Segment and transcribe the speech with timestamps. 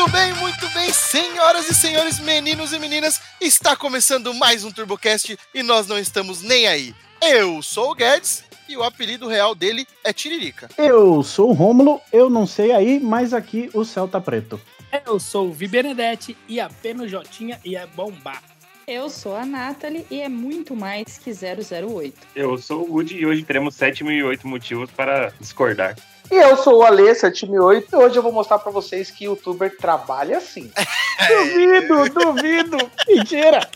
[0.00, 5.38] Muito bem, muito bem, senhoras e senhores, meninos e meninas, está começando mais um TurboCast
[5.54, 6.94] e nós não estamos nem aí.
[7.20, 10.70] Eu sou o Guedes e o apelido real dele é Tiririca.
[10.78, 14.58] Eu sou o Rômulo, eu não sei aí, mas aqui o céu tá preto.
[15.04, 18.42] Eu sou o Vi Benedetti e apenas Jotinha e é bombar.
[18.88, 22.14] Eu sou a Nathalie e é muito mais que 008.
[22.34, 25.94] Eu sou o Woody e hoje teremos 7008 motivos para discordar.
[26.30, 29.76] E eu sou o Ale, 7008, e hoje eu vou mostrar pra vocês que youtuber
[29.76, 30.70] trabalha assim.
[31.28, 32.76] duvido, duvido,
[33.08, 33.68] mentira.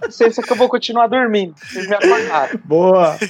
[0.00, 1.54] Não sei se é que eu vou continuar dormindo.
[1.58, 2.60] Vocês me acordaram.
[2.64, 3.18] Boa.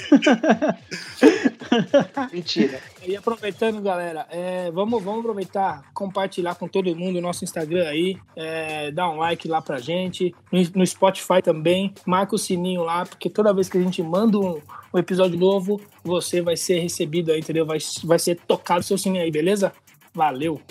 [2.31, 2.79] Mentira.
[3.05, 8.17] E aproveitando, galera, é, vamos, vamos aproveitar, compartilhar com todo mundo o nosso Instagram aí,
[8.35, 13.05] é, dá um like lá pra gente, no, no, Spotify também, marca o sininho lá,
[13.05, 14.61] porque toda vez que a gente manda um,
[14.93, 17.65] um episódio novo, você vai ser recebido aí, entendeu?
[17.65, 19.71] Vai, vai ser tocado o seu sininho aí, beleza?
[20.13, 20.61] Valeu!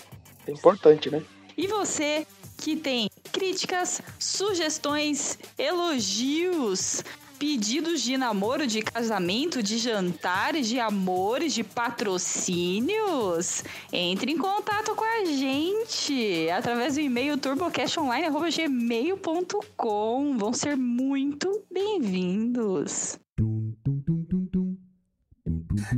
[0.46, 1.22] É importante, né?
[1.56, 2.26] E você
[2.58, 7.02] que tem críticas, sugestões, elogios,
[7.38, 13.62] pedidos de namoro, de casamento, de jantares, de amores, de patrocínios,
[13.92, 20.36] entre em contato com a gente através do e-mail turbocastonline.gmail.com.
[20.36, 23.20] Vão ser muito bem-vindos.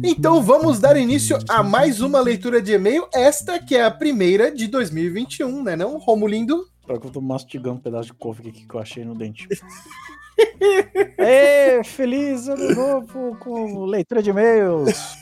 [0.05, 4.51] Então vamos dar início a mais uma leitura de e-mail, esta que é a primeira
[4.55, 6.67] de 2021, né não, Romulindo?
[6.87, 9.49] Para que eu tô mastigando um pedaço de couve aqui que eu achei no dente.
[11.19, 15.21] Ê, feliz ano novo com leitura de e-mails.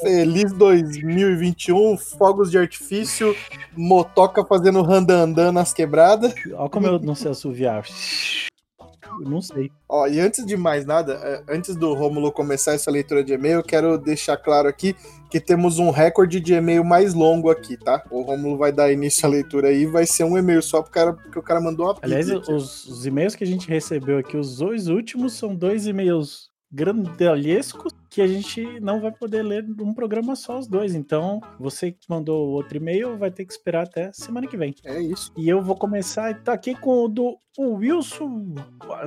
[0.00, 3.34] Feliz 2021, fogos de artifício,
[3.76, 6.34] motoca fazendo randandan nas quebradas.
[6.54, 7.84] Olha como eu não sei assoviar.
[9.04, 9.70] Eu não sei.
[9.88, 13.58] Ó, e antes de mais nada, é, antes do Rômulo começar essa leitura de e-mail,
[13.58, 14.94] eu quero deixar claro aqui
[15.30, 18.02] que temos um recorde de e-mail mais longo aqui, tá?
[18.10, 21.12] O Rômulo vai dar início à leitura aí, vai ser um e-mail só porque, cara,
[21.12, 24.56] porque o cara mandou uma Aliás, os, os e-mails que a gente recebeu aqui, os
[24.58, 30.34] dois últimos, são dois e-mails grandalhescos que a gente não vai poder ler num programa
[30.34, 30.94] só os dois.
[30.94, 34.74] Então, você que mandou o outro e-mail vai ter que esperar até semana que vem.
[34.84, 35.32] É isso.
[35.36, 38.54] E eu vou começar tá aqui com o do Wilson.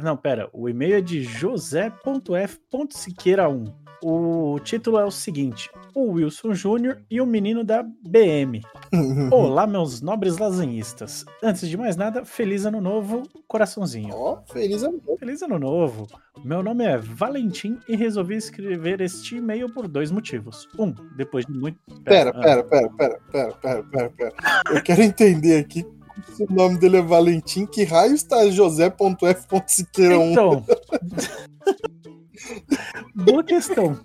[0.01, 0.49] Não, pera.
[0.53, 3.82] O e-mail é de josé.f.siqueira1.
[4.05, 8.61] O título é o seguinte: O Wilson Júnior e o menino da BM.
[9.31, 11.23] Olá, meus nobres lasanhistas.
[11.41, 14.13] Antes de mais nada, feliz ano novo, coraçãozinho.
[14.13, 15.17] Ó, oh, feliz ano novo.
[15.17, 16.07] Feliz ano novo.
[16.43, 20.67] Meu nome é Valentim e resolvi escrever este e-mail por dois motivos.
[20.77, 21.79] Um, depois de muito.
[22.03, 22.63] Pera, pera, ah.
[22.65, 24.33] pera, pera, pera, pera, pera, pera.
[24.69, 25.85] Eu quero entender aqui
[26.33, 30.31] se o nome dele é Valentim, que raio está José.f.siqueira1?
[30.31, 30.65] Então.
[33.15, 33.99] Boa questão.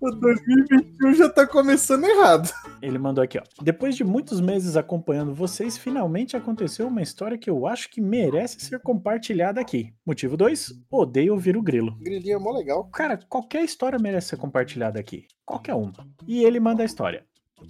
[0.00, 2.52] O 2021 já tá começando errado.
[2.82, 3.42] Ele mandou aqui, ó.
[3.62, 8.60] Depois de muitos meses acompanhando vocês, finalmente aconteceu uma história que eu acho que merece
[8.60, 9.94] ser compartilhada aqui.
[10.04, 11.96] Motivo 2: odeio ouvir o grilo.
[12.00, 12.84] Grilinho é mó legal.
[12.90, 15.26] Cara, qualquer história merece ser compartilhada aqui.
[15.46, 16.06] Qualquer uma.
[16.26, 17.24] E ele manda a história.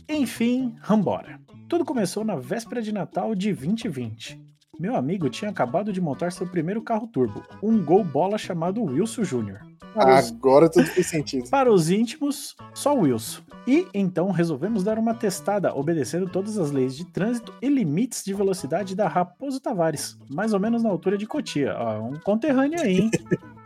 [0.09, 1.39] Enfim, vambora.
[1.69, 4.54] Tudo começou na véspera de Natal de 2020.
[4.79, 9.23] Meu amigo tinha acabado de montar seu primeiro carro turbo, um Gol Bola chamado Wilson
[9.23, 9.75] Jr.
[9.97, 11.49] Agora tudo fez sentido.
[11.49, 13.43] Para os íntimos, só Wilson.
[13.67, 18.35] E então resolvemos dar uma testada, obedecendo todas as leis de trânsito e limites de
[18.35, 21.75] velocidade da Raposo Tavares, mais ou menos na altura de Cotia.
[21.79, 23.11] Ó, um conterrâneo aí, hein?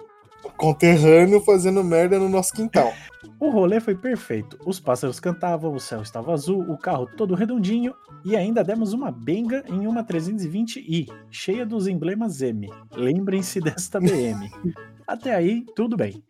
[0.59, 2.93] conterrâneo fazendo merda no nosso quintal.
[3.41, 4.59] O rolê foi perfeito.
[4.67, 9.11] Os pássaros cantavam, o céu estava azul, o carro todo redondinho e ainda demos uma
[9.11, 12.69] benga em uma 320i, cheia dos emblemas M.
[12.93, 14.51] Lembrem-se desta BM.
[15.07, 16.23] Até aí, tudo bem.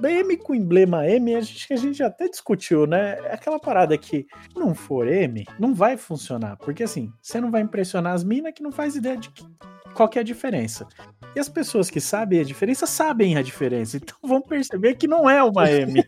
[0.00, 3.20] BM com emblema M, a gente, a gente até discutiu, né?
[3.20, 6.56] É aquela parada que não for M, não vai funcionar.
[6.56, 9.46] Porque assim, você não vai impressionar as minas que não faz ideia de que,
[9.94, 10.88] qual que é a diferença.
[11.34, 13.96] E as pessoas que sabem a diferença sabem a diferença.
[13.96, 16.04] Então vão perceber que não é uma M.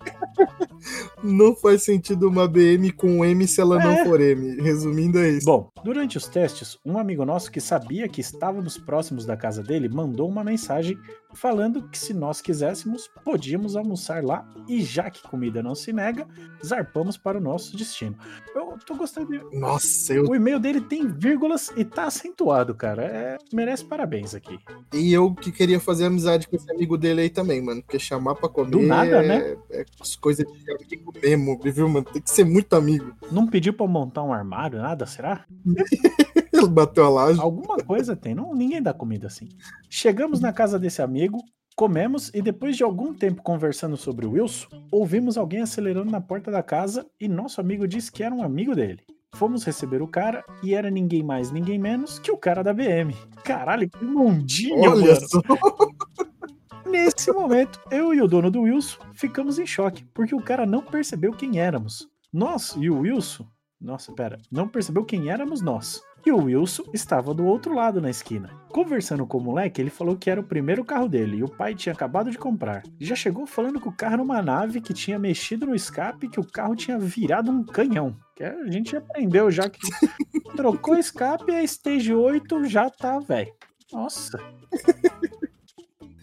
[1.22, 3.84] não faz sentido uma BM com M se ela é.
[3.84, 4.60] não for M.
[4.60, 5.46] Resumindo, é isso.
[5.46, 9.88] Bom, durante os testes, um amigo nosso que sabia que estávamos próximos da casa dele
[9.88, 10.96] mandou uma mensagem
[11.36, 16.26] falando que se nós quiséssemos, podíamos almoçar lá e já que comida não se nega,
[16.64, 18.16] zarpamos para o nosso destino.
[18.54, 19.56] Eu tô gostando de...
[19.56, 20.24] Nossa, eu...
[20.24, 23.04] O e-mail dele tem vírgulas e tá acentuado, cara.
[23.04, 23.38] É...
[23.52, 24.58] merece parabéns aqui.
[24.92, 28.34] E eu que queria fazer amizade com esse amigo dele aí também, mano, porque chamar
[28.34, 28.70] pra comer...
[28.70, 29.36] Do nada, né?
[29.36, 29.54] é...
[29.54, 29.56] né?
[29.70, 29.84] É
[30.20, 32.06] coisa de amigo mesmo, viu, mano?
[32.06, 33.14] Tem que ser muito amigo.
[33.30, 35.44] Não pediu pra montar um armário, nada, será?
[36.56, 37.40] Ele bateu a laje.
[37.40, 39.48] Alguma coisa tem, não, ninguém dá comida assim.
[39.88, 41.38] Chegamos na casa desse amigo,
[41.76, 46.50] comemos e depois de algum tempo conversando sobre o Wilson, ouvimos alguém acelerando na porta
[46.50, 49.00] da casa e nosso amigo disse que era um amigo dele.
[49.34, 53.14] Fomos receber o cara e era ninguém mais, ninguém menos que o cara da BM.
[53.44, 55.28] Caralho, que mundinho, Olha mano.
[55.28, 55.40] só.
[56.88, 60.80] Nesse momento, eu e o dono do Wilson ficamos em choque, porque o cara não
[60.80, 62.08] percebeu quem éramos.
[62.32, 63.46] Nós e o Wilson.
[63.78, 64.38] Nossa, pera.
[64.50, 66.00] Não percebeu quem éramos nós.
[66.26, 68.50] E o Wilson estava do outro lado na esquina.
[68.70, 71.72] Conversando com o moleque, ele falou que era o primeiro carro dele e o pai
[71.72, 72.82] tinha acabado de comprar.
[72.98, 76.28] Já chegou falando que o carro era uma nave que tinha mexido no escape e
[76.28, 78.16] que o carro tinha virado um canhão.
[78.34, 79.78] Que a gente aprendeu já que
[80.56, 83.54] trocou o escape e a Stage 8 já tá, velho.
[83.92, 84.36] Nossa.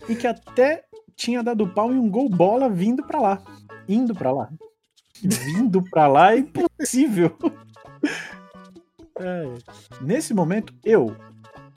[0.10, 0.84] E que até
[1.16, 3.42] tinha dado pau em um gol bola vindo pra lá.
[3.88, 4.50] Indo pra lá.
[5.22, 7.38] Vindo pra lá é impossível.
[9.20, 9.54] É.
[10.02, 11.16] Nesse momento, eu,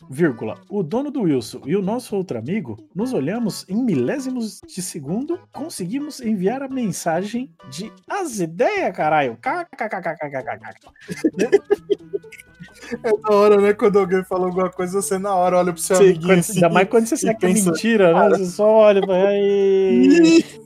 [0.09, 4.81] vírgula, o dono do Wilson e o nosso outro amigo, nos olhamos em milésimos de
[4.81, 9.37] segundo, conseguimos enviar a mensagem de as ideias, caralho.
[13.05, 13.73] É da hora, né?
[13.73, 16.53] Quando alguém fala alguma coisa, você na hora olha pro seu Sim, amiguinho quando- assim.
[16.55, 18.29] ainda mais quando você sabe que é mentira, né?
[18.39, 20.57] Você só olha e fala.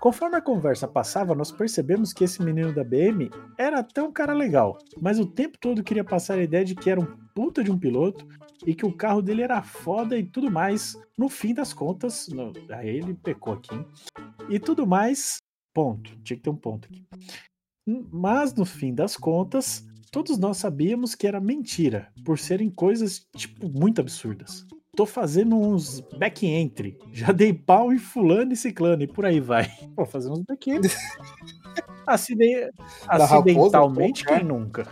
[0.00, 4.32] Conforme a conversa passava, nós percebemos que esse menino da BM era até um cara
[4.32, 7.70] legal, mas o tempo todo queria passar a ideia de que era um puta de
[7.70, 8.26] um piloto
[8.66, 10.96] e que o carro dele era foda e tudo mais.
[11.18, 13.84] No fim das contas, no- aí ele pecou aqui, hein?
[14.48, 15.38] e tudo mais,
[15.74, 16.10] ponto.
[16.22, 17.04] Tinha que ter um ponto aqui.
[18.10, 23.68] Mas no fim das contas, todos nós sabíamos que era mentira, por serem coisas, tipo,
[23.68, 24.66] muito absurdas.
[24.96, 26.98] Tô fazendo uns back entry.
[27.12, 29.70] Já dei pau em fulano e ciclano e por aí vai.
[29.94, 30.90] Vou fazer uns back entry.
[32.06, 32.70] Acide-
[33.06, 34.40] raposa, Acidentalmente, pô, cara.
[34.40, 34.88] quem nunca?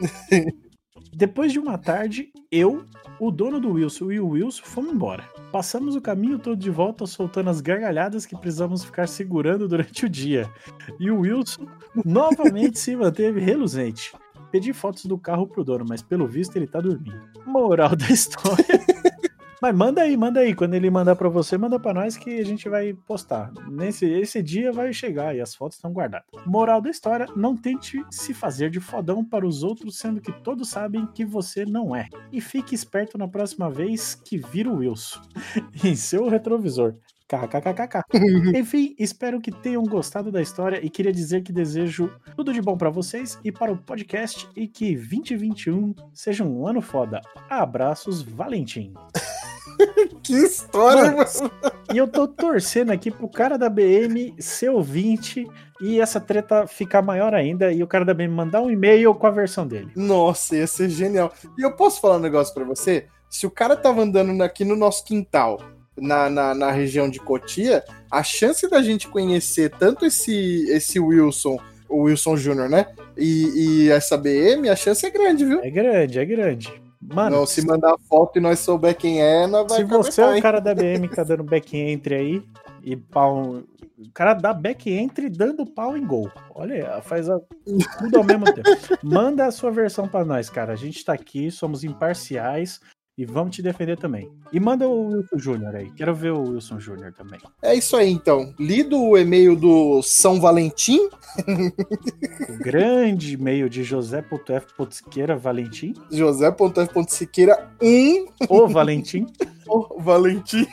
[1.12, 2.84] Depois de uma tarde, eu,
[3.20, 5.22] o dono do Wilson e o Wilson fomos embora.
[5.52, 10.08] Passamos o caminho todo de volta soltando as gargalhadas que precisamos ficar segurando durante o
[10.08, 10.50] dia.
[10.98, 11.66] E o Wilson
[12.04, 14.12] novamente se manteve reluzente.
[14.50, 17.20] Pedi fotos do carro pro dono, mas pelo visto ele tá dormindo.
[17.46, 18.80] Moral da história.
[19.64, 20.54] Mas manda aí, manda aí.
[20.54, 23.50] Quando ele mandar pra você, manda pra nós que a gente vai postar.
[23.66, 26.26] Nesse esse dia vai chegar e as fotos estão guardadas.
[26.44, 30.68] Moral da história: não tente se fazer de fodão para os outros, sendo que todos
[30.68, 32.10] sabem que você não é.
[32.30, 35.22] E fique esperto na próxima vez que vira o Wilson
[35.82, 36.96] em seu retrovisor.
[37.26, 38.02] KKKKK.
[38.54, 42.76] Enfim, espero que tenham gostado da história e queria dizer que desejo tudo de bom
[42.76, 47.22] pra vocês e para o podcast e que 2021 seja um ano foda.
[47.48, 48.92] Abraços, Valentim.
[50.22, 51.50] Que história, Mano, mano.
[51.92, 55.46] E eu tô torcendo aqui pro cara da BM ser ouvinte
[55.80, 59.26] e essa treta ficar maior ainda e o cara da BM mandar um e-mail com
[59.26, 59.90] a versão dele.
[59.94, 61.32] Nossa, ia ser genial.
[61.58, 63.06] E eu posso falar um negócio pra você?
[63.28, 65.60] Se o cara tava andando aqui no nosso quintal,
[65.96, 71.58] na, na, na região de Cotia, a chance da gente conhecer tanto esse, esse Wilson,
[71.88, 72.86] o Wilson Júnior, né?
[73.16, 75.60] E, e essa BM, a chance é grande, viu?
[75.62, 76.83] É grande, é grande.
[77.12, 80.38] Mano, não, se mandar foto e nós souber quem é, nós vai se você é
[80.38, 82.42] o cara da BM que tá dando back entry aí
[82.82, 83.62] e pau.
[83.96, 86.30] O cara dá back entry dando pau em gol.
[86.54, 87.40] Olha, faz a-
[87.98, 88.62] tudo ao mesmo tempo.
[89.02, 90.72] Manda a sua versão pra nós, cara.
[90.72, 92.80] A gente tá aqui, somos imparciais
[93.16, 94.30] e vamos te defender também.
[94.52, 95.90] E manda o Wilson Júnior aí.
[95.92, 97.40] Quero ver o Wilson Júnior também.
[97.62, 98.52] É isso aí, então.
[98.58, 100.98] Lido o e-mail do São Valentim,
[102.48, 104.66] O grande e-mail de José.f.
[105.40, 105.94] Valentim.
[106.10, 109.26] josé.f.siqueira 1, O Valentim.
[109.66, 110.66] o Valentim.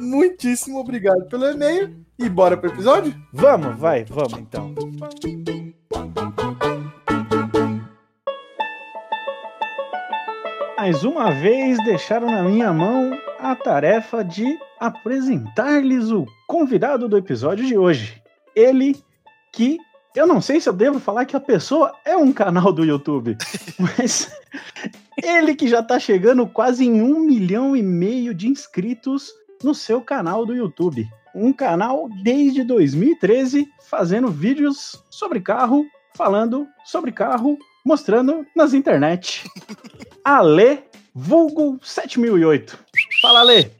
[0.00, 1.96] Muitíssimo obrigado pelo e-mail.
[2.18, 3.14] E bora pro episódio?
[3.32, 4.74] Vamos, vai, vamos então.
[10.80, 17.66] Mais uma vez deixaram na minha mão a tarefa de apresentar-lhes o convidado do episódio
[17.66, 18.22] de hoje.
[18.54, 18.96] Ele
[19.52, 19.76] que
[20.14, 23.36] eu não sei se eu devo falar que a pessoa é um canal do YouTube,
[23.76, 24.30] mas
[25.20, 29.32] ele que já tá chegando quase em um milhão e meio de inscritos
[29.64, 31.04] no seu canal do YouTube.
[31.34, 35.84] Um canal desde 2013 fazendo vídeos sobre carro,
[36.16, 39.42] falando sobre carro, mostrando nas internet.
[40.28, 42.78] Ale, vulgo 7008.
[43.22, 43.72] Fala, Ale.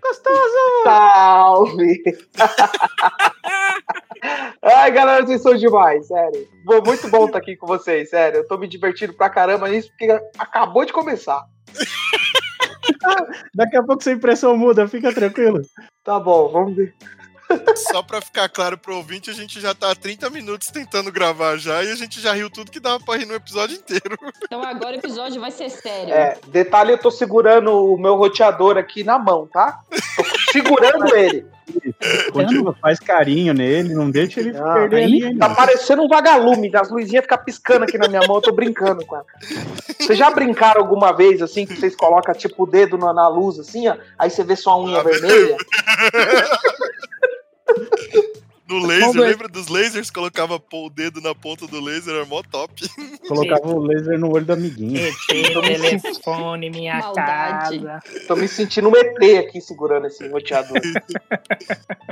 [0.00, 0.84] Gostoso!
[0.84, 2.02] Salve!
[4.62, 6.48] Ai, galera, vocês são demais, sério.
[6.86, 8.38] Muito bom estar aqui com vocês, sério.
[8.38, 11.46] Eu tô me divertindo pra caramba nisso, porque acabou de começar.
[13.56, 15.62] Daqui a pouco sua impressão muda, fica tranquilo.
[16.04, 16.94] Tá bom, vamos ver.
[17.76, 21.56] Só pra ficar claro pro ouvinte, a gente já tá há 30 minutos tentando gravar
[21.56, 24.16] já e a gente já riu tudo que dava pra rir no episódio inteiro.
[24.44, 26.12] Então agora o episódio vai ser sério.
[26.12, 29.80] É, detalhe, eu tô segurando o meu roteador aqui na mão, tá?
[30.16, 31.46] Tô segurando ele.
[32.32, 35.38] Continua, faz carinho nele, não deixa ele Ah, perder aí.
[35.38, 35.54] Tá não.
[35.54, 39.14] parecendo um vagalume, as luzinhas ficam piscando aqui na minha mão, eu tô brincando com
[39.16, 39.24] ela.
[39.98, 43.58] Vocês já brincaram alguma vez, assim, que vocês colocam, tipo, o dedo na, na luz,
[43.58, 45.56] assim, ó, aí você vê só a unha Ah, vermelha?
[48.68, 50.10] No laser, lembra dos lasers?
[50.10, 52.72] Colocava o dedo na ponta do laser, era mó top.
[53.28, 54.98] Colocava o laser no olho do amiguinho.
[55.04, 57.80] ET, telefone, minha Maldade.
[57.80, 58.02] casa.
[58.26, 60.80] Tô me sentindo um ET aqui segurando esse roteador.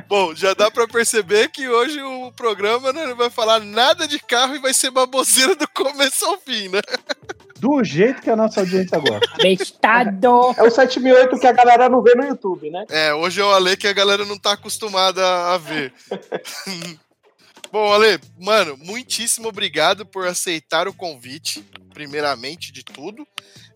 [0.08, 4.18] Bom, já dá pra perceber que hoje o programa né, não vai falar nada de
[4.18, 6.80] carro e vai ser baboseira do começo ao fim, né?
[7.60, 9.30] Do jeito que a nossa audiência gosta.
[9.36, 10.54] Bestado.
[10.56, 12.86] É o 7008 que a galera não vê no YouTube, né?
[12.88, 15.92] É, hoje é o Ale que a galera não tá acostumada a ver.
[17.70, 21.64] Bom, Ale, mano, muitíssimo obrigado por aceitar o convite,
[21.94, 23.24] primeiramente de tudo.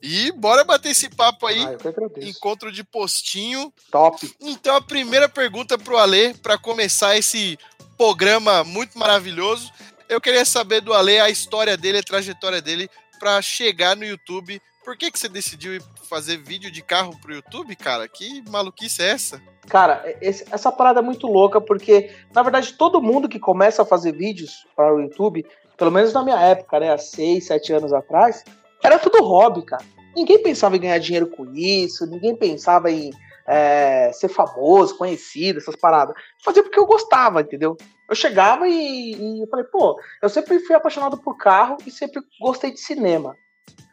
[0.02, 1.76] E bora bater esse papo aí, Ah,
[2.22, 3.72] encontro de postinho.
[3.92, 4.34] Top.
[4.40, 7.56] Então a primeira pergunta pro Ale, para começar esse
[7.96, 9.70] programa muito maravilhoso,
[10.08, 14.60] eu queria saber do Ale a história dele, a trajetória dele para chegar no YouTube.
[14.84, 18.06] Por que que você decidiu fazer vídeo de carro pro YouTube, cara?
[18.06, 19.40] Que maluquice é essa?
[19.68, 23.86] Cara, esse- essa parada é muito louca, porque, na verdade, todo mundo que começa a
[23.86, 25.46] fazer vídeos para o YouTube,
[25.78, 28.44] pelo menos na minha época, né, há 6, 7 anos atrás,
[28.82, 29.82] era tudo hobby, cara.
[30.14, 33.10] Ninguém pensava em ganhar dinheiro com isso, ninguém pensava em
[33.46, 36.14] é, ser famoso, conhecido, essas paradas.
[36.42, 37.76] Fazia porque eu gostava, entendeu?
[38.08, 42.22] Eu chegava e, e eu falei, pô, eu sempre fui apaixonado por carro e sempre
[42.40, 43.36] gostei de cinema.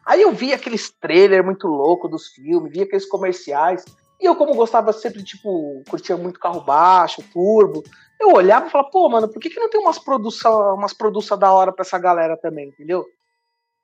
[0.06, 3.86] Aí eu via aqueles trailers muito loucos dos filmes, via aqueles comerciais.
[4.20, 7.84] E eu, como gostava sempre, tipo, curtia muito carro baixo, turbo,
[8.20, 11.38] eu olhava e falava, pô, mano, por que, que não tem umas produção, umas produção
[11.38, 13.06] da hora pra essa galera também, entendeu?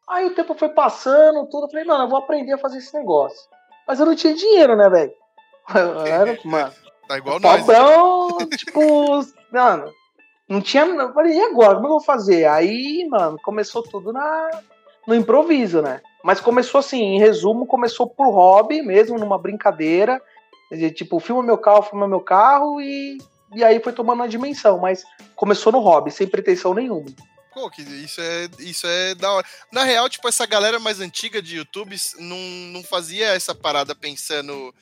[0.07, 2.93] Aí o tempo foi passando, tudo, eu falei, mano, eu vou aprender a fazer esse
[2.93, 3.49] negócio.
[3.87, 5.13] Mas eu não tinha dinheiro, né, velho?
[6.45, 6.73] Mano,
[7.07, 7.59] Tá igual nós.
[7.59, 9.91] pobrão, tipo, mano,
[10.47, 10.83] não tinha.
[10.83, 11.75] Eu falei, e agora?
[11.75, 12.45] Como eu vou fazer?
[12.45, 14.61] Aí, mano, começou tudo na,
[15.07, 16.01] no improviso, né?
[16.23, 20.21] Mas começou assim, em resumo, começou por hobby mesmo, numa brincadeira.
[20.71, 23.17] Dizer, Tipo, filma meu carro, filma meu carro e,
[23.55, 24.79] e aí foi tomando uma dimensão.
[24.79, 25.03] Mas
[25.35, 27.07] começou no hobby, sem pretensão nenhuma.
[27.53, 29.47] Pô, que isso é, isso é da hora.
[29.71, 32.37] Na real, tipo, essa galera mais antiga de YouTube não,
[32.71, 34.73] não fazia essa parada pensando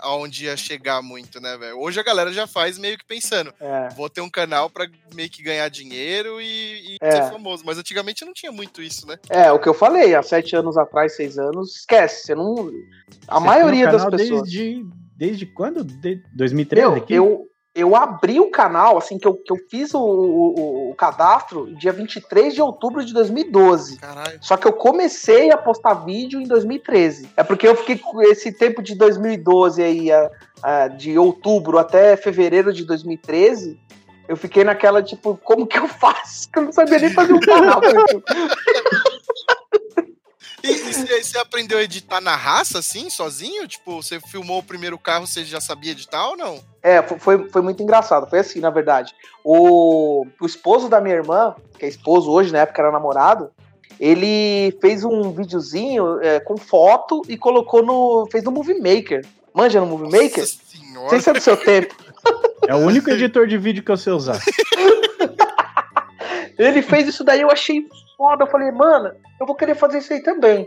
[0.00, 1.78] aonde ia chegar muito, né, velho?
[1.78, 3.88] Hoje a galera já faz meio que pensando, É.
[3.96, 7.10] vou ter um canal pra meio que ganhar dinheiro e, e É.
[7.12, 7.62] ser famoso.
[7.66, 9.16] Mas antigamente não tinha muito isso, né?
[9.28, 12.26] É, o que eu falei, há sete anos atrás, seis anos, esquece.
[12.26, 12.70] Você não.
[13.26, 14.42] A Você maioria das pessoas.
[14.42, 14.84] Desde,
[15.16, 15.82] desde quando?
[15.84, 17.14] De 2013 Meu, aqui?
[17.14, 21.72] eu, eu abri o canal, assim, que eu, que eu fiz o, o, o cadastro
[21.76, 23.98] dia 23 de outubro de 2012.
[23.98, 24.38] Caralho.
[24.40, 27.28] Só que eu comecei a postar vídeo em 2013.
[27.36, 30.30] É porque eu fiquei com esse tempo de 2012 aí, a-
[30.62, 33.78] a- de outubro até fevereiro de 2013.
[34.26, 36.50] Eu fiquei naquela, tipo, como que eu faço?
[36.50, 37.80] Que eu não sabia nem fazer um canal.
[40.62, 43.66] E, e você, você aprendeu a editar na raça, assim, sozinho?
[43.68, 46.60] Tipo, você filmou o primeiro carro, você já sabia editar ou não?
[46.82, 48.28] É, fo- foi, foi muito engraçado.
[48.28, 49.14] Foi assim, na verdade.
[49.44, 53.50] O, o esposo da minha irmã, que é esposo hoje, na época era namorado,
[54.00, 58.26] ele fez um videozinho é, com foto e colocou no.
[58.30, 59.24] fez no Movie Maker.
[59.54, 60.40] Manja no Movie Maker?
[60.40, 61.10] Nossa senhora.
[61.10, 61.94] Sem ser do seu tempo.
[62.66, 64.38] É o único editor de vídeo que eu sei usar.
[66.58, 67.86] Ele fez isso daí, eu achei
[68.18, 68.42] foda.
[68.42, 70.66] Eu falei, mano, eu vou querer fazer isso aí também.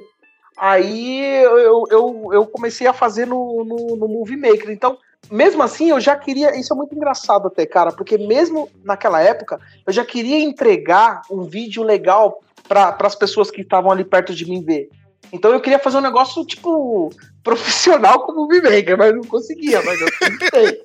[0.57, 4.71] Aí eu, eu, eu comecei a fazer no, no, no Movie Maker.
[4.71, 4.97] Então,
[5.29, 6.57] mesmo assim, eu já queria.
[6.57, 11.43] Isso é muito engraçado até, cara, porque mesmo naquela época, eu já queria entregar um
[11.43, 14.89] vídeo legal para as pessoas que estavam ali perto de mim ver.
[15.33, 17.09] Então eu queria fazer um negócio, tipo,
[17.43, 20.81] profissional como o Maker, mas não conseguia, mas eu tentei.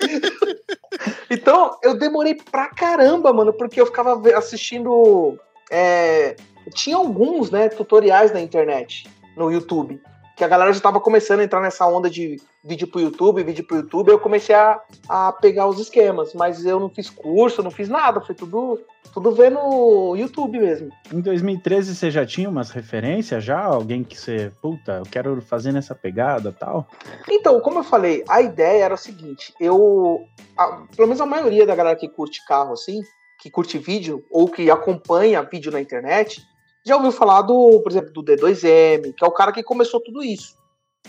[1.30, 5.38] então eu demorei pra caramba, mano, porque eu ficava assistindo.
[5.70, 6.37] é,
[6.75, 10.00] tinha alguns, né, tutoriais na internet, no YouTube.
[10.37, 13.66] Que a galera já tava começando a entrar nessa onda de vídeo pro YouTube, vídeo
[13.66, 17.70] pro YouTube, eu comecei a, a pegar os esquemas, mas eu não fiz curso, não
[17.70, 18.78] fiz nada, foi tudo,
[19.14, 20.90] tudo vendo no YouTube mesmo.
[21.11, 23.62] Em 2013 você já tinha umas referências já?
[23.62, 26.87] Alguém que você, puta, eu quero fazer nessa pegada tal?
[27.30, 30.26] Então, como eu falei, a ideia era o seguinte: eu.
[30.58, 33.00] a- pelo menos a maioria da galera que curte carro, assim,
[33.40, 36.46] que curte vídeo, ou que acompanha vídeo na internet,
[36.86, 40.22] já ouviu falar do, por exemplo, do D2M, que é o cara que começou tudo
[40.22, 40.54] isso.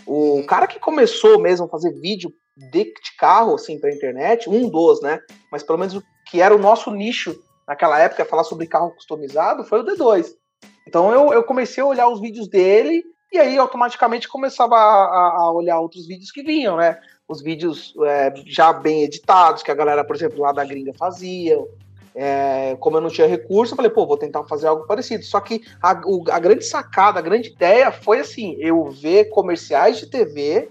[0.05, 4.69] O cara que começou mesmo a fazer vídeo de, de carro, assim, pra internet, um
[4.69, 5.19] dos, né?
[5.51, 9.63] Mas pelo menos o que era o nosso nicho naquela época, falar sobre carro customizado,
[9.63, 10.33] foi o D2.
[10.87, 15.35] Então eu, eu comecei a olhar os vídeos dele e aí automaticamente começava a, a-
[15.41, 16.99] a olhar outros vídeos que vinham, né?
[17.29, 21.59] os vídeos é, já bem editados, que a galera, por exemplo, lá da gringa fazia.
[22.19, 25.23] É, como eu não tinha recurso, eu falei, pô, vou tentar fazer algo parecido.
[25.23, 29.99] Só que a, o- a grande sacada, a grande ideia foi assim: eu ver comerciais
[29.99, 30.67] de TV,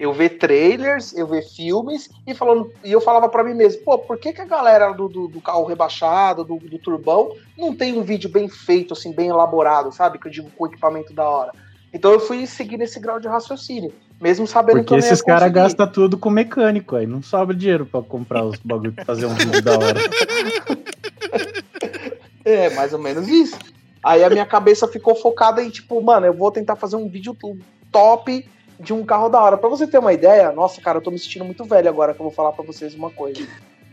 [0.00, 3.98] eu ver trailers, eu ver filmes, e, falando, e eu falava pra mim mesmo, pô,
[3.98, 7.96] por que, que a galera do, do, do carro rebaixado, do, do turbão, não tem
[7.96, 10.18] um vídeo bem feito, assim, bem elaborado, sabe?
[10.18, 11.52] Que eu digo com equipamento da hora.
[11.92, 15.12] Então eu fui seguindo esse grau de raciocínio, mesmo sabendo que Porque eu não ia
[15.12, 19.04] esses caras gastam tudo com mecânico, aí não sobra dinheiro pra comprar os bagulho pra
[19.04, 19.98] fazer um vídeo da hora.
[22.50, 23.58] É, mais ou menos isso.
[24.02, 27.36] Aí a minha cabeça ficou focada em, tipo, mano, eu vou tentar fazer um vídeo
[27.92, 29.58] top de um carro da hora.
[29.58, 32.20] Pra você ter uma ideia, nossa, cara, eu tô me sentindo muito velho agora que
[32.20, 33.46] eu vou falar pra vocês uma coisa.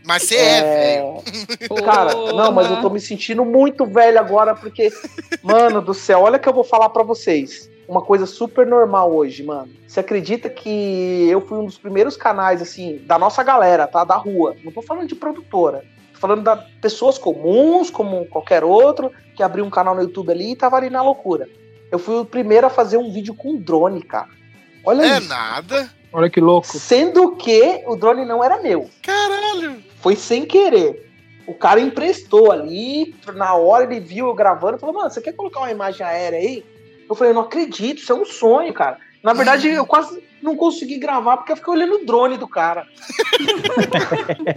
[0.04, 1.22] Mas você é, velho.
[1.84, 4.90] Cara, não, mas eu tô me sentindo muito velho agora porque,
[5.42, 7.68] mano do céu, olha que eu vou falar pra vocês.
[7.86, 9.68] Uma coisa super normal hoje, mano.
[9.86, 14.02] Você acredita que eu fui um dos primeiros canais, assim, da nossa galera, tá?
[14.02, 14.56] Da rua.
[14.64, 15.84] Não tô falando de produtora.
[16.18, 20.56] Falando da pessoas comuns, como qualquer outro, que abriu um canal no YouTube ali e
[20.56, 21.48] tava ali na loucura.
[21.90, 24.28] Eu fui o primeiro a fazer um vídeo com drone, cara.
[24.84, 25.28] Olha É isso.
[25.28, 25.90] nada.
[26.12, 26.66] Olha que louco.
[26.66, 28.88] Sendo que o drone não era meu.
[29.02, 29.82] Caralho.
[29.96, 31.06] Foi sem querer.
[31.46, 35.60] O cara emprestou ali, na hora ele viu eu gravando, falou, mano, você quer colocar
[35.60, 36.64] uma imagem aérea aí?
[37.08, 38.98] Eu falei, eu não acredito, isso é um sonho, cara.
[39.22, 42.86] Na verdade, eu quase não consegui gravar porque eu fiquei olhando o drone do cara.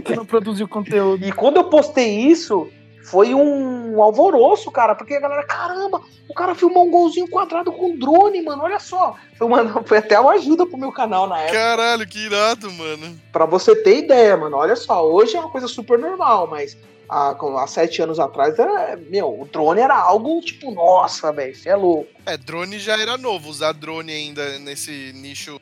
[0.03, 1.25] Que não produziu conteúdo.
[1.25, 2.69] E quando eu postei isso,
[3.03, 7.97] foi um alvoroço, cara, porque a galera, caramba, o cara filmou um golzinho quadrado com
[7.97, 9.15] drone, mano, olha só.
[9.37, 11.57] Foi, mano, foi até uma ajuda pro meu canal na época.
[11.57, 13.19] Caralho, que irado, mano.
[13.31, 16.77] Pra você ter ideia, mano, olha só, hoje é uma coisa super normal, mas
[17.09, 21.55] há, com- há sete anos atrás, era, meu, o drone era algo tipo, nossa, velho,
[21.55, 22.07] você é louco.
[22.25, 23.49] É, drone já era novo.
[23.49, 25.59] Usar drone ainda nesse nicho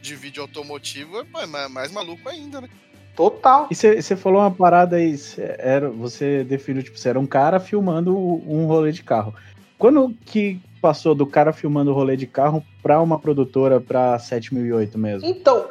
[0.00, 2.68] de vídeo automotivo é mais maluco ainda, né?
[3.14, 3.68] Total.
[3.70, 7.60] E você falou uma parada aí, cê era, você definiu, tipo, você era um cara
[7.60, 9.34] filmando um rolê de carro.
[9.78, 14.96] Quando que passou do cara filmando o rolê de carro pra uma produtora pra 7008
[14.96, 15.28] mesmo?
[15.28, 15.68] Então,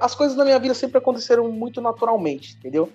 [0.00, 2.88] as coisas na minha vida sempre aconteceram muito naturalmente, entendeu?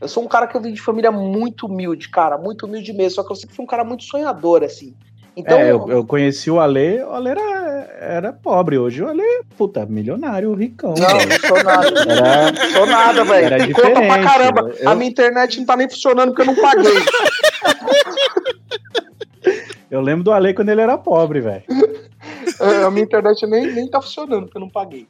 [0.00, 3.16] Eu sou um cara que eu vim de família muito humilde, cara, muito humilde mesmo,
[3.16, 4.94] só que eu sempre fui um cara muito sonhador, assim.
[5.36, 7.61] Então, é, eu, eu conheci o Ale, o Ale era,
[8.02, 9.22] era pobre, hoje o Ale,
[9.56, 10.94] puta, milionário, ricão.
[10.98, 11.28] não, velho.
[11.28, 11.88] não sou nada.
[12.12, 13.46] Era, sou nada, velho.
[13.46, 14.74] Era Tem conta pra diferente, caramba.
[14.80, 16.92] eu- A minha internet não tá nem funcionando porque eu não paguei.
[19.90, 21.62] eu lembro do Ale quando ele era pobre, velho.
[22.86, 25.06] A minha internet nem, nem tá funcionando, porque eu não paguei.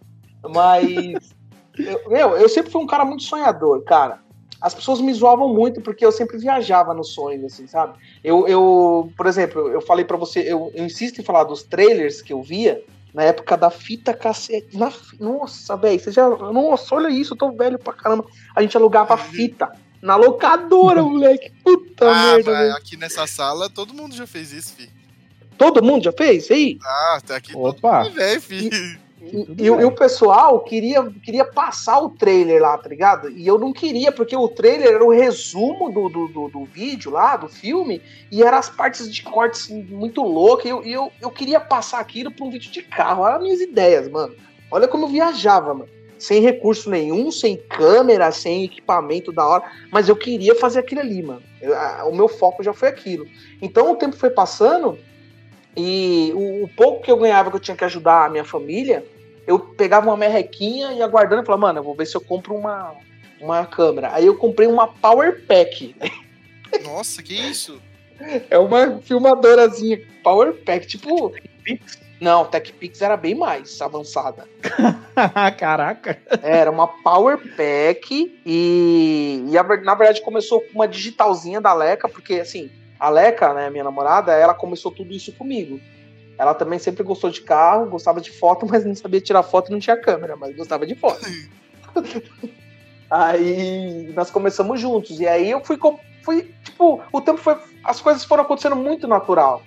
[0.55, 1.35] Mas.
[1.79, 4.19] Eu, meu, eu sempre fui um cara muito sonhador, cara.
[4.63, 7.99] As pessoas me zoavam muito porque eu sempre viajava nos sonhos, assim, sabe?
[8.23, 12.23] Eu, eu por exemplo, eu falei pra você, eu, eu insisto em falar dos trailers
[12.23, 14.77] que eu via na época da fita cassete.
[14.77, 16.29] Na, nossa, velho, você já.
[16.29, 18.25] Nossa, olha isso, eu tô velho pra caramba.
[18.55, 21.51] A gente alugava fita na locadora, moleque.
[21.63, 22.77] Puta ah, merda, velho.
[22.77, 24.89] aqui nessa sala todo mundo já fez isso, fi.
[25.59, 26.49] Todo mundo já fez?
[26.51, 26.79] E aí?
[26.83, 27.99] Ah, tá aqui Opa!
[27.99, 28.69] todo mundo velho, fi.
[28.69, 28.99] E,
[29.59, 33.31] e o- e o pessoal queria, queria passar o trailer lá, tá ligado?
[33.31, 37.11] E eu não queria, porque o trailer era o resumo do, do, do, do vídeo
[37.11, 41.31] lá, do filme, e eram as partes de cortes muito loucas, e eu, eu, eu
[41.31, 43.23] queria passar aquilo pra um vídeo de carro.
[43.23, 44.35] Olha as minhas ideias, mano.
[44.71, 45.89] Olha como eu viajava, mano.
[46.19, 51.21] Sem recurso nenhum, sem câmera, sem equipamento da hora, mas eu queria fazer aquilo ali,
[51.23, 51.43] mano.
[51.61, 53.27] Eu- a- o meu foco já foi aquilo.
[53.61, 54.97] Então o tempo foi passando,
[55.77, 59.05] e o, o pouco que eu ganhava que eu tinha que ajudar a minha família,
[59.47, 62.21] eu pegava uma merrequinha e ia guardando e falava, mano, eu vou ver se eu
[62.21, 62.95] compro uma,
[63.41, 64.15] uma câmera.
[64.15, 65.95] Aí eu comprei uma Power Pack.
[66.85, 67.81] Nossa, que isso?
[68.49, 71.33] É uma filmadorazinha Power Pack, tipo.
[72.21, 74.49] Não, TechPix era bem mais avançada.
[75.59, 76.17] Caraca!
[76.41, 82.09] Era uma Power Pack e, e a na verdade começou com uma digitalzinha da Leca,
[82.09, 82.71] porque assim,
[83.03, 85.81] a Leca, né, minha namorada, ela começou tudo isso comigo.
[86.39, 89.73] Ela também sempre gostou de carro, gostava de foto, mas não sabia tirar foto e
[89.73, 91.21] não tinha câmera, mas gostava de foto.
[93.11, 95.77] aí nós começamos juntos e aí eu fui,
[96.23, 99.63] fui tipo, o tempo foi, as coisas foram acontecendo muito natural.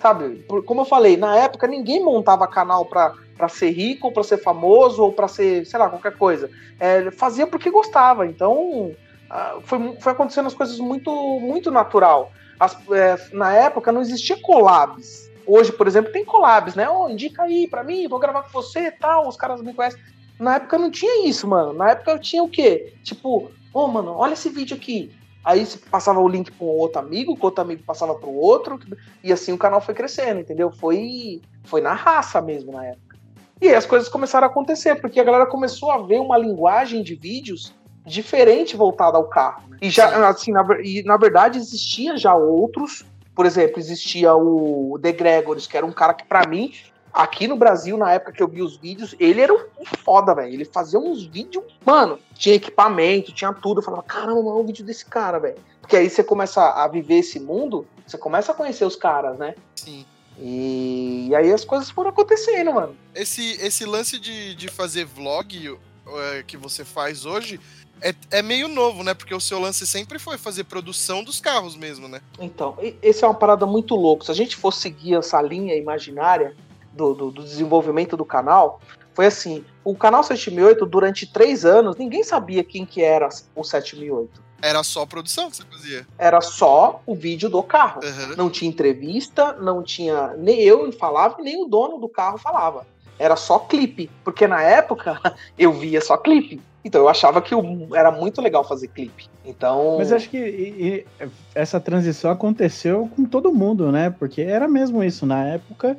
[0.00, 0.44] Sabe?
[0.64, 4.36] Como eu falei, na época ninguém montava canal pra, pra ser rico, ou pra ser
[4.36, 6.48] famoso, ou pra ser, sei lá, qualquer coisa.
[6.78, 8.26] É, fazia porque gostava.
[8.26, 8.94] Então,
[9.28, 12.30] ah, foi, foi acontecendo as coisas muito, muito natural.
[12.58, 15.30] As- é, na época não existia collabs.
[15.46, 16.88] Hoje, por exemplo, tem collabs, né?
[16.88, 20.00] Ô, indica aí pra mim, vou gravar com você e tal, os caras me conhecem.
[20.38, 21.72] Na época não tinha isso, mano.
[21.72, 22.94] Na época eu tinha o quê?
[23.02, 25.10] Tipo, ô, mano, olha esse vídeo aqui.
[25.44, 28.36] Aí você passava o link para um outro amigo, que outro amigo passava para o
[28.36, 28.80] outro,
[29.22, 30.72] e assim o canal foi crescendo, entendeu?
[30.72, 33.16] Foi, foi na raça mesmo na época.
[33.62, 37.00] E aí as coisas começaram a acontecer, porque a galera começou a ver uma linguagem
[37.00, 37.72] de vídeos
[38.06, 39.64] diferente voltada ao carro.
[39.82, 45.12] E já, assim, na, e na verdade existia já outros, por exemplo, existia o The
[45.12, 46.72] Gregory, que era um cara que pra mim,
[47.12, 50.54] aqui no Brasil, na época que eu vi os vídeos, ele era um foda, velho.
[50.54, 53.80] Ele fazia uns vídeos, mano, tinha equipamento, tinha tudo.
[53.80, 55.56] Eu falava, caramba, não é um vídeo desse cara, velho.
[55.80, 59.54] Porque aí você começa a viver esse mundo, você começa a conhecer os caras, né?
[59.74, 60.04] Sim.
[60.38, 62.96] E, e aí as coisas foram acontecendo, mano.
[63.14, 67.58] Esse, esse lance de, de fazer vlog é, que você faz hoje
[68.00, 69.14] é, é meio novo, né?
[69.14, 72.20] Porque o seu lance sempre foi fazer produção dos carros mesmo, né?
[72.38, 74.24] Então, esse é uma parada muito louca.
[74.24, 76.54] Se a gente for seguir essa linha imaginária
[76.92, 78.80] do, do- do desenvolvimento do canal,
[79.14, 84.44] foi assim: o canal 7008, durante três anos, ninguém sabia quem que era o 7008.
[84.62, 86.06] Era só produção que você fazia.
[86.18, 88.00] Era só o vídeo do carro.
[88.02, 88.36] Aham.
[88.36, 90.28] Não tinha entrevista, não tinha.
[90.38, 92.86] Nem eu falava, nem o dono do carro falava.
[93.18, 94.10] Era só clipe.
[94.24, 95.20] Porque na época
[95.58, 96.60] eu via só clipe.
[96.86, 97.52] Então eu achava que
[97.94, 99.26] era muito legal fazer clipe.
[99.44, 99.96] Então.
[99.98, 104.14] Mas acho que e- e essa transição aconteceu com todo mundo, né?
[104.16, 105.26] Porque era mesmo isso.
[105.26, 105.96] Na época,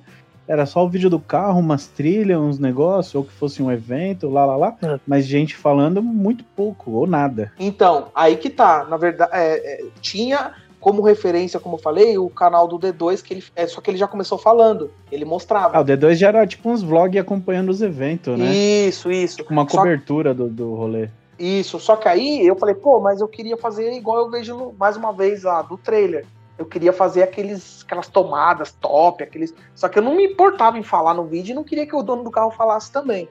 [0.47, 4.29] era só o vídeo do carro, umas trilhas, uns negócios, ou que fosse um evento,
[4.29, 4.77] lá, lá, lá.
[4.81, 4.97] É.
[5.05, 7.51] Mas gente falando muito pouco, ou nada.
[7.59, 8.85] Então, aí que tá.
[8.85, 10.53] Na verdade, é, é, tinha
[10.87, 13.97] como referência, como eu falei, o canal do D2, que ele, é, só que ele
[13.97, 14.89] já começou falando.
[15.11, 15.81] Ele Ah, mostrava.
[15.81, 18.45] o D2 já era tipo uns vlogs acompanhando os eventos, né?
[18.55, 19.35] Isso, isso.
[19.37, 21.09] Tipo uma cobertura do, do rolê.
[21.37, 24.95] Isso, só que aí eu falei, pô, mas eu queria fazer igual eu vejo mais
[24.95, 26.25] uma vez lá do trailer.
[26.57, 29.53] Eu queria fazer aqueles, aquelas tomadas top, aqueles.
[29.75, 32.01] Só que eu não me importava em falar no vídeo e não queria que o
[32.01, 33.27] dono do carro falasse também.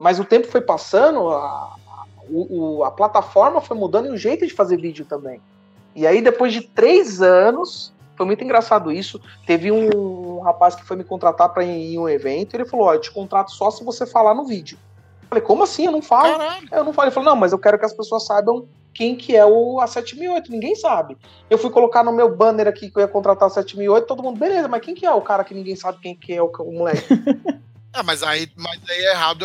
[0.00, 1.74] Mas o tempo foi passando, a, a-
[2.30, 5.38] o- o- a plataforma foi mudando e o jeito de fazer vídeo também.
[5.94, 9.20] E aí, depois de três anos, foi muito engraçado isso.
[9.46, 12.86] Teve um, rapaz que foi me contratar para ir em um evento e ele falou:
[12.86, 14.78] Ó, eu te contrato só se você falar no vídeo.
[15.22, 15.86] Eu falei, como assim?
[15.86, 16.38] Eu não falo.
[16.38, 16.68] Caralho.
[16.70, 19.34] Eu não falei, ele falou, não, mas eu quero que as pessoas saibam quem que
[19.34, 21.16] é o A7008, ninguém sabe.
[21.50, 24.38] Eu fui colocar no meu banner aqui que eu ia contratar a 7008, todo mundo,
[24.38, 26.72] beleza, mas quem que é o cara que ninguém sabe quem que é o, o
[26.72, 27.04] moleque?
[27.96, 29.44] Ah, mas aí, mas aí é errado.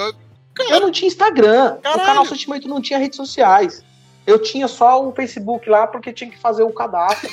[0.72, 2.02] eu não tinha Instagram, Caralho.
[2.02, 3.86] o canal 7008 não tinha redes sociais.
[4.30, 7.28] Eu tinha só o Facebook lá porque tinha que fazer o cadastro.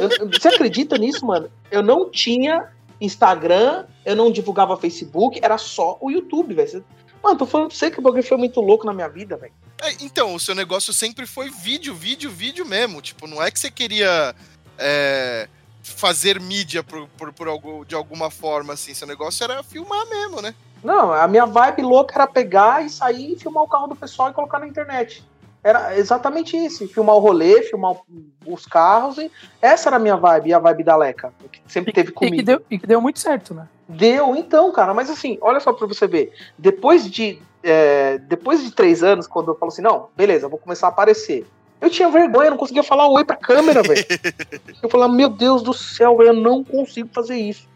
[0.00, 1.50] Eu- você acredita nisso, mano?
[1.70, 6.82] Eu não tinha Instagram, eu não divulgava Facebook, era só o YouTube, velho.
[7.22, 9.52] Mano, tô falando pra você que o bagulho foi muito louco na minha vida, velho.
[9.82, 13.02] É, então, o seu negócio sempre foi vídeo, vídeo, vídeo mesmo.
[13.02, 14.34] Tipo, não é que você queria
[14.78, 15.46] é,
[15.82, 18.94] fazer mídia por, por, por algo, de alguma forma, assim.
[18.94, 20.54] Seu negócio era filmar mesmo, né?
[20.82, 24.30] Não, a minha vibe louca era pegar e sair e filmar o carro do pessoal
[24.30, 25.22] e colocar na internet.
[25.62, 26.88] Era exatamente isso.
[26.88, 28.04] Filmar o rolê, filmar o-
[28.46, 29.18] os carros.
[29.18, 31.32] E essa era a minha vibe e a vibe da Leca.
[31.52, 32.36] Que sempre teve E comigo.
[32.36, 33.68] que, deu, e que deu muito certo, né?
[33.88, 36.32] Deu, então, cara, mas assim, olha só pra você ver.
[36.56, 40.86] Depois de, é, depois de três anos, quando eu falo assim, não, beleza, vou começar
[40.86, 41.46] a aparecer.
[41.80, 44.04] Eu tinha vergonha, eu não conseguia falar oi pra câmera, velho.
[44.82, 47.66] Eu falava, meu Deus do céu, velho, eu não consigo fazer isso.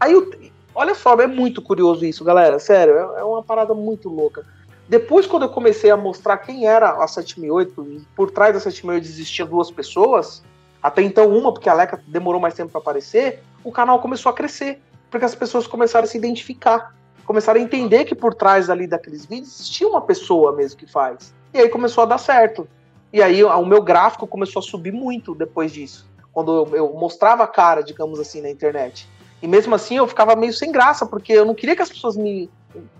[0.00, 0.30] Aí, eu,
[0.74, 4.44] olha só, é muito curioso isso, galera, sério, é, é uma parada muito louca.
[4.88, 9.04] Depois, quando eu comecei a mostrar quem era a 7008, e por trás da 7008
[9.04, 10.42] existiam duas pessoas,
[10.82, 14.32] até então uma, porque a Leca demorou mais tempo pra aparecer, o canal começou a
[14.32, 18.86] crescer porque as pessoas começaram a se identificar, começaram a entender que por trás ali
[18.86, 21.34] daqueles vídeos existia uma pessoa mesmo que faz.
[21.52, 22.68] E aí começou a dar certo.
[23.12, 27.46] E aí o meu gráfico começou a subir muito depois disso, quando eu mostrava a
[27.46, 29.08] cara, digamos assim, na internet.
[29.40, 32.16] E mesmo assim eu ficava meio sem graça, porque eu não queria que as pessoas
[32.16, 32.50] me,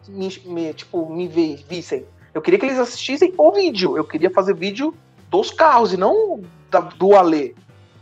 [0.09, 2.05] me, me, tipo, me vi- vissem.
[2.35, 3.97] Eu queria que eles assistissem o vídeo.
[3.97, 4.95] Eu queria fazer vídeo
[5.31, 7.55] dos carros e não da- do Alê.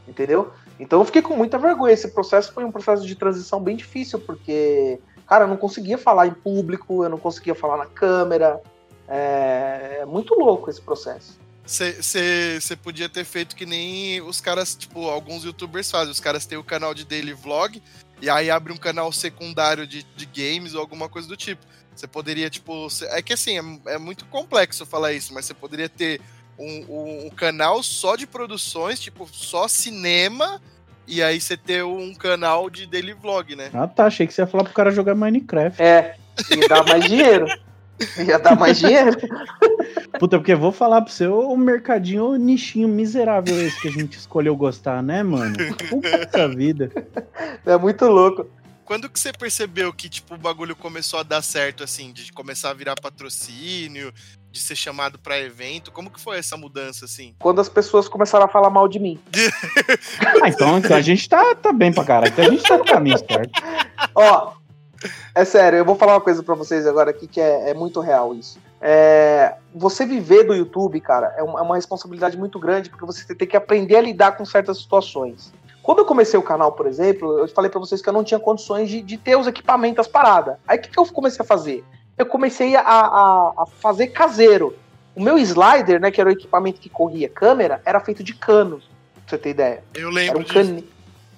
[0.06, 0.52] Entendeu?
[0.78, 1.92] Então eu fiquei com muita vergonha.
[1.92, 6.26] Esse processo foi um processo de transição bem difícil, porque, cara, eu não conseguia falar
[6.26, 8.60] em público, eu não conseguia falar na câmera.
[9.08, 11.38] É, é muito louco esse processo.
[11.64, 16.12] Você podia ter feito que nem os caras, tipo, alguns youtubers fazem.
[16.12, 17.82] Os caras têm o canal de daily vlog
[18.20, 21.64] e aí abre um canal secundário de, de games ou alguma coisa do tipo.
[21.94, 22.88] Você poderia, tipo.
[23.10, 26.20] É que assim, é, é muito complexo falar isso, mas você poderia ter
[26.58, 30.60] um, um- um canal só de produções, tipo, só cinema,
[31.06, 33.70] e aí você ter um canal de daily vlog, né?
[33.72, 34.06] Ah, tá.
[34.06, 35.80] Achei que você ia falar pro cara jogar Minecraft.
[35.82, 36.16] É,
[36.50, 37.46] ia dar mais dinheiro.
[38.26, 39.16] Ia dar mais dinheiro.
[40.18, 43.92] Puta, porque eu vou falar pra você, o mercadinho, o nichinho miserável esse que a
[43.92, 45.54] gente escolheu gostar, né, mano?
[45.88, 46.90] Puta vida.
[47.64, 48.46] É muito louco.
[48.84, 52.70] Quando que você percebeu que, tipo, o bagulho começou a dar certo, assim, de começar
[52.70, 54.12] a virar patrocínio,
[54.52, 55.90] de ser chamado pra evento?
[55.90, 57.34] Como que foi essa mudança, assim?
[57.40, 59.18] Quando as pessoas começaram a falar mal de mim.
[60.40, 62.32] Ah, então, então a gente tá, tá bem pra caralho.
[62.32, 63.60] Então a gente tá no caminho certo.
[64.14, 64.52] Ó,
[65.34, 68.00] É sério, eu vou falar uma coisa pra vocês agora aqui que é, é muito
[68.00, 68.58] real isso.
[68.80, 73.34] É, você viver do YouTube, cara, é uma, é uma responsabilidade muito grande porque você
[73.34, 75.52] tem que aprender a lidar com certas situações.
[75.82, 78.40] Quando eu comecei o canal, por exemplo, eu falei pra vocês que eu não tinha
[78.40, 80.56] condições de, de ter os equipamentos, as paradas.
[80.66, 81.84] Aí o que, que eu comecei a fazer?
[82.18, 84.74] Eu comecei a, a, a fazer caseiro.
[85.14, 88.78] O meu slider, né, que era o equipamento que corria câmera, era feito de cano,
[88.78, 89.84] pra você ter ideia.
[89.94, 90.84] Eu Era lembro um disso.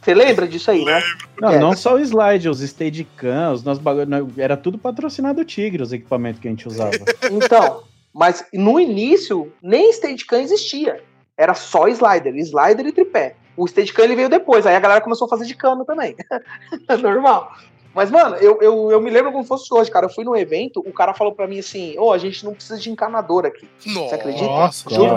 [0.02, 1.02] Você lembra disso aí, né?
[1.40, 1.58] Não, É.
[1.58, 5.92] não só o slide, os Steadicam, os nossos bagulho, não, era tudo patrocinado Tigre, os
[5.92, 6.92] equipamentos que a gente usava.
[7.30, 7.82] Então,
[8.12, 11.02] mas no início, nem Steadicam existia.
[11.36, 13.36] Era só slider, slider e tripé.
[13.56, 16.16] O Steadicam ele veio depois, aí a galera começou a fazer de cano também.
[17.02, 17.52] Normal.
[17.94, 20.06] Mas, mano, eu, eu, eu me lembro como fosse hoje, cara.
[20.06, 22.78] Eu fui num evento, o cara falou pra mim assim: Ô, a gente não precisa
[22.78, 23.68] de encanador aqui.
[23.86, 24.44] Nossa, acredita?
[24.44, 25.16] Nossa, Juro.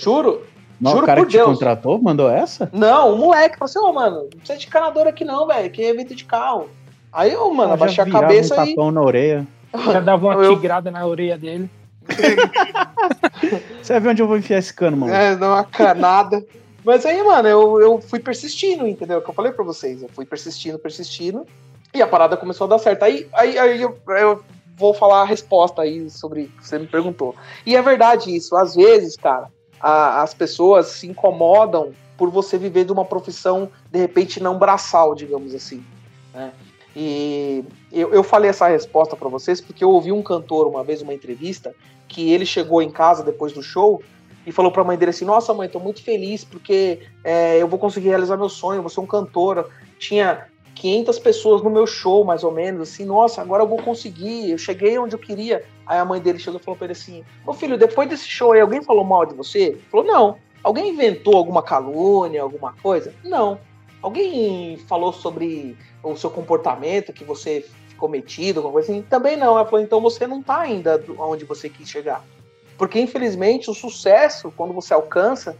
[0.00, 0.46] Juro?
[0.80, 1.48] Não, Juro o cara por que te Deus.
[1.48, 2.68] contratou mandou essa?
[2.72, 5.82] Não, o moleque falou assim: Ô, mano, não precisa de encanador aqui não, velho, que
[5.82, 6.68] é evento de carro.
[7.12, 8.68] Aí eu, mano, Já abaixei a cabeça um e.
[8.70, 9.46] tapão na orelha.
[9.92, 11.70] Já dava uma Eu- tigrada na orelha dele.
[13.82, 15.12] Você vai ver onde eu vou enfiar esse cano, mano.
[15.12, 16.44] É, dá uma canada.
[16.84, 19.18] Mas aí, mano, eu, eu fui persistindo, entendeu?
[19.18, 20.02] O que eu falei pra vocês.
[20.02, 21.44] Eu fui persistindo, persistindo.
[21.92, 23.02] E a parada começou a dar certo.
[23.02, 24.42] Aí, aí, aí eu, eu
[24.76, 27.34] vou falar a resposta aí sobre o que você me perguntou.
[27.64, 28.54] E é verdade isso.
[28.56, 29.48] Às vezes, cara,
[29.80, 35.14] a- as pessoas se incomodam por você viver de uma profissão, de repente, não braçal,
[35.14, 35.84] digamos assim.
[36.34, 36.52] Né?
[36.94, 37.62] E
[37.92, 41.12] eu, eu falei essa resposta pra vocês porque eu ouvi um cantor uma vez, uma
[41.12, 41.74] entrevista,
[42.08, 44.02] que ele chegou em casa depois do show
[44.46, 47.78] e falou pra mãe dele assim: Nossa, mãe, tô muito feliz porque é, eu vou
[47.78, 49.68] conseguir realizar meu sonho, vou ser um cantor.
[49.98, 54.50] Tinha 500 pessoas no meu show, mais ou menos, assim, nossa, agora eu vou conseguir,
[54.50, 55.64] eu cheguei onde eu queria.
[55.86, 58.52] Aí a mãe dele chegou e falou pra ele assim: Ô filho, depois desse show
[58.52, 59.58] aí, alguém falou mal de você?
[59.60, 60.36] Ele falou: Não.
[60.62, 63.14] Alguém inventou alguma calúnia, alguma coisa?
[63.22, 63.60] Não.
[64.02, 69.02] Alguém falou sobre o seu comportamento, que você ficou metido, alguma coisa assim?
[69.02, 69.56] Também não.
[69.56, 72.24] Ela falou: Então você não tá ainda onde você quis chegar.
[72.76, 75.56] Porque, infelizmente, o sucesso, quando você alcança,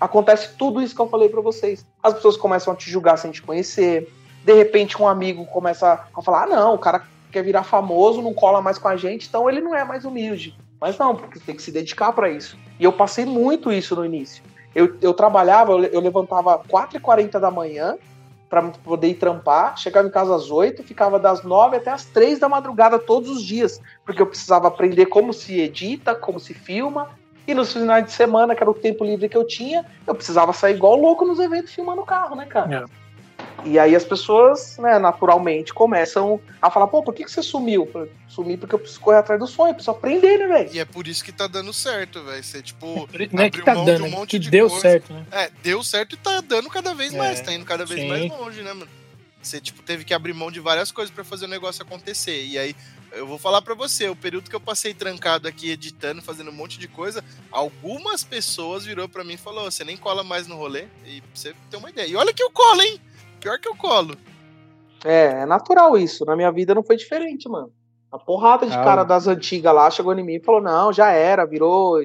[0.00, 1.86] acontece tudo isso que eu falei pra vocês.
[2.02, 4.10] As pessoas começam a te julgar sem te conhecer.
[4.44, 7.04] De repente, um amigo começa a falar: ah, não, o cara
[7.36, 10.56] quer virar famoso, não cola mais com a gente, então ele não é mais humilde.
[10.80, 12.56] Mas não, porque tem que se dedicar pra isso.
[12.80, 14.42] E eu passei muito isso no início.
[14.74, 17.98] Eu, eu trabalhava, eu, eu levantava 4h40 da manhã
[18.48, 22.38] para poder ir trampar, chegava em casa às 8, ficava das 9 até as 3
[22.38, 27.10] da madrugada todos os dias, porque eu precisava aprender como se edita, como se filma,
[27.46, 30.52] e nos finais de semana, que era o tempo livre que eu tinha, eu precisava
[30.52, 32.68] sair igual louco nos eventos filmando o carro, né, cara?
[33.66, 37.84] E aí as pessoas, né, naturalmente começam a falar, pô, por que, que você sumiu?
[37.84, 40.70] Eu falei, Sumi porque eu preciso correr atrás do sonho, eu preciso aprender, né, velho?
[40.72, 42.42] E é por isso que tá dando certo, velho.
[42.44, 44.68] Você, tipo, Não é que abriu tá mão de um dando, monte que de deu
[44.68, 44.82] coisa.
[44.82, 45.26] certo, né?
[45.32, 48.08] É, deu certo e tá dando cada vez É, mais, tá indo cada vez sim.
[48.08, 48.88] mais longe, né, mano?
[49.42, 52.44] Você, tipo, teve que abrir mão de várias coisas pra fazer o negócio acontecer.
[52.44, 52.74] E aí,
[53.12, 56.54] eu vou falar pra você, o período que eu passei trancado aqui, editando, fazendo um
[56.54, 60.56] monte de coisa, algumas pessoas virou pra mim e falou, você nem cola mais no
[60.56, 62.06] rolê, e pra você ter uma ideia.
[62.08, 63.00] E olha que eu colo, hein?
[63.46, 64.16] Pior que eu colo.
[65.04, 66.24] É, é natural isso.
[66.24, 67.70] Na minha vida não foi diferente, mano.
[68.10, 71.12] A porrada de Ah, cara das antigas lá chegou em mim e falou: não, já
[71.12, 72.00] era, virou.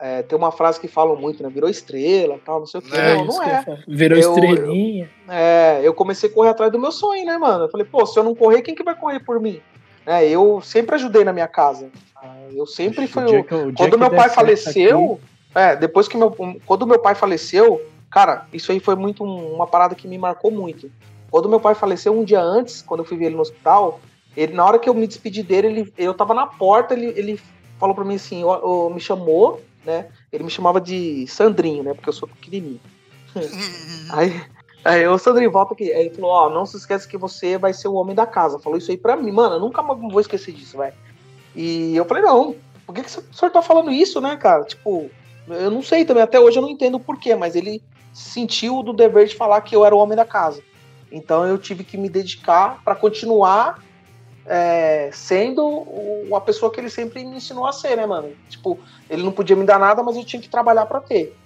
[0.00, 1.48] é, tem uma frase que falam muito, né?
[1.48, 2.96] Virou estrela tal, não sei o quê.
[2.96, 3.78] É, não, isso não que eu é.
[3.86, 5.08] Virou Eu- estrelinha.
[5.28, 7.66] É, eu comecei a correr atrás do meu sonho, né, mano?
[7.66, 9.60] Eu falei, pô, se eu não correr, quem que vai correr por mim?
[10.04, 11.88] É, eu sempre ajudei na minha casa.
[12.16, 13.28] Ah, Eu sempre fui O o.
[13.28, 15.20] dia que eu- o dia Quando que meu pai faleceu,
[15.54, 16.34] é, depois que meu.
[16.66, 20.50] Quando meu pai faleceu, cara, isso aí foi muito um- uma parada que me marcou
[20.50, 20.90] muito.
[21.30, 24.00] Quando meu pai faleceu um dia antes, quando eu fui ver ele no hospital,
[24.36, 27.40] ele, na hora que eu me despedi dele, ele, eu tava na porta, ele, ele
[27.78, 30.08] falou pra mim assim, ó, ó, me chamou, né?
[30.32, 31.94] Ele me chamava de Sandrinho, né?
[31.94, 32.80] Porque eu sou pequenininho.
[34.10, 34.42] Aí,
[34.84, 35.92] aí o Sandrinho, volta aqui.
[35.92, 38.58] Aí ele falou, ó, não se esqueça que você vai ser o homem da casa.
[38.58, 39.30] Falou isso aí pra mim.
[39.30, 40.94] Mano, eu nunca mais vou esquecer disso, velho.
[41.54, 44.64] E eu falei, não, por que, que o senhor tá falando isso, né, cara?
[44.64, 45.08] Tipo,
[45.48, 47.80] eu não sei também, até hoje eu não entendo o porquê, mas ele
[48.12, 50.62] sentiu do dever de falar que eu era o homem da casa.
[51.10, 53.82] Então eu tive que me dedicar pra continuar
[54.46, 55.86] é, sendo
[56.34, 58.32] a pessoa que ele sempre me ensinou a ser, né, mano?
[58.48, 61.36] Tipo, ele não podia me dar nada, mas eu tinha que trabalhar pra ter.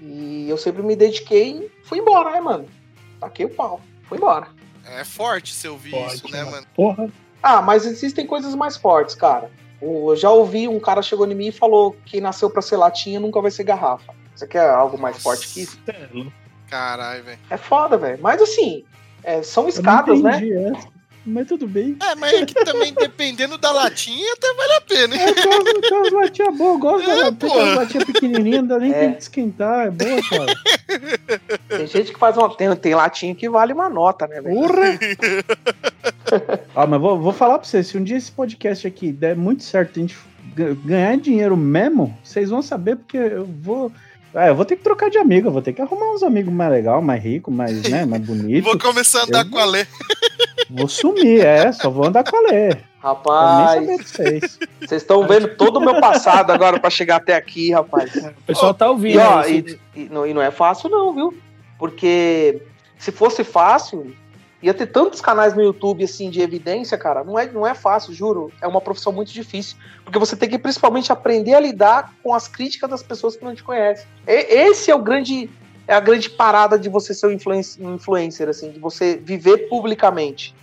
[0.00, 2.66] E eu sempre me dediquei e fui embora, né, mano?
[3.18, 4.48] Taquei o pau, fui embora.
[4.86, 6.66] É forte você ouvir Pode, isso, né, mano?
[6.74, 7.08] Porra.
[7.42, 9.50] Ah, mas existem coisas mais fortes, cara.
[9.80, 13.20] Eu já ouvi um cara chegou em mim e falou que nasceu pra ser latinha
[13.20, 14.14] nunca vai ser garrafa.
[14.40, 15.22] Você quer algo mais Nossa.
[15.22, 15.78] forte que isso?
[16.66, 17.38] Caralho, velho.
[17.50, 18.18] É foda, velho.
[18.22, 18.84] Mas assim,
[19.22, 20.30] é, são Eu não escadas, né?
[20.36, 20.88] entendi essa.
[21.26, 21.94] Mas tudo bem.
[22.00, 25.20] É, mas é que também, dependendo da latinha, até vale a pena, hein?
[25.20, 27.46] É aquelas, aquelas latinhas boas, eu gosto É, da pô.
[27.48, 28.98] aquelas latinhas pequenininhas, não dá nem É.
[29.00, 30.54] tempo de esquentar, é boa, cara.
[31.68, 32.56] Tem gente que faz uma.
[32.56, 34.56] Tem, tem latinha que vale uma nota, né, velho?
[34.56, 34.98] Porra!
[36.74, 39.64] Ah, mas vou, vou falar pra vocês, se um dia esse podcast aqui der muito
[39.64, 40.16] certo, a gente
[40.54, 43.90] ga- ganhar dinheiro mesmo, vocês vão saber porque eu vou...
[44.34, 46.52] Ah, eu vou ter que trocar de amigo, eu vou ter que arrumar uns amigos
[46.52, 48.64] mais legal, mais rico, mais, né, mais bonito.
[48.64, 49.86] Vou começar a andar Eu- com a Lê.
[50.70, 52.76] Vou sumir, é, só vou andar com a Lê.
[53.02, 54.58] Rapaz, vocês.
[54.92, 58.14] estão vendo todo o meu passado agora pra chegar até aqui, rapaz.
[58.14, 59.18] O pessoal tá E, ouvindo.
[59.20, 61.34] ó, aí, e, e não, e não é fácil, não, viu?
[61.78, 62.62] Porque
[62.98, 64.14] se fosse fácil,
[64.62, 67.24] ia ter tantos canais no YouTube assim de evidência, cara.
[67.24, 68.52] Não é, não é fácil, juro.
[68.60, 69.76] É uma profissão muito difícil.
[70.04, 73.54] Porque você tem que principalmente aprender a lidar com as críticas das pessoas que não
[73.54, 74.06] te conhecem.
[74.26, 75.50] E- esse é o grande.
[75.88, 79.68] É a grande parada de você ser um influencer, um influencer, assim, de você viver
[79.68, 80.54] publicamente.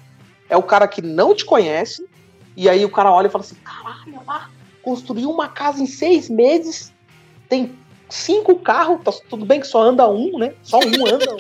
[0.50, 2.08] É o cara que não te conhece,
[2.56, 4.50] e aí o cara olha e fala assim: caralho, lá,
[4.82, 6.94] construiu uma casa em seis meses,
[7.50, 7.78] tem
[8.10, 10.54] cinco carros, tá tudo bem que só anda um, né?
[10.64, 11.36] Só um anda,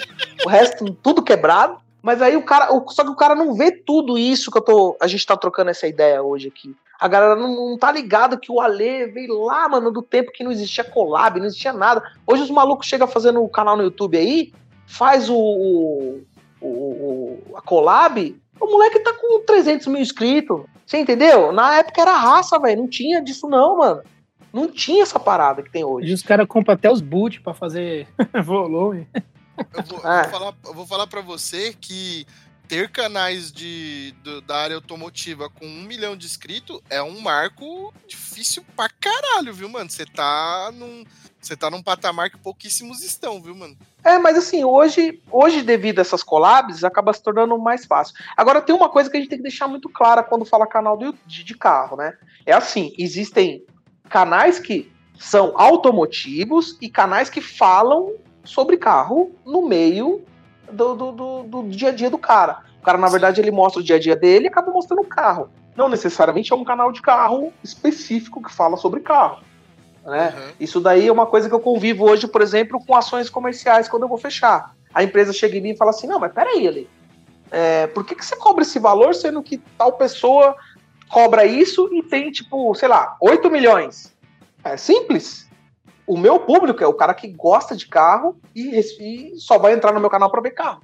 [0.46, 1.78] o resto tudo quebrado.
[2.02, 4.98] Mas aí o cara, só que o cara não vê tudo isso que eu tô,
[5.02, 6.76] a gente tá trocando essa ideia hoje aqui.
[7.00, 10.44] A galera não, não tá ligado que o Ale veio lá, mano, do tempo que
[10.44, 12.02] não existia collab, não existia nada.
[12.26, 14.52] Hoje os malucos chegam fazendo o canal no YouTube aí,
[14.86, 20.62] faz o, o, o- a collab, o moleque tá com 300 mil inscritos.
[20.86, 21.52] Você entendeu?
[21.52, 22.82] Na época era raça, velho.
[22.82, 24.02] Não tinha disso, não, mano.
[24.54, 26.10] Não tinha essa parada que tem hoje.
[26.10, 28.08] E os caras compram até os boot pra fazer
[28.44, 29.08] volume.
[29.74, 30.22] Eu vou, Ah.
[30.24, 32.26] vou falar, eu vou falar pra você que
[32.68, 37.94] ter canais de, do- da área automotiva com um milhão de inscritos é um marco
[38.08, 39.90] difícil pra caralho, viu, mano?
[39.90, 41.04] Você tá num.
[41.40, 43.78] Você tá num patamar que pouquíssimos estão, viu, mano?
[44.04, 48.16] É, mas assim, hoje, hoje devido a essas collabs, acaba se tornando mais fácil.
[48.36, 50.98] Agora, tem uma coisa que a gente tem que deixar muito clara quando fala canal
[50.98, 52.18] do- de, de carro, né?
[52.46, 53.64] É assim, existem
[54.10, 58.14] canais que são automotivos e canais que falam
[58.48, 60.24] sobre carro no meio
[60.72, 62.60] do, do, do- do dia a dia do cara.
[62.82, 65.08] O cara, na verdade, ele mostra o dia a dia dele e acaba mostrando o
[65.08, 65.50] carro.
[65.76, 69.44] Não necessariamente é um canal de carro específico que fala sobre carro.
[70.04, 70.34] Né?
[70.36, 70.52] Uhum.
[70.60, 74.04] Isso daí é uma coisa que eu convivo hoje, por exemplo, com ações comerciais quando
[74.04, 74.74] eu vou fechar.
[74.94, 76.90] A empresa chega em mim e fala assim: não, mas peraí, Ale,
[77.52, 80.56] é, por que, que você cobra esse valor sendo que tal pessoa
[81.10, 84.16] cobra isso e tem, tipo, sei lá, 8 milhões?
[84.64, 85.47] É simples.
[86.08, 89.92] O meu público é o cara que gosta de carro e, e só vai entrar
[89.94, 90.82] no meu canal para ver carro.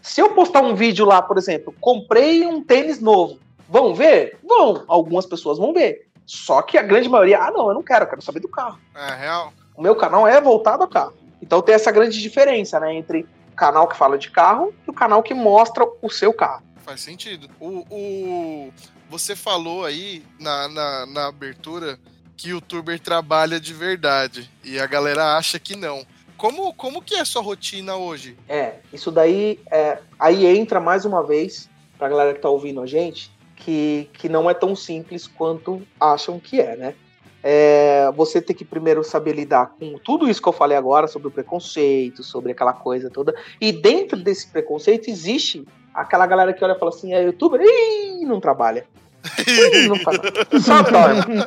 [0.00, 4.38] Se eu postar um vídeo lá, por exemplo, comprei um tênis novo, vão ver?
[4.42, 4.84] Vão.
[4.88, 6.08] Algumas pessoas vão ver.
[6.26, 8.78] Só que a grande maioria, ah, não, eu não quero, eu quero saber do carro.
[8.94, 9.52] É real.
[9.76, 11.12] O meu canal é voltado a carro.
[11.42, 14.94] Então tem essa grande diferença, né, entre o canal que fala de carro e o
[14.94, 16.62] canal que mostra o seu carro.
[16.78, 17.48] Faz sentido.
[17.60, 18.72] O, o-
[19.10, 21.98] você falou aí na, na, na abertura
[22.36, 26.04] que o youtuber trabalha de verdade e a galera acha que não.
[26.36, 28.36] Como, como que é a sua rotina hoje?
[28.48, 32.86] É, isso daí é, aí entra mais uma vez pra galera que tá ouvindo a
[32.86, 36.94] gente que, que não é tão simples quanto acham que é, né?
[37.42, 41.28] É, você tem que primeiro saber lidar com tudo isso que eu falei agora sobre
[41.28, 43.34] o preconceito, sobre aquela coisa toda.
[43.60, 47.60] E dentro desse preconceito existe aquela galera que olha e fala assim: é youtuber?
[47.62, 48.86] Ih, não trabalha.
[49.46, 50.60] Ih, não faz nada.
[50.60, 51.46] Só dorme.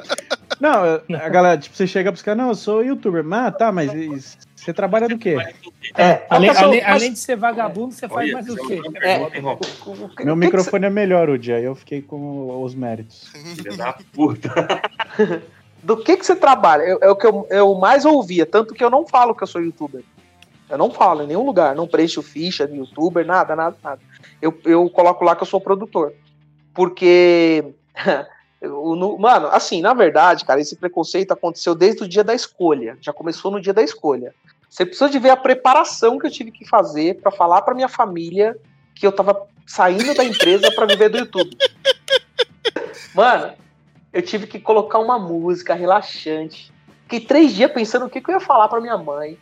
[0.60, 0.72] Não,
[1.16, 3.24] a galera, tipo, você chega pros caras, não, eu sou youtuber.
[3.32, 5.36] Ah, tá, mas você trabalha do quê?
[5.96, 8.68] É, Além, pessoa- além, mas- além de ser vagabundo, você faz Olha, mais o é
[8.68, 8.82] quê?
[8.84, 13.28] o- o que- Meu microfone é melhor, o dia, eu fiquei com os méritos.
[13.56, 14.50] Filha da puta.
[15.84, 16.82] do que que você trabalha?
[16.84, 19.48] É, é o que eu, eu mais ouvia, tanto que eu não falo que eu
[19.48, 20.04] sou youtuber.
[20.70, 24.02] Eu não falo em nenhum lugar, não preencho ficha de youtuber, nada, nada, nada.
[24.42, 26.14] Eu, eu coloco lá que eu sou produtor.
[26.74, 27.64] Porque.
[29.20, 32.98] mano, assim, na verdade, cara, esse preconceito aconteceu desde o dia da escolha.
[33.02, 34.34] Já começou no dia da escolha.
[34.70, 37.88] Você precisa de ver a preparação que eu tive que fazer pra falar pra minha
[37.88, 38.58] família
[38.96, 41.56] que eu tava saindo da empresa pra viver do YouTube.
[43.14, 43.54] Mano,
[44.12, 46.72] eu tive que colocar uma música relaxante.
[47.04, 49.38] Fiquei três dias pensando o que, que eu ia falar pra minha mãe.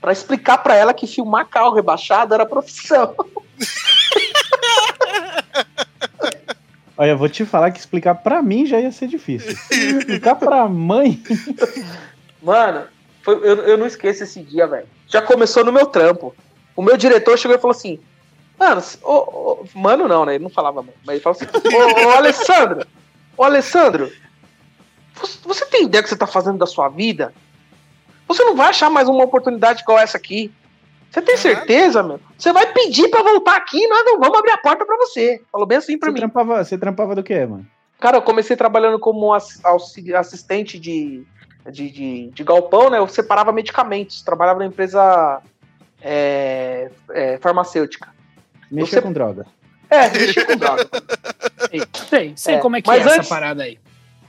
[0.00, 3.14] Pra explicar pra ela que filmar carro rebaixado era profissão.
[6.98, 9.52] Olha, eu vou te falar que explicar pra mim já ia ser difícil.
[9.70, 11.22] Explicar pra mãe.
[12.42, 12.86] Mano,
[13.22, 14.86] foi- eu, eu não esqueço esse dia, velho.
[15.06, 16.34] Já começou no meu trampo.
[16.74, 18.00] O meu diretor chegou e falou assim:
[18.58, 18.82] Mano,
[19.74, 20.34] mano, não, né?
[20.34, 20.94] Ele não falava, mano.
[21.06, 21.46] Mas ele falou assim:
[22.04, 22.86] Ô, ô Alessandro,
[23.36, 24.12] ô Alessandro,
[25.14, 27.32] você, você tem ideia do que você tá fazendo da sua vida?
[28.26, 30.52] Você não vai achar mais uma oportunidade igual essa aqui.
[31.10, 32.20] Você tem certeza, meu?
[32.36, 35.40] Você vai pedir pra voltar aqui e nós não vamos abrir a porta pra você.
[35.50, 36.18] Falou bem assim pra Você mim.
[36.20, 37.66] trampava, você trampava do quê, mano?
[37.98, 41.24] Cara, eu comecei trabalhando como assistente de,
[41.70, 42.98] de, de, de galpão, né?
[42.98, 45.40] Eu separava medicamentos, trabalhava na empresa
[46.02, 48.08] é, é, farmacêutica.
[48.70, 49.46] Você- com droga.
[49.90, 50.86] É, mexi com droga.
[51.70, 53.78] Sei, sei, sei É, como é que é antes- essa parada aí.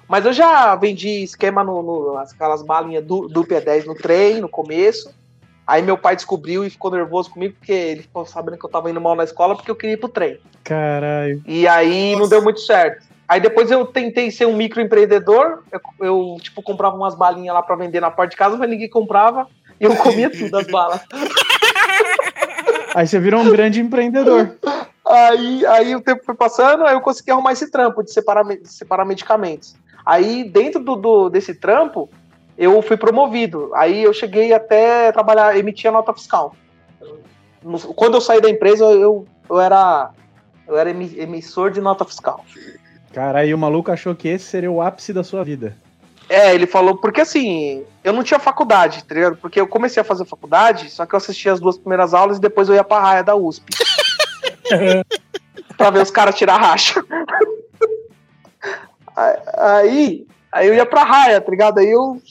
[0.08, 4.50] Mas eu já vendi esquema no, no aquelas balinhas do, do P10 no trem, no
[4.50, 5.14] começo.
[5.70, 8.90] Aí meu pai descobriu e ficou nervoso comigo, porque ele ficou sabendo que eu tava
[8.90, 10.40] indo mal na escola porque eu queria ir pro trem.
[10.64, 11.44] Caralho.
[11.46, 12.32] E aí não Nossa.
[12.32, 13.06] deu muito certo.
[13.28, 15.60] Aí depois eu tentei ser um microempreendedor.
[15.72, 18.90] Eu, eu, tipo, comprava umas balinhas lá pra vender na porta de casa, mas ninguém
[18.90, 19.48] comprava.
[19.80, 21.02] E eu comia tudo as balas.
[22.96, 24.56] Aí você virou um grande empreendedor.
[25.06, 28.58] Aí, aí o tempo foi passando, aí eu consegui arrumar esse trampo de separar, me-
[28.60, 29.76] de separar medicamentos.
[30.04, 32.10] Aí, dentro do, do- desse trampo,
[32.60, 33.72] eu fui promovido.
[33.74, 36.54] Aí eu cheguei até trabalhar, emitir a nota fiscal.
[37.96, 40.12] Quando eu saí da empresa, eu, eu era,
[40.68, 42.44] eu era emi- emissor de nota fiscal.
[43.14, 45.76] Caralho, o maluco achou que esse seria o ápice da sua vida.
[46.28, 49.38] É, ele falou, porque assim, eu não tinha faculdade, tá ligado?
[49.38, 52.42] Porque eu comecei a fazer faculdade, só que eu assistia as duas primeiras aulas e
[52.42, 53.66] depois eu ia pra raia da USP.
[55.76, 57.04] pra ver os caras tirar racha.
[59.58, 61.80] Aí, aí eu ia pra raia, tá ligado?
[61.80, 62.22] Aí eu.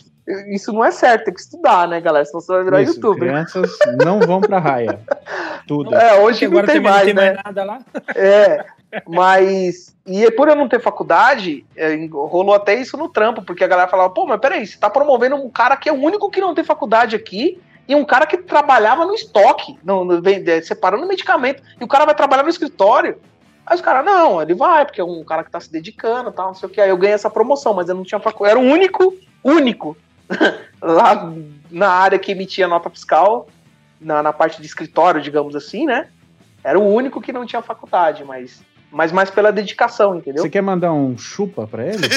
[0.54, 2.24] Isso não é certo, tem que estudar, né, galera?
[2.24, 3.28] Senão você vai virar Isso, youtuber.
[3.28, 3.70] crianças
[4.04, 5.00] não vão pra raia.
[5.66, 5.94] Tudo.
[5.94, 7.32] É, hoje Porque não agora tem mais, não tem né?
[7.32, 7.78] mais nada lá.
[8.14, 8.64] É,
[9.06, 9.94] mas.
[10.06, 13.88] E por eu não ter faculdade, é, rolou até isso no trampo, porque a galera
[13.88, 16.54] falava, pô, mas peraí, você tá promovendo um cara que é o único que não
[16.54, 21.62] tem faculdade aqui e um cara que trabalhava no estoque, no, no- vende- separando medicamento,
[21.80, 23.18] e o cara vai trabalhar no escritório.
[23.66, 26.32] Aí os caras, não, ele vai, porque é um cara que tá se dedicando e
[26.32, 26.80] tal, não sei o que.
[26.80, 28.58] Aí eu ganhei essa promoção, mas eu não tinha faculdade.
[28.58, 29.14] Era o único,
[29.44, 29.94] único,
[30.80, 31.32] lá
[31.70, 33.48] na área que emitia nota fiscal,
[34.00, 36.08] na, na parte de escritório, digamos assim, né?
[36.62, 40.42] Era o único que não tinha faculdade, mas, mas mais pela dedicação, entendeu?
[40.42, 41.98] Você quer mandar um chupa pra ele?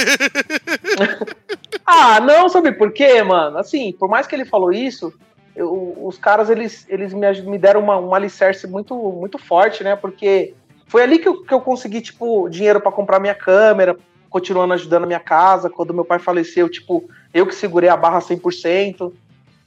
[1.85, 3.57] Ah, não, sabe por quê, mano?
[3.57, 5.13] Assim, por mais que ele falou isso,
[5.55, 9.95] eu- os caras, eles, eles me, me deram uma, um alicerce muito, muito forte, né?
[9.95, 10.53] Porque
[10.87, 13.97] foi ali que eu, que eu consegui, tipo, dinheiro pra comprar minha câmera,
[14.29, 15.69] continuando ajudando a minha casa.
[15.69, 17.03] Quando meu pai faleceu, tipo,
[17.33, 19.13] eu que segurei a barra 100%.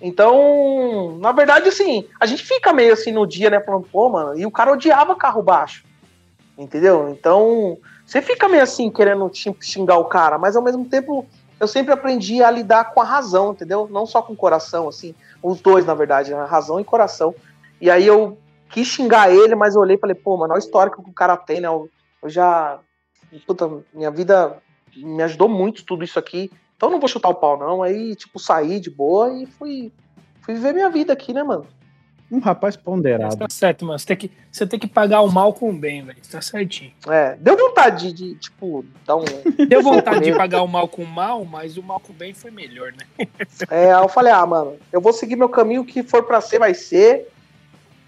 [0.00, 3.60] Então, na verdade, assim, a gente fica meio assim no dia, né?
[3.60, 5.84] Falando, pô, mano, e o cara odiava carro baixo.
[6.58, 7.08] Entendeu?
[7.10, 11.26] Então, você fica meio assim, querendo xing- xingar o cara, mas ao mesmo tempo
[11.58, 13.88] eu sempre aprendi a lidar com a razão, entendeu?
[13.90, 16.44] Não só com o coração, assim, os dois, na verdade, né?
[16.44, 17.34] razão e coração.
[17.80, 18.36] E aí eu
[18.70, 21.14] quis xingar ele, mas eu olhei e falei, pô, mano, olha o histórico que o
[21.14, 21.68] cara tem, né?
[21.68, 21.88] Eu,
[22.22, 22.78] eu já.
[23.46, 24.58] Puta, minha vida
[24.96, 26.50] me ajudou muito tudo isso aqui.
[26.76, 27.82] Então não vou chutar o pau, não.
[27.82, 29.92] Aí, tipo, saí de boa e fui,
[30.40, 31.66] fui viver minha vida aqui, né, mano?
[32.30, 33.36] Um rapaz ponderado.
[33.36, 33.98] Tá certo, mano.
[33.98, 36.18] Você tem que, você tem que pagar o mal com o bem, velho.
[36.30, 36.90] Tá certinho.
[37.06, 39.24] É, deu vontade de, de, tipo, dar um.
[39.68, 42.32] Deu vontade de pagar o mal com o mal, mas o mal com o bem
[42.34, 43.26] foi melhor, né?
[43.70, 46.40] É, aí eu falei, ah, mano, eu vou seguir meu caminho, o que for pra
[46.40, 47.28] ser, vai ser.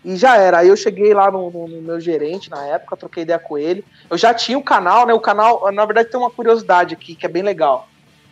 [0.04, 0.58] E já era.
[0.58, 3.84] Aí eu cheguei lá no, no- no meu gerente na época, troquei ideia com ele.
[4.10, 5.12] Eu já tinha o canal, né?
[5.12, 7.86] O canal, na verdade, tem uma curiosidade aqui que é bem legal.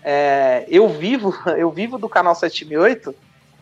[0.05, 3.15] É, eu vivo, eu vivo do canal 7008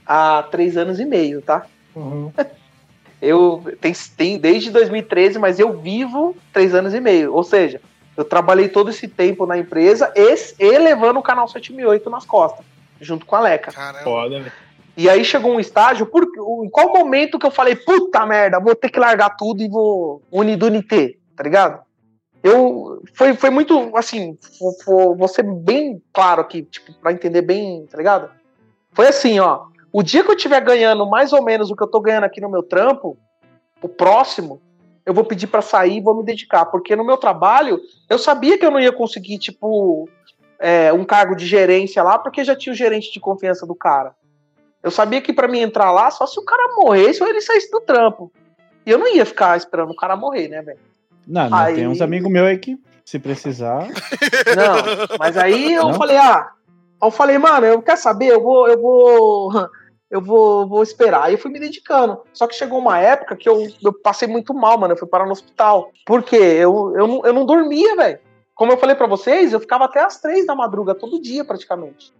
[0.04, 1.64] há três anos e meio, tá?
[3.20, 7.32] Eu tem, tem desde 2013, mas eu vivo três anos e meio.
[7.32, 7.80] Ou seja,
[8.16, 12.66] eu trabalhei todo esse tempo na empresa e, e levando o canal 7008 nas costas,
[13.00, 13.70] junto com a Leca.
[13.70, 14.28] Caramba.
[14.28, 14.52] Velho.
[14.96, 16.24] E aí chegou um estágio, por,
[16.64, 20.20] em qual momento que eu falei, puta merda, vou ter que largar tudo e vou
[20.30, 21.80] unir do NT, tá ligado?
[22.42, 24.36] Eu, foi, foi muito, assim,
[24.84, 28.30] vou, ser bem claro aqui, tipo, pra entender bem, tá ligado?
[28.92, 31.88] Foi assim, ó, o dia que eu estiver ganhando mais ou menos o que eu
[31.88, 33.16] tô ganhando aqui no meu trampo,
[33.80, 34.60] o próximo,
[35.06, 38.58] eu vou pedir pra sair e vou me dedicar, porque no meu trabalho, eu sabia
[38.58, 40.08] que eu não ia conseguir, tipo,
[40.58, 44.14] é, um cargo de gerência lá, porque já tinha o gerente de confiança do cara.
[44.82, 47.70] Eu sabia que pra mim entrar lá, só se o cara morresse ou ele saísse
[47.70, 48.32] do trampo.
[48.84, 50.91] E eu não ia ficar esperando o cara morrer, né, velho?
[51.26, 53.88] Não, não Aí- tem uns amigos meus aí que, se precisar.
[54.56, 55.94] Não, mas aí eu Não?
[55.94, 56.50] falei, ah,
[57.02, 59.50] eu falei, mano, eu quero saber, eu vou, eu vou,
[60.10, 61.24] eu vou, vou esperar.
[61.24, 62.20] Aí eu fui me dedicando.
[62.32, 64.92] Só que chegou uma época que eu, eu passei muito mal, mano.
[64.94, 65.90] Eu fui parar no hospital.
[66.06, 66.36] Por quê?
[66.36, 68.18] Eu, eu, não, eu não dormia, velho.
[68.54, 72.12] Como eu falei pra vocês, eu ficava até as três da madruga, todo dia praticamente.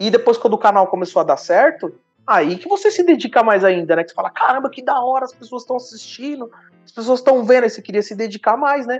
[0.00, 1.94] E depois, quando o canal começou a dar certo,
[2.26, 4.02] aí que você se dedica mais ainda, né?
[4.02, 6.50] Que você fala, caramba, que da hora, as pessoas estão assistindo,
[6.84, 8.98] as pessoas estão vendo, aí você queria se dedicar mais, né?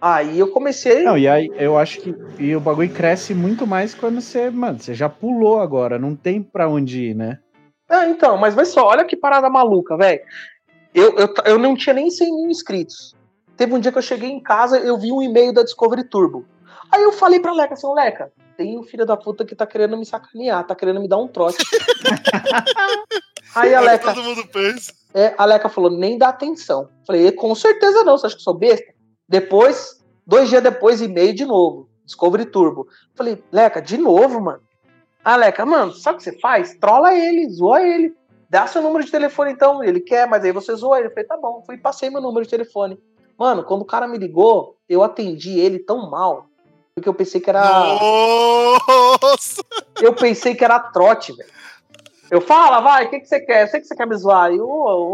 [0.00, 1.02] Aí eu comecei.
[1.02, 4.78] Não, e aí eu acho que e o bagulho cresce muito mais quando você, mano,
[4.78, 7.38] você já pulou agora, não tem pra onde ir, né?
[7.88, 10.20] Ah, então, mas vai só, olha que parada maluca, velho.
[10.94, 13.16] Eu, eu, eu não tinha nem 100 mil inscritos.
[13.56, 16.44] Teve um dia que eu cheguei em casa, eu vi um e-mail da Discovery Turbo.
[16.94, 19.66] Aí eu falei pra Leca assim, "Ô, Leca, tem um filho da puta que tá
[19.66, 21.58] querendo me sacanear, tá querendo me dar um troço.
[23.56, 24.92] Aí a Leca, Todo mundo pensa.
[25.12, 26.88] é, a Leca falou, nem dá atenção.
[27.06, 28.92] Falei, com certeza não, você acha que eu sou besta?
[29.28, 31.88] Depois, dois dias depois, e-mail de novo.
[32.04, 32.86] Discovery Turbo.
[33.14, 34.60] Falei, Leca, de novo, mano.
[35.24, 36.74] Ah, Leca, mano, sabe o que você faz?
[36.78, 38.14] Trola ele, zoa ele.
[38.48, 39.82] Dá seu número de telefone então.
[39.82, 41.08] Ele quer, mas aí você zoa ele.
[41.08, 41.62] Eu falei, tá bom.
[41.66, 42.98] Fui passei meu número de telefone.
[43.38, 46.46] Mano, quando o cara me ligou, eu atendi ele tão mal.
[46.94, 47.60] Porque eu pensei que era.
[47.64, 49.62] Nossa!
[50.00, 51.50] Eu pensei que era trote, velho.
[52.30, 53.64] Eu falo, vai, o que, que você quer?
[53.64, 54.52] Eu sei que você quer me zoar.
[54.52, 54.66] E, ô,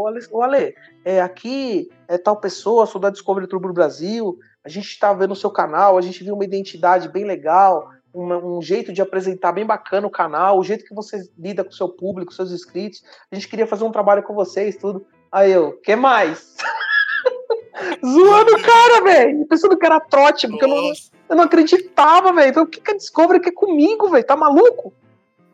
[0.02, 0.74] ô, Ale, ô, Ale,
[1.04, 4.38] é, aqui é tal pessoa, sou da Discovery Turbo Brasil.
[4.64, 8.36] A gente tá vendo o seu canal, a gente viu uma identidade bem legal, uma-
[8.38, 11.74] um jeito de apresentar bem bacana o canal, o jeito que você lida com o
[11.74, 13.02] seu público, seus inscritos.
[13.32, 15.04] A gente queria fazer um trabalho com vocês, tudo.
[15.32, 16.56] Aí eu, que mais?
[18.04, 19.46] Zoando o cara, velho.
[19.46, 21.10] Pensando que era trote, porque eu não, Nossa.
[21.30, 22.50] Eu não acreditava, velho.
[22.50, 24.24] Então, o que, que a Discovery quer comigo, velho?
[24.24, 24.92] Tá maluco?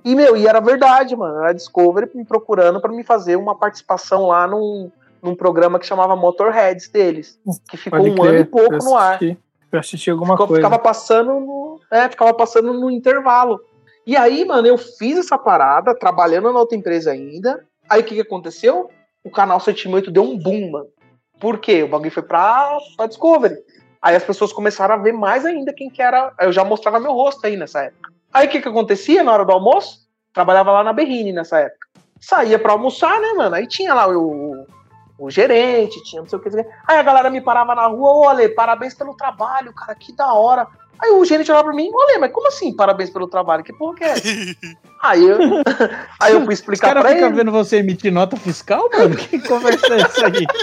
[0.04, 1.42] E, meu, e era verdade, mano.
[1.44, 4.90] A Discovery me procurando pra me fazer uma participação lá num,
[5.22, 7.38] num programa que chamava Motorheads deles.
[7.68, 9.20] Que ficou Pode um crer, ano e pouco no ar.
[9.22, 10.62] Eu assisti alguma Ficou- coisa.
[10.62, 11.80] ficava passando no.
[11.90, 13.60] É, ficava passando no intervalo.
[14.06, 17.64] E aí, mano, eu fiz essa parada, trabalhando na outra empresa ainda.
[17.90, 18.88] Aí o que, que aconteceu?
[19.24, 20.86] O canal 78 deu um boom, mano.
[21.40, 21.82] Por quê?
[21.82, 23.56] O bagulho foi pra, pra Discovery.
[24.06, 26.32] Aí as pessoas começaram a ver mais ainda quem que era.
[26.38, 28.12] Eu já mostrava meu rosto aí nessa época.
[28.32, 29.98] Aí o que, que acontecia na hora do almoço?
[30.32, 31.88] Trabalhava lá na Berrine nessa época.
[32.20, 33.56] Saía pra almoçar, né, mano?
[33.56, 34.64] Aí tinha lá o,
[35.18, 36.56] o gerente, tinha não sei o que.
[36.86, 40.32] Aí a galera me parava na rua, ô Ale, parabéns pelo trabalho, cara, que da
[40.34, 40.68] hora.
[41.00, 43.64] Aí o gerente olhava pra mim, ô Ale, mas como assim parabéns pelo trabalho?
[43.64, 44.14] Que porra que é?
[45.02, 45.38] Aí eu,
[46.20, 47.36] aí eu fui Os explicar caras pra ficam ele.
[47.36, 49.14] vendo você emitir nota fiscal, mano?
[49.16, 50.46] Que conversa é essa aí?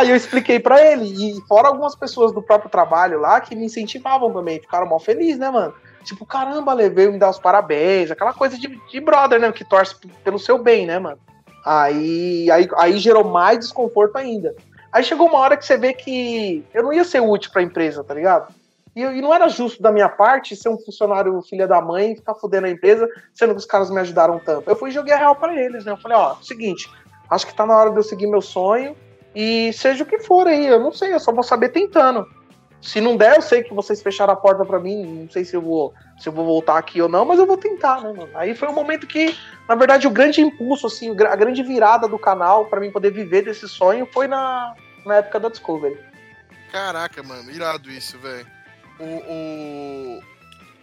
[0.00, 3.66] Aí eu expliquei pra ele, e fora algumas pessoas do próprio trabalho lá que me
[3.66, 5.74] incentivavam também, ficaram mal felizes, né, mano?
[6.04, 9.62] Tipo, caramba, Ale, veio me dar os parabéns, aquela coisa de, de brother, né, que
[9.62, 9.94] torce
[10.24, 11.18] pelo seu bem, né, mano?
[11.66, 14.56] Aí, aí, aí gerou mais desconforto ainda.
[14.90, 18.02] Aí chegou uma hora que você vê que eu não ia ser útil pra empresa,
[18.02, 18.54] tá ligado?
[18.96, 22.36] E, e não era justo da minha parte ser um funcionário filha da mãe ficar
[22.36, 24.70] fudendo a empresa, sendo que os caras me ajudaram tanto.
[24.70, 25.92] Eu fui e joguei a real pra eles, né?
[25.92, 26.90] Eu falei, ó, seguinte,
[27.28, 28.96] acho que tá na hora de eu seguir meu sonho
[29.34, 32.26] e seja o que for aí, eu não sei, eu só vou saber tentando.
[32.82, 35.54] Se não der, eu sei que vocês fecharam a porta pra mim, não sei se
[35.54, 38.30] eu vou se eu vou voltar aqui ou não, mas eu vou tentar, né, mano?
[38.34, 39.34] Aí foi um momento que,
[39.68, 43.42] na verdade, o grande impulso, assim, a grande virada do canal pra mim poder viver
[43.42, 44.74] desse sonho foi na,
[45.06, 45.98] na época da Discovery.
[46.72, 48.46] Caraca, mano, irado isso, velho.
[48.98, 50.20] O, o-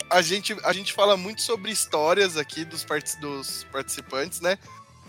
[0.09, 4.57] A, gente, a gente fala muito sobre histórias aqui dos, partic- dos participantes, né?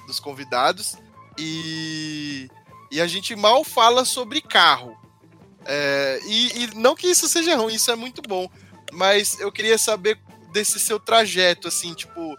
[0.07, 0.97] Dos convidados.
[1.39, 2.49] E,
[2.91, 4.97] e a gente mal fala sobre carro.
[5.65, 8.49] É, e, e não que isso seja ruim, isso é muito bom.
[8.93, 10.19] Mas eu queria saber
[10.53, 12.37] desse seu trajeto, assim, tipo,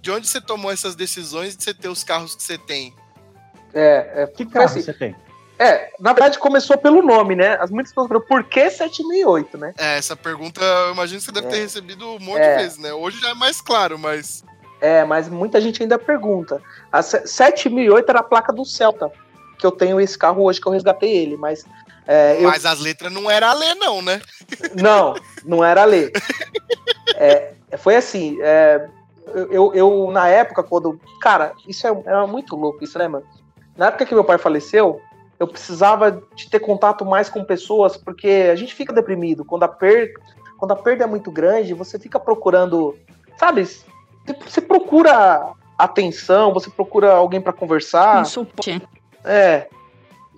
[0.00, 2.94] de onde você tomou essas decisões de você ter os carros que você tem?
[3.74, 5.16] É, é, Que carro assim, você tem?
[5.58, 7.56] é, na verdade começou pelo nome, né?
[7.60, 9.74] As muitas pessoas perguntam, por que 7008, né?
[9.76, 11.50] É, essa pergunta eu imagino que você deve É.
[11.50, 12.56] ter recebido um monte É.
[12.56, 12.92] de vezes, né?
[12.92, 14.44] Hoje já é mais claro, mas.
[14.80, 16.62] É, mas muita gente ainda pergunta.
[16.90, 19.10] A se- 7008 era a placa do Celta,
[19.60, 21.64] que eu tenho esse carro hoje, que eu resgatei ele, mas...
[22.06, 24.20] é, eu, Mas as letras não era a ler, não, né?
[24.74, 26.10] Não, não era ler.
[27.14, 28.88] É, foi assim, é,
[29.50, 31.00] eu, eu, na época, quando.
[31.20, 33.24] Cara, isso é, era muito louco, isso, né, mano?
[33.76, 35.00] Na época que meu pai faleceu,
[35.38, 39.44] eu precisava de ter contato mais com pessoas, porque a gente fica deprimido.
[39.44, 40.12] Quando a, per,
[40.58, 42.96] quando a perda é muito grande, você fica procurando.
[43.38, 43.64] Sabe?
[43.64, 48.20] Você procura atenção, você procura alguém pra conversar.
[48.20, 48.82] Um suporte.
[49.24, 49.68] É.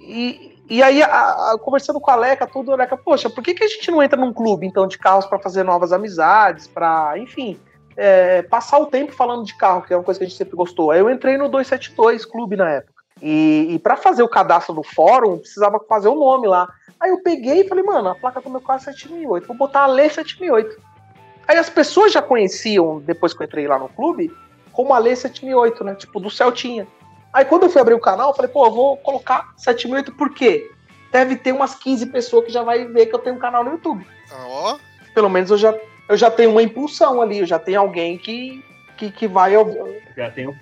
[0.01, 1.07] E, e aí, a-
[1.53, 4.03] a- conversando com a Leca, tudo, a Leca, poxa, por que, que a gente não
[4.03, 7.59] entra num clube, então, de carros para fazer novas amizades, para, enfim,
[7.97, 10.57] é, passar o tempo falando de carro, que é uma coisa que a gente sempre
[10.57, 10.91] gostou.
[10.91, 12.93] Aí eu entrei no 272 Clube na época.
[13.21, 16.69] E, e para fazer o cadastro do fórum, precisava fazer o nome lá.
[16.99, 19.83] Aí eu peguei e falei, mano, a placa do meu carro é 7008, vou botar
[19.83, 20.81] a Lê 7008.
[21.47, 24.33] Aí as pessoas já conheciam, depois que eu entrei lá no clube,
[24.73, 25.95] como a Lê 7008, né?
[25.95, 26.87] Tipo, do Celtinha.
[27.33, 30.35] Aí quando eu fui abrir o canal, eu falei, pô, eu vou colocar 7008 por
[30.35, 30.71] quê?
[31.11, 33.73] Deve ter umas 15 pessoas que já vai ver que eu tenho um canal no
[33.73, 34.07] YouTube.
[34.31, 34.79] Ah, Ó,
[35.15, 35.75] Pelo menos eu já,
[36.09, 38.63] eu já tenho uma impulsão ali, eu já tenho alguém que,
[38.97, 40.55] que, que, vai, Já um.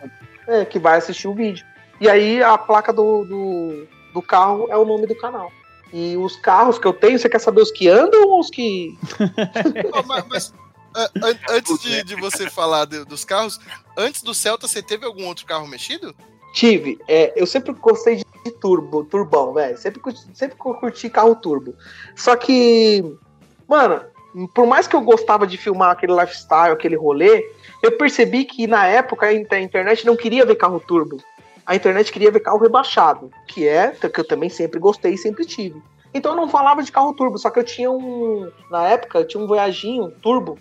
[0.49, 1.65] é, que vai assistir o vídeo.
[2.01, 5.53] E aí a placa do, do, do carro é o nome do canal.
[5.93, 8.97] E os carros que eu tenho, você quer saber os que andam ou os que.
[10.07, 10.55] Mas, mas,
[10.95, 13.61] an- antes de, de você falar de- dos carros,
[13.97, 16.15] antes do Celta, você teve algum outro carro mexido?
[16.53, 16.99] Tive.
[17.09, 18.25] É, eu sempre gostei de,
[18.61, 19.77] turbo, turbão, velho.
[19.77, 20.01] Sempre,
[20.35, 21.75] sempre curti carro turbo.
[22.17, 23.05] Só que,
[23.69, 24.03] mano,
[24.55, 27.45] por mais que eu gostava de filmar aquele lifestyle, aquele rolê,
[27.83, 31.19] eu percebi que na época a internet não queria ver carro turbo.
[31.67, 35.45] A internet queria ver carro rebaixado, que é que eu também sempre gostei e sempre
[35.45, 35.81] tive.
[36.13, 38.51] Então eu não falava de carro turbo, só que eu tinha um.
[38.71, 40.59] Na época, eu tinha um Voyaginho turbo.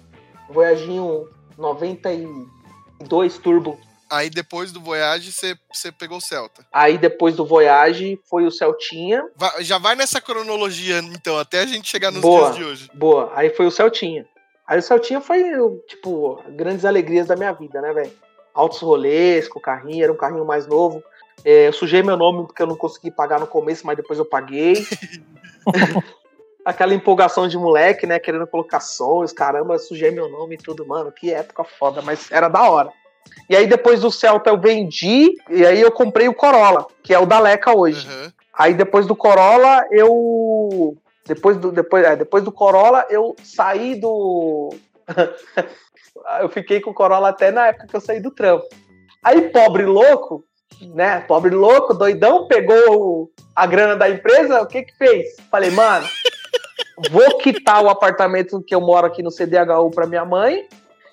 [0.50, 1.28] Um Voyaginho
[1.58, 3.78] 92 turbo.
[4.10, 6.66] Aí depois do Voyage, você, pegou o Celta.
[6.72, 9.24] Aí depois do Voyage foi o Celtinha.
[9.36, 12.51] Va- já vai nessa cronologia, então, até a gente chegar nos Boa.
[12.51, 12.91] dias de hoje.
[12.93, 13.32] Boa.
[13.36, 14.26] Aí foi o Celtinha.
[14.68, 15.43] Aí o Celtinha foi,
[15.88, 18.12] tipo, grandes alegrias da minha vida, né, velho?
[18.53, 21.03] Altos rolês com o carrinho, era um carrinho mais novo.
[21.45, 24.26] É, eu sujei meu nome porque eu não consegui pagar no começo, mas depois eu
[24.26, 24.86] paguei.
[26.66, 28.20] Aquela empolgação de moleque, né?
[28.20, 31.12] Querendo colocar sons, caramba, sujei meu nome e tudo, mano.
[31.12, 32.91] Que época foda, mas era da hora.
[33.50, 37.20] E aí depois do Celta eu vendi, e aí eu comprei o Corolla, que é
[37.20, 38.08] o da Leca hoje.
[38.08, 38.32] Aham.
[38.60, 40.98] Aí depois do Corolla, eu.
[41.26, 44.76] Depois do, depois, é, depois do Corolla, eu saí do.
[46.42, 48.68] eu fiquei com o Corolla até na época que eu saí do trampo.
[49.24, 50.44] Aí, pobre louco,
[50.94, 51.22] né?
[51.22, 55.38] Pobre louco, doidão, pegou a grana da empresa, o que que fez?
[55.50, 56.06] Falei, mano,
[57.12, 60.68] vou quitar o apartamento que eu moro aqui no CDHU pra minha mãe,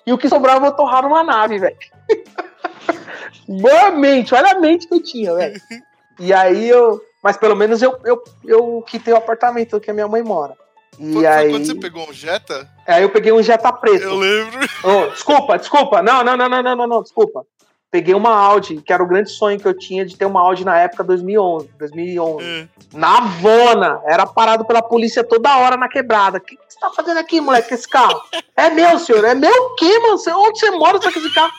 [0.07, 1.75] e o que sobrar eu vou torrar numa nave, velho.
[3.45, 5.61] Boa mente, olha a mente que eu tinha, velho.
[6.19, 6.99] E aí eu.
[7.21, 10.55] Mas pelo menos eu, eu, eu quitei o apartamento que a minha mãe mora.
[10.99, 11.51] E foi aí.
[11.51, 12.67] quando você pegou um Jetta?
[12.87, 14.01] Aí eu peguei um Jetta preto.
[14.01, 14.67] Eu lembro.
[14.83, 16.01] Oh, desculpa, desculpa.
[16.01, 17.45] Não, não, não, não, não, não, não, desculpa.
[17.97, 20.63] Peguei uma Audi, que era o grande sonho que eu tinha de ter uma Audi
[20.63, 21.67] na época 2011.
[21.79, 22.45] 2011.
[22.45, 22.67] É.
[22.93, 23.99] Na Vona.
[24.05, 26.37] Era parado pela polícia toda hora na quebrada.
[26.37, 28.21] O que, que você tá fazendo aqui, moleque, com esse carro?
[28.55, 29.25] É meu, senhor.
[29.25, 30.15] É meu o quê, mano?
[30.19, 31.51] Você- Onde você mora com esse carro?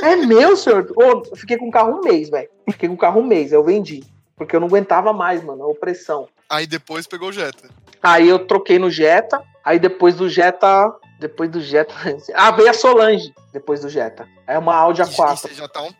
[0.00, 0.86] É meu, senhor.
[0.96, 2.48] Eu fiquei com o carro um mês, velho.
[2.70, 4.04] Fiquei com o carro um mês, eu vendi.
[4.36, 6.28] Porque eu não aguentava mais, mano, a opressão.
[6.48, 7.68] Aí depois pegou o Jetta.
[8.00, 9.42] Aí eu troquei no Jetta.
[9.64, 10.94] Aí depois do Jetta.
[11.24, 11.94] Depois do Jetta.
[12.34, 14.28] Ah, veio a Solange depois do Jetta.
[14.46, 15.50] É uma Audi E- A4.
[15.50, 15.90] e já tá um,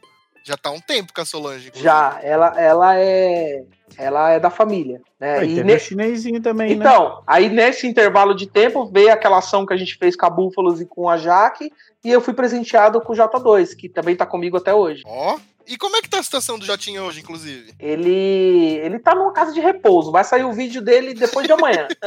[0.44, 1.68] já tá um tempo com a Solange.
[1.68, 1.82] inclusive.
[1.82, 3.64] Já, ela, ela é.
[3.96, 5.00] Ela é da família.
[5.20, 5.38] Né?
[5.38, 6.84] Aí E teve ne- chinesinho também, né?
[6.84, 10.30] Então, aí nesse intervalo de tempo veio aquela ação que a gente fez com a
[10.30, 11.72] Búfalos e com a Jaque,
[12.04, 15.02] e eu fui presenteado com o J2, que também tá comigo até hoje.
[15.06, 15.38] Ó.
[15.66, 17.72] E como é que tá a situação do Jotinha hoje, inclusive?
[17.78, 21.86] Ele ele tá numa casa de repouso, vai sair o vídeo dele depois de amanhã.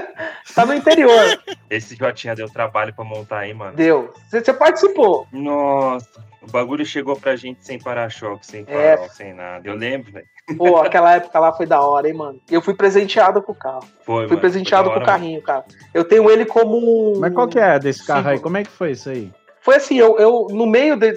[0.54, 1.40] tá no interior,
[1.70, 3.76] Esse Jotinha deu trabalho pra montar aí, mano.
[3.76, 4.12] deu.
[4.30, 5.26] Você participou.
[5.32, 6.08] Nossa,
[6.42, 8.96] o bagulho chegou pra gente sem para-choque, sem É.
[8.96, 9.68] farol, sem nada.
[9.68, 10.26] Eu lembro, velho.
[10.56, 12.40] Pô, aquela época lá foi da hora, hein, mano.
[12.48, 13.82] Eu fui presenteado com o carro.
[14.04, 15.64] Foi, Fui mano, presenteado foi com o hora, carrinho, cara.
[15.92, 17.18] Eu tenho ele como um.
[17.18, 18.36] Mas qual que é desse carro aí?
[18.36, 18.42] Sim.
[18.42, 19.32] Como é que foi isso aí?
[19.60, 21.12] Foi assim, eu, eu no meio de,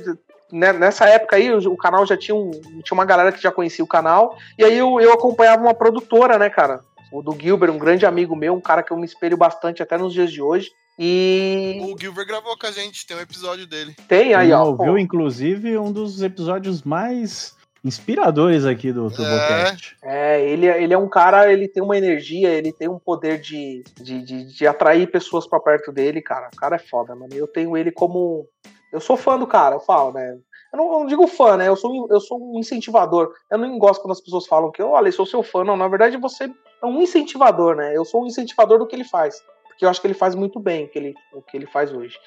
[0.52, 3.52] né, nessa época aí, o, o canal já tinha um, tinha uma galera que já
[3.52, 6.80] conhecia o canal, e aí eu, eu acompanhava uma produtora, né, cara?
[7.12, 9.97] O do Gilbert, um grande amigo meu, um cara que eu me espelho bastante até
[9.97, 10.70] nos dias de hoje.
[10.97, 13.95] E O Gilbert gravou com a gente, tem um episódio dele.
[14.07, 14.66] tem aí, ó.
[14.66, 19.95] ouviu, pô, inclusive, um dos episódios mais inspiradores aqui do TurboCast.
[20.03, 23.84] É, ele, ele é um cara, ele tem uma energia, ele tem um poder de,
[23.95, 26.49] de, de, de atrair pessoas pra perto dele, cara.
[26.53, 27.34] O cara é foda, mano.
[27.34, 28.45] Eu tenho ele como.
[28.91, 30.38] Eu sou fã do cara, eu falo, né?
[30.74, 31.68] Eu não, eu não digo fã, né?
[31.68, 33.32] Eu sou, um- eu sou um incentivador.
[33.49, 35.64] Eu não gosto quando as pessoas falam que, olha, eu sou seu fã.
[35.64, 36.51] Não, na verdade você
[36.82, 37.96] é um incentivador, né?
[37.96, 39.44] Eu sou um incentivador do que ele faz.
[39.68, 41.94] Porque eu acho que ele faz muito bem o que ele, o que ele faz
[41.94, 42.18] hoje.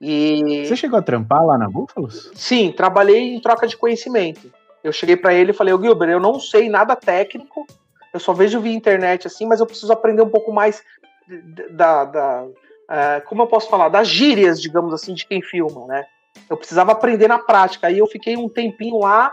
[0.00, 0.66] E.
[0.66, 2.30] Você chegou a trampar lá na Búfalos?
[2.34, 4.52] Sim, trabalhei em troca de conhecimento.
[4.82, 7.66] Eu cheguei pra ele e falei, ô Gilbert, eu não sei nada técnico,
[8.14, 10.82] eu só vejo via internet assim, mas eu preciso aprender um pouco mais
[11.70, 12.46] da, da
[12.90, 16.04] eh, como eu posso falar, das gírias, digamos assim, de quem filma, né?
[16.48, 17.86] Eu precisava aprender na prática.
[17.86, 19.32] Aí eu fiquei um tempinho lá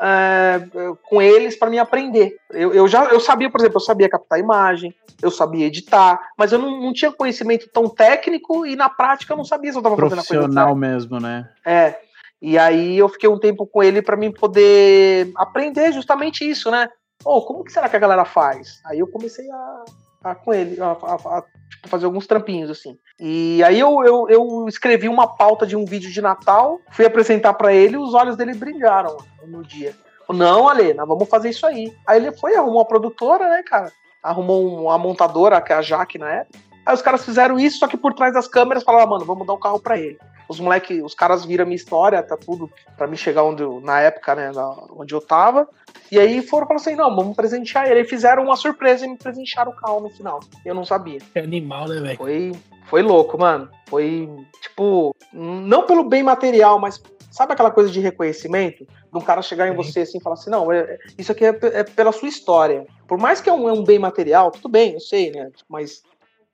[0.00, 0.60] eh,
[1.08, 2.36] com eles para me aprender.
[2.50, 6.52] Eu, eu já eu sabia, por exemplo, eu sabia captar imagem, eu sabia editar, mas
[6.52, 9.80] eu não, não tinha conhecimento tão técnico e na prática eu não sabia se eu
[9.80, 10.42] estava fazendo a coisa.
[10.42, 11.48] Profissional mesmo, né?
[11.64, 11.98] É.
[12.40, 16.88] E aí eu fiquei um tempo com ele para mim poder aprender justamente isso, né?
[17.24, 18.80] Oh, como que será que a galera faz?
[18.86, 19.84] Aí eu comecei a,
[20.22, 22.98] a com ele, a, a- a, tipo, fazer alguns trampinhos assim.
[23.20, 27.54] E aí eu, eu, eu escrevi uma pauta de um vídeo de Natal, fui apresentar
[27.54, 29.16] para ele, e os olhos dele brilharam
[29.46, 29.94] no dia.
[30.28, 31.92] Não, Ale, vamos fazer isso aí.
[32.06, 33.90] Aí ele foi, arrumou uma produtora, né, cara?
[34.22, 36.58] Arrumou um- uma montadora, que é a Jaque na época.
[36.84, 39.54] Aí os caras fizeram isso, só que por trás das câmeras falaram, mano, vamos dar
[39.54, 43.16] um carro para ele os moleques, os caras viram minha história, tá tudo pra me
[43.16, 45.68] chegar onde eu, na época, né, na- onde eu tava.
[46.10, 48.00] E aí foram falando assim, não, vamos presentear ele.
[48.00, 50.40] Aí fizeram uma surpresa e me presentearam o carro no final.
[50.64, 51.18] Eu não sabia.
[51.34, 52.16] É animal, né, velho?
[52.16, 52.52] Foi,
[52.86, 53.68] foi louco, mano.
[53.88, 54.28] Foi,
[54.62, 58.84] tipo, não pelo bem material, mas sabe aquela coisa de reconhecimento?
[58.86, 61.58] De um cara chegar em você assim e falar assim, não, é- isso aqui é,
[61.62, 62.86] é pela sua história.
[63.06, 65.50] Por mais que é um, é um bem material, tudo bem, eu sei, né?
[65.68, 66.02] Mas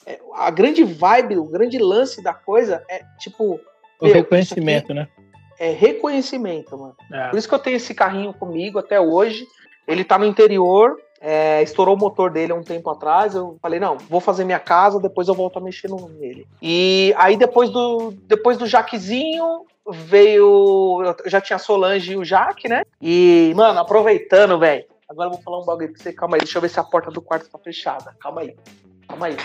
[0.07, 3.61] é, a grande vibe, o grande lance da coisa é, tipo,
[4.01, 5.09] O Meu, reconhecimento, né?
[5.59, 6.97] é reconhecimento, mano.
[7.13, 7.29] É.
[7.29, 9.47] Por isso que eu tenho esse carrinho comigo até hoje.
[9.87, 10.97] Ele tá no interior.
[11.21, 13.35] É, estourou o motor dele há um tempo atrás.
[13.35, 16.47] Eu falei, não, vou fazer minha casa, depois eu volto a mexer no- nele.
[16.61, 21.03] E aí depois do, depois do Jaquezinho veio.
[21.25, 22.83] Eu já tinha a Solange e o Jaque, né?
[23.01, 24.85] E, mano, aproveitando, velho.
[25.09, 26.13] Agora eu vou falar um bagulho pra você.
[26.13, 28.15] Calma aí, deixa eu ver se a porta do quarto tá fechada.
[28.21, 28.55] Calma aí.
[29.09, 29.37] Calma aí.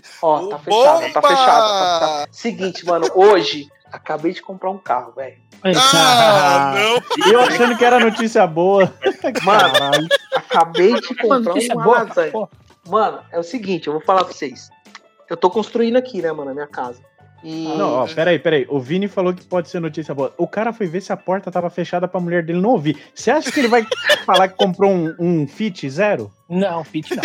[0.00, 0.08] Ih!
[0.22, 1.28] Ó, tá o fechada, tá bomba!
[1.28, 1.68] fechada.
[1.68, 2.26] Tá, tá.
[2.30, 5.36] Seguinte, mano, hoje acabei de comprar um carro, velho.
[5.62, 7.26] Ah, não!
[7.26, 8.92] E eu achando que era notícia boa.
[9.44, 10.08] Mano, Caralho.
[10.34, 12.48] acabei de Mano, comprar notícia uma boa.
[12.88, 14.70] Mano, é o seguinte, eu vou falar pra vocês.
[15.28, 17.00] Eu tô construindo aqui, né, mano, a minha casa.
[17.42, 17.68] E.
[17.76, 18.66] Não, ó, peraí, peraí.
[18.68, 20.34] O Vini falou que pode ser notícia boa.
[20.36, 22.98] O cara foi ver se a porta tava fechada pra mulher dele não ouvir.
[23.14, 23.86] Você acha que ele vai
[24.26, 26.30] falar que comprou um, um Fit zero?
[26.48, 27.22] Não, Fit não.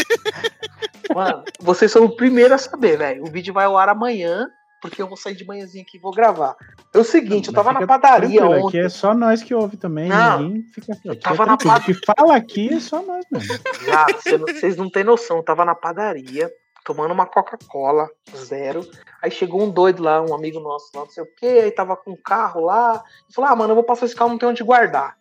[1.13, 3.23] Mano, vocês são o primeiro a saber, velho.
[3.23, 4.47] O vídeo vai ao ar amanhã,
[4.81, 6.55] porque eu vou sair de manhãzinha aqui e vou gravar.
[6.93, 8.79] É o seguinte, eu tava na padaria tranquilo, Aqui ontem.
[8.81, 10.09] é só nós que ouve também.
[10.09, 11.07] Não, ninguém fica aqui.
[11.07, 11.73] eu tava é na tranquilo.
[11.73, 13.53] pad- O que fala aqui é só nós mesmo.
[13.93, 15.37] Ah, cê não- vocês não têm noção.
[15.37, 16.51] Eu tava na padaria,
[16.83, 18.87] tomando uma Coca-Cola, zero.
[19.21, 21.61] Aí chegou um doido lá, um amigo nosso lá, não sei o quê.
[21.63, 23.03] Aí tava com um carro lá.
[23.29, 25.17] E falou: Ah, mano, eu vou passar esse carro, não tem onde guardar.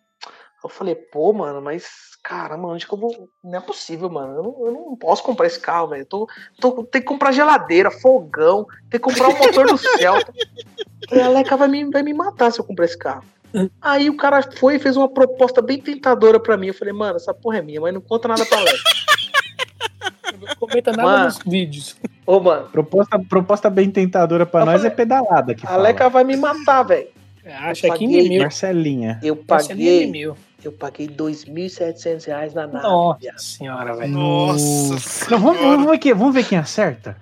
[0.65, 1.85] Eu falei: Pô, mano, mas,
[2.23, 3.29] cara, mano, onde que eu vou.
[3.43, 4.33] Não é possível, mano.
[4.35, 6.01] Eu não, eu não posso comprar esse carro, velho.
[6.01, 6.27] Eu tô,
[6.59, 10.33] tô, tem que comprar geladeira, fogão, tem que comprar o motor do Celta.
[11.11, 13.23] E a Leca vai me, vai me matar se eu comprar esse carro.
[13.81, 16.67] Aí o cara foi e fez uma proposta bem tentadora pra mim.
[16.67, 18.77] Eu falei, mano, essa porra é minha, mas não conta nada pra Leca.
[20.41, 21.25] Não comenta nada Mano.
[21.25, 21.95] nos vídeos.
[22.25, 25.55] Ô, mano, Proposta, proposta bem tentadora pra Eu nós falei- é pedalada.
[25.55, 25.83] Que a fala.
[25.83, 27.07] Leca vai me matar, velho.
[27.45, 28.07] Acha paguei.
[28.07, 28.41] 15 mil.
[28.41, 29.19] Marcelinha.
[29.23, 30.35] Eu Marcelinha paguei, mil.
[30.67, 32.83] Eu paguei 2.700 reais na nave.
[32.87, 33.39] Nossa viado.
[33.39, 34.11] senhora, velho.
[34.11, 35.37] Nossa vamos, senhora.
[35.77, 37.17] vamos, ver quem, vamos ver quem acerta.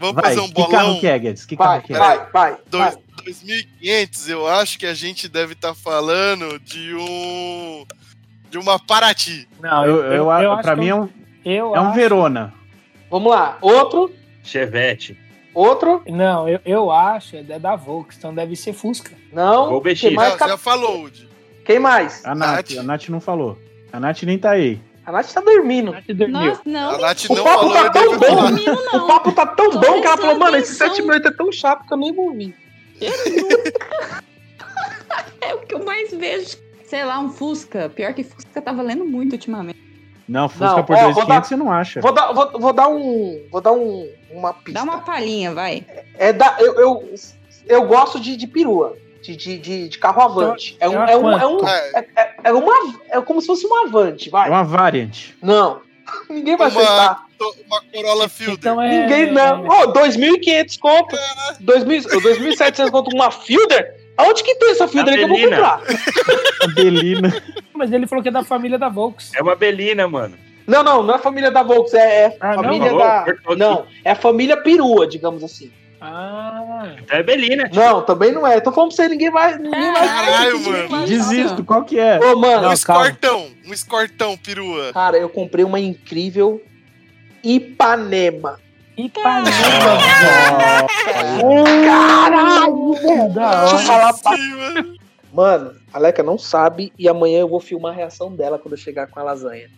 [0.00, 0.70] Vamos Vai, fazer um que bolão.
[0.70, 1.44] carro que é, Guedes?
[1.44, 1.98] Que Vai, carro que é?
[1.98, 3.04] vai, vai, Dois- vai.
[3.26, 7.84] 2.500, eu acho que a gente deve estar falando de um.
[8.50, 9.48] De uma Paraty.
[9.60, 11.08] Não, Eu, eu, acho pra que mim é eu- um,
[11.44, 12.54] eu é um acho- Verona.
[13.10, 13.58] Vamos lá.
[13.60, 15.18] Outro, Chevette.
[15.54, 16.02] outro.
[16.06, 19.10] Não, eu, eu acho, é da Volks, então deve ser Fusca.
[19.32, 19.80] Não.
[19.80, 20.00] BX.
[20.00, 21.28] Quem mais, Já, cap- já falou, Woody.
[21.64, 22.24] Quem mais?
[22.24, 22.78] A Nath, Nath.
[22.78, 23.58] a Nath não falou.
[23.92, 24.80] A Nath nem tá aí.
[25.06, 25.92] A Nath tá dormindo.
[25.92, 26.28] Nath dormiu.
[26.40, 26.90] Nossa, não.
[26.90, 28.36] A Nath O não papo falou, tá eu tão bom.
[28.42, 30.88] Dormindo, O papo tá tão Tô bom que ela falou, mano, esse atenção.
[30.96, 32.54] 7 minutos é tão chato que eu nem vou ouvir.
[35.40, 36.56] É o que eu mais vejo.
[36.86, 37.88] Sei lá, um Fusca.
[37.90, 39.78] Pior que Fusca tá valendo muito ultimamente.
[40.26, 42.00] Não, Fusca Não, por ó, 2.500 vou dar- você não acha.
[42.00, 43.46] Vou dar, vou, vou dar um.
[43.50, 44.72] Vou dar um, uma pista.
[44.72, 45.84] Dá uma palhinha, vai.
[46.16, 47.14] É da, eu, eu,
[47.66, 48.96] eu gosto de, de perua.
[49.24, 50.76] De, de, de, de carro avante.
[50.78, 51.90] É, um, eu é, um, é, um, É.
[51.94, 52.74] é, é- é uma.
[53.10, 54.50] É como se fosse um avante, É vai.
[54.50, 55.30] uma variant.
[55.42, 55.80] Não.
[56.28, 57.24] Ninguém vai Uma, acertar.
[57.66, 58.58] uma Corolla Fielder.
[58.58, 59.00] Então é.
[59.02, 59.64] Ninguém não.
[59.66, 61.16] Ô, 2.500 conto.
[61.62, 63.94] 2.000 2.700 conto uma Fielder?
[64.18, 65.56] Aonde que tem essa Fielder aí que eu vou Belina.
[65.56, 65.82] comprar?
[66.62, 67.42] A Belina.
[67.72, 69.32] Mas ele falou que é da família da Volks.
[69.34, 70.36] É uma Belina, mano.
[70.66, 73.24] Não, não, não é família da Volks, é, é Ah, família Não, da.
[73.56, 75.70] Não, é a família perua, digamos assim.
[76.06, 77.68] Ah, Então é Belina.
[77.68, 77.80] tio.
[77.80, 78.60] Não, também não é.
[78.60, 79.56] Tô falando pra você, ninguém vai.
[79.58, 80.06] Ninguém vai.
[80.06, 81.06] Caralho, mano.
[81.06, 82.18] Desisto, qual que é?
[82.20, 83.46] Ô, mano, Um escortão.
[83.66, 84.92] Um escortão, perua.
[84.92, 86.60] cara, eu comprei uma incrível
[87.42, 88.58] Ipanema.
[88.96, 89.50] Ipanema.
[91.84, 93.32] Caralho, velho.
[93.32, 94.32] Deixa eu falar pra...
[95.32, 98.78] Mano, a Leca não sabe e amanhã eu vou filmar a reação dela quando eu
[98.78, 99.68] chegar com a lasanha.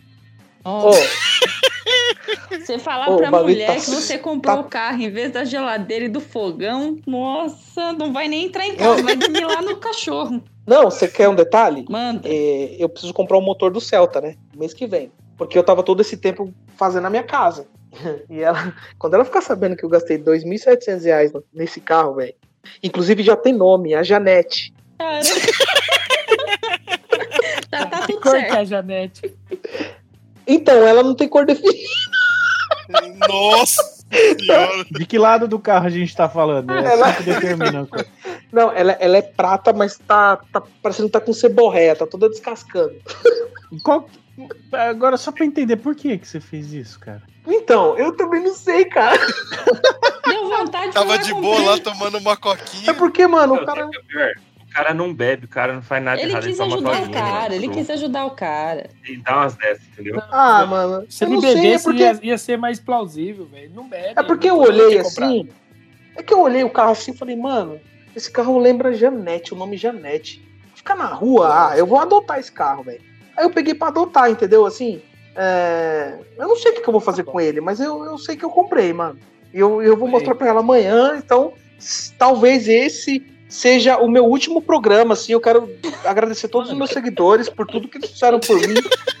[0.67, 0.91] Ô,
[2.59, 5.45] Você falar Ô, pra mulher tá- que você comprou tá- o carro em vez da
[5.45, 9.77] geladeira e do fogão, nossa, não vai nem entrar em casa, vai dormir lá no
[9.77, 10.43] cachorro.
[10.65, 11.85] não, você quer um detalhe?
[11.89, 12.27] Manda.
[12.27, 14.35] É, eu preciso comprar o motor do Celta, né?
[14.55, 15.11] Mês que vem.
[15.37, 17.65] Porque eu tava todo esse tempo fazendo a minha casa.
[18.29, 22.33] E ela, quando ela ficar sabendo que eu gastei 2.700 reais no- nesse carro, velho.
[22.83, 24.73] Inclusive já tem nome, a Janete.
[24.99, 25.21] Cara.
[27.71, 28.57] tá, tá Que tudo cor que é certo.
[28.57, 29.33] a Janete?
[30.47, 31.77] Então, ela não tem cor definida.
[33.27, 34.85] Nossa senhora.
[34.89, 36.71] De que lado do carro a gente tá falando?
[36.71, 38.05] É Ela- assim que determina a cor.
[38.51, 42.29] Não, ela, ela é prata, mas tá, tá parecendo que tá com ceborréia, tá toda
[42.29, 42.93] descascando.
[43.83, 44.09] Qual-
[44.71, 47.23] Agora, só pra entender, por que, que você fez isso, cara?
[47.45, 49.17] Então, eu também não sei, cara.
[50.27, 52.93] Deu vontade de Tava de boa lá tomando uma É coquinha.
[52.93, 53.89] porque, mano, Não, o cara.
[54.15, 54.33] é
[54.77, 56.43] cara não bebe, o cara não faz nada Ele errado.
[56.45, 58.89] quis toma ajudar o cara, ele quis ajudar o cara.
[59.03, 60.21] E dá umas dessas, entendeu?
[60.31, 61.05] Ah, mano.
[61.09, 63.71] Se eu ele não sei, é bebesse, porque, ia, ia ser mais plausível, velho.
[63.73, 64.13] Não bebe.
[64.15, 65.49] é porque eu olhei assim.
[66.15, 67.79] É que eu olhei o carro assim e falei, mano,
[68.15, 70.47] esse carro lembra Janete, o nome Janete.
[70.75, 73.01] Ficar na rua, ah, eu vou adotar esse carro, velho.
[73.35, 74.65] Aí eu peguei pra adotar, entendeu?
[74.65, 75.01] Assim,
[75.35, 78.17] é, eu não sei o que, que eu vou fazer com ele, mas eu, eu
[78.17, 79.19] sei que eu comprei, mano.
[79.53, 81.53] E eu, eu vou mostrar pra ela amanhã, então
[82.17, 85.33] talvez esse seja o meu último programa, assim.
[85.33, 85.69] Eu quero
[86.03, 88.75] agradecer todos os meus seguidores por tudo que eles fizeram por mim.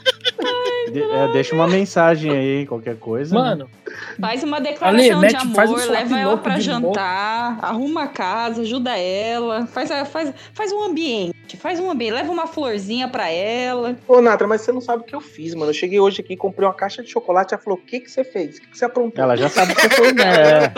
[0.91, 3.35] De- é, deixa uma mensagem aí, qualquer coisa.
[3.35, 3.41] né?
[3.41, 3.69] Mano,
[4.19, 8.61] Faz uma declaração mete- de faz um amor, leva ela pra jantar, arruma a casa,
[8.61, 13.97] ajuda ela, faz, faz, faz um ambiente, faz um ambiente, leva uma florzinha pra ela.
[14.07, 15.71] Ô, Natra, mas você não sabe o que eu fiz, mano.
[15.71, 18.23] Eu cheguei hoje aqui, comprei uma caixa de chocolate, ela falou, o que que você
[18.23, 18.57] fez?
[18.57, 19.23] O que que você aprontou?
[19.23, 20.69] Ela já sabe que você foi, né?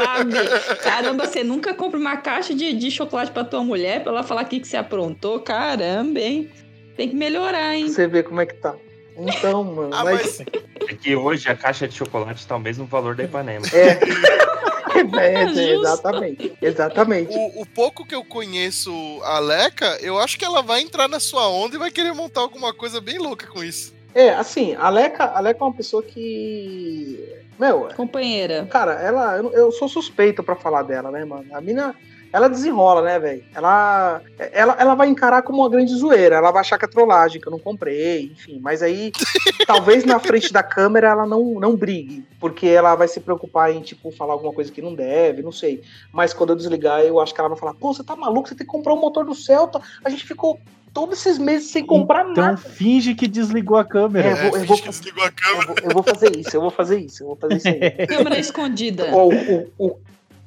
[0.81, 4.43] Caramba, você nunca compra uma caixa de, de chocolate pra tua mulher pra ela falar
[4.43, 5.39] o que, que você aprontou?
[5.39, 6.49] Caramba, hein?
[6.95, 7.87] Tem que melhorar, hein?
[7.87, 8.75] Você vê como é que tá.
[9.19, 10.39] Então, mano, Ah, mas...
[10.39, 13.65] mas É que hoje a caixa de chocolate tá o mesmo valor da Ipanema.
[13.73, 13.99] É.
[15.17, 16.57] É, é, exatamente.
[16.61, 17.33] Exatamente.
[17.33, 18.91] o, o pouco que eu conheço
[19.23, 22.41] a Leca, eu acho que ela vai entrar na sua onda e vai querer montar
[22.41, 23.93] alguma coisa bem louca com isso.
[24.13, 27.23] É, assim, a Leca, a Leca é uma pessoa que.
[27.57, 28.67] Meu, Companheira.
[28.69, 29.37] cara, ela.
[29.37, 31.45] Eu, eu sou suspeito pra falar dela, né, mano?
[31.53, 31.95] A mina.
[32.31, 33.43] Ela desenrola, né, velho?
[33.55, 34.21] Ela,
[34.51, 36.35] ela, ela vai encarar como uma grande zoeira.
[36.35, 38.59] Ela vai achar que é trollagem, que eu não comprei, enfim.
[38.61, 39.11] Mas aí,
[39.65, 42.23] talvez na frente da câmera ela não, não brigue.
[42.39, 45.81] Porque ela vai se preocupar em, tipo, falar alguma coisa que não deve, não sei.
[46.13, 48.47] Mas quando eu desligar, eu acho que ela vai falar: pô, você tá maluco?
[48.47, 49.81] Você tem que comprar um motor do Celta.
[50.05, 50.59] A gente ficou
[50.93, 52.57] todos esses meses sem comprar Então nada.
[52.57, 54.27] finge que desligou a câmera.
[54.29, 55.61] É, eu vou- eu vou- finge que desligou a câmera.
[55.61, 57.91] Eu vou, eu vou fazer isso, eu vou fazer isso, eu vou fazer isso aí.
[58.07, 59.09] Câmera escondida.
[59.13, 59.99] Ó, o, o- o-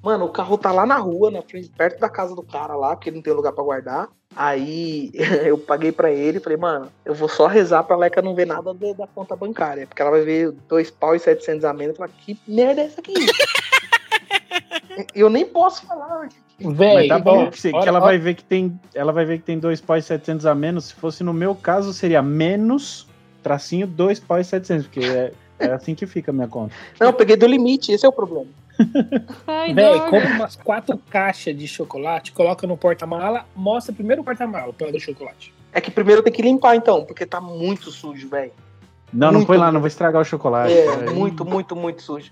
[0.02, 2.94] mano, o carro tá lá na rua, na frente, perto da casa do cara lá,
[2.96, 4.08] porque ele não tem lugar pra guardar.
[4.34, 5.10] Aí
[5.46, 8.46] eu paguei pra ele e falei, mano, eu vou só rezar pra Leca não ver
[8.46, 9.86] nada do- da conta bancária.
[9.86, 12.84] Porque ela vai ver dois pau e 700 a menos e falar, que merda é
[12.86, 13.12] essa aqui?
[15.14, 16.28] eu nem posso falar.
[16.60, 17.08] Mas velho.
[17.08, 18.78] tá bom, que, você- que ela vai ver que tem.
[18.94, 20.86] Ela vai ver que tem dois pau e 700 a menos.
[20.86, 23.06] Se fosse no meu caso, seria menos
[23.42, 26.72] tracinho dois pau e 700, porque é, é assim que fica a minha conta.
[27.00, 28.46] Não, eu peguei do limite, esse é o problema.
[29.46, 34.72] Ai, Véi, compra umas quatro caixas de chocolate, coloca no porta-mala, mostra primeiro o porta-mala
[34.72, 35.52] do chocolate.
[35.72, 38.52] É que primeiro tem que limpar então, porque tá muito sujo, velho.
[39.12, 40.72] Não, não Muito põe lá, não vou estragar o chocolate.
[40.72, 42.30] É, Aí- muito, muito, muito sujo.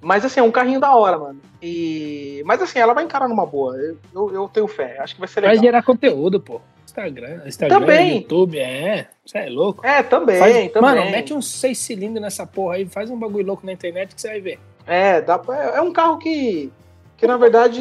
[0.00, 1.40] Mas assim, é um carrinho da hora, mano.
[1.62, 2.42] E...
[2.44, 3.76] Mas assim, ela vai encarar numa boa.
[3.76, 4.98] Eu, eu, eu tenho fé.
[4.98, 5.64] Acho que vai ser Vai legal.
[5.64, 6.60] gerar conteúdo, pô.
[6.84, 8.16] Instagram, Instagram, Também.
[8.16, 9.06] YouTube, é.
[9.24, 9.86] Você é louco.
[9.86, 10.82] É, também, Faz- também.
[10.96, 14.20] Mano, mete uns seis cilindros nessa porra aí, faz um bagulho louco na internet que
[14.20, 14.58] você vai ver.
[14.86, 16.72] É, dá pra- é um carro que,
[17.16, 17.80] que na verdade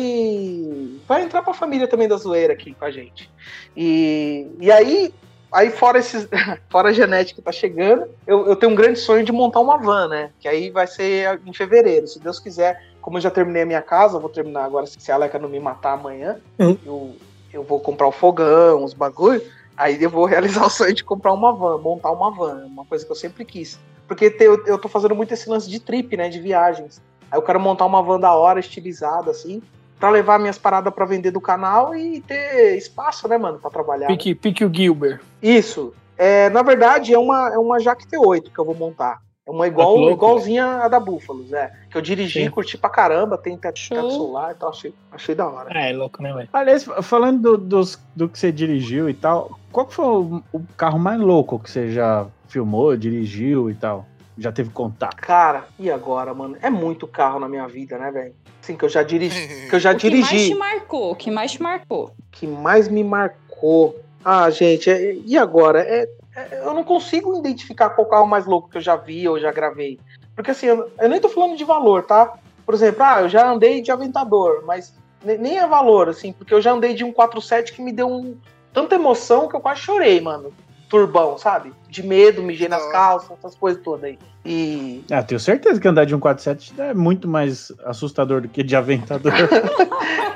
[1.08, 3.30] vai entrar pra família também da zoeira aqui com a gente.
[3.76, 5.14] E, e aí,
[5.52, 6.28] aí fora esses,
[6.70, 9.78] fora a genética que tá chegando, eu, eu tenho um grande sonho de montar uma
[9.78, 10.32] van, né?
[10.40, 12.80] Que aí vai ser em fevereiro, se Deus quiser.
[13.02, 15.60] Como eu já terminei a minha casa, vou terminar agora, se a Aleca não me
[15.60, 16.78] matar amanhã, Uhum.
[16.86, 17.16] eu,
[17.52, 19.42] eu vou comprar o fogão, os bagulho.
[19.76, 23.04] Aí eu vou realizar o sonho de comprar uma van, montar uma van, uma coisa
[23.04, 23.80] que eu sempre quis.
[24.12, 26.28] Porque te- eu, eu tô fazendo muito esse lance de trip, né?
[26.28, 27.02] De viagens.
[27.32, 29.62] Aí eu quero montar uma van da hora, estilizada, assim,
[29.98, 34.08] pra levar minhas paradas pra vender do canal e ter espaço, né, mano, pra trabalhar.
[34.08, 35.22] Pique, pique o Gilbert.
[35.42, 35.94] Isso.
[36.18, 39.22] É, na verdade, é uma, é uma Jaque T8 que eu vou montar.
[39.48, 41.72] É uma igual, que louco, igualzinha a da Búfalos, é.
[41.90, 42.50] Que eu dirigi, Sim.
[42.52, 45.70] curti pra caramba, tem teto solar e tal, achei, achei da hora.
[45.74, 46.50] Ah, é louco, né, velho?
[46.52, 50.62] Aliás, falando do, dos- do que você dirigiu e tal, qual que foi o, o
[50.76, 54.06] carro mais louco que você já filmou, dirigiu e tal?
[54.38, 55.16] Já teve contato?
[55.18, 56.58] Cara, e agora, mano?
[56.62, 58.34] É muito carro na minha vida, né, velho?
[58.62, 59.68] Assim, que eu já dirigi.
[59.70, 60.56] Que eu já o que mais te dirigi.
[60.56, 61.12] marcou?
[61.12, 62.12] O que mais te marcou?
[62.32, 63.96] que mais me marcou.
[64.24, 65.82] Ah, gente, é- e agora?
[65.82, 69.40] É, é- eu não consigo identificar qual carro mais louco que eu já vi ou
[69.40, 70.00] já gravei.
[70.36, 72.34] Porque assim, eu, eu nem tô falando de valor, tá?
[72.66, 74.94] Por exemplo, ah, eu já andei de Aventador, mas
[75.24, 78.08] ne- nem é valor, assim, porque eu já andei de um 47 que me deu
[78.08, 78.38] um,
[78.72, 80.54] tanta emoção que eu quase chorei, mano.
[80.92, 81.72] Turbão, sabe?
[81.88, 84.20] De medo, mijei nas calças, essas coisas todas aí.
[84.46, 85.06] E.
[85.10, 88.76] Ah, tenho certeza que andar de um 47 é muito mais assustador do que de
[88.76, 89.32] aventador.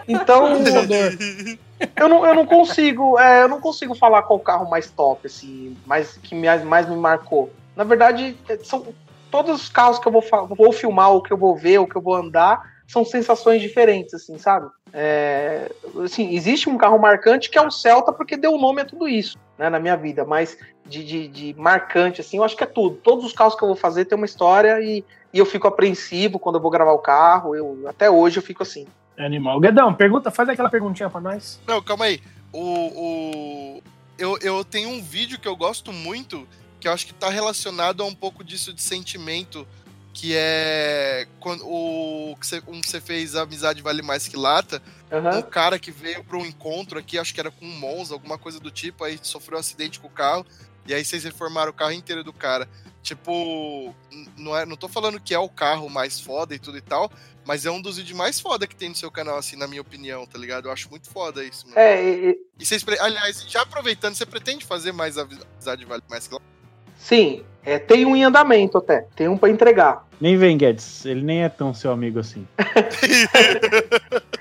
[0.07, 0.59] Então.
[1.93, 5.75] Eu não, eu não consigo, é, eu não consigo falar qual carro mais top, assim,
[5.85, 7.51] mais, que mais, mais me marcou.
[7.75, 8.87] Na verdade, é, são
[9.29, 10.23] todos os carros que eu vou,
[10.55, 14.13] vou filmar, ou que eu vou ver, ou que eu vou andar, são sensações diferentes,
[14.13, 14.69] assim, sabe?
[14.93, 15.69] É,
[16.03, 19.37] assim, existe um carro marcante que é o Celta, porque deu nome a tudo isso,
[19.57, 22.95] né, na minha vida, mas de, de, de marcante, assim, eu acho que é tudo.
[22.97, 25.03] Todos os carros que eu vou fazer tem uma história e,
[25.33, 28.63] e eu fico apreensivo quando eu vou gravar o carro, eu, até hoje eu fico
[28.63, 28.85] assim.
[29.17, 29.59] Animal.
[29.59, 31.59] Guedão, pergunta, faz aquela perguntinha pra nós.
[31.65, 32.21] Não, calma aí.
[32.51, 33.83] O, o...
[34.17, 36.47] Eu, eu tenho um vídeo que eu gosto muito,
[36.79, 39.67] que eu acho que tá relacionado a um pouco disso de sentimento,
[40.17, 44.81] que é quando o que você, um que você fez Amizade Vale Mais Que Lata,
[45.11, 45.39] Aham.
[45.39, 48.37] um cara que veio para um encontro aqui, acho que era com um Monza, alguma
[48.37, 50.45] coisa do tipo, aí sofreu um acidente com o carro,
[50.87, 52.65] e aí vocês reformaram o carro inteiro do cara.
[53.03, 53.93] Tipo,
[54.37, 57.11] não, é, não tô falando que é o carro mais foda e tudo e tal,
[57.45, 59.81] mas é um dos vídeos mais foda que tem no seu canal, assim, na minha
[59.81, 60.69] opinião, tá ligado?
[60.69, 61.77] Eu acho muito foda isso, mano.
[61.77, 66.33] É, e- e- vocês, aliás, já aproveitando, você pretende fazer mais Amizade Vale Mais Que
[66.35, 66.45] Lata?
[66.97, 69.05] Sim, é, tem um em andamento até.
[69.15, 70.05] Tem um pra entregar.
[70.19, 71.05] Nem vem, Guedes.
[71.05, 72.47] Ele nem é tão seu amigo assim.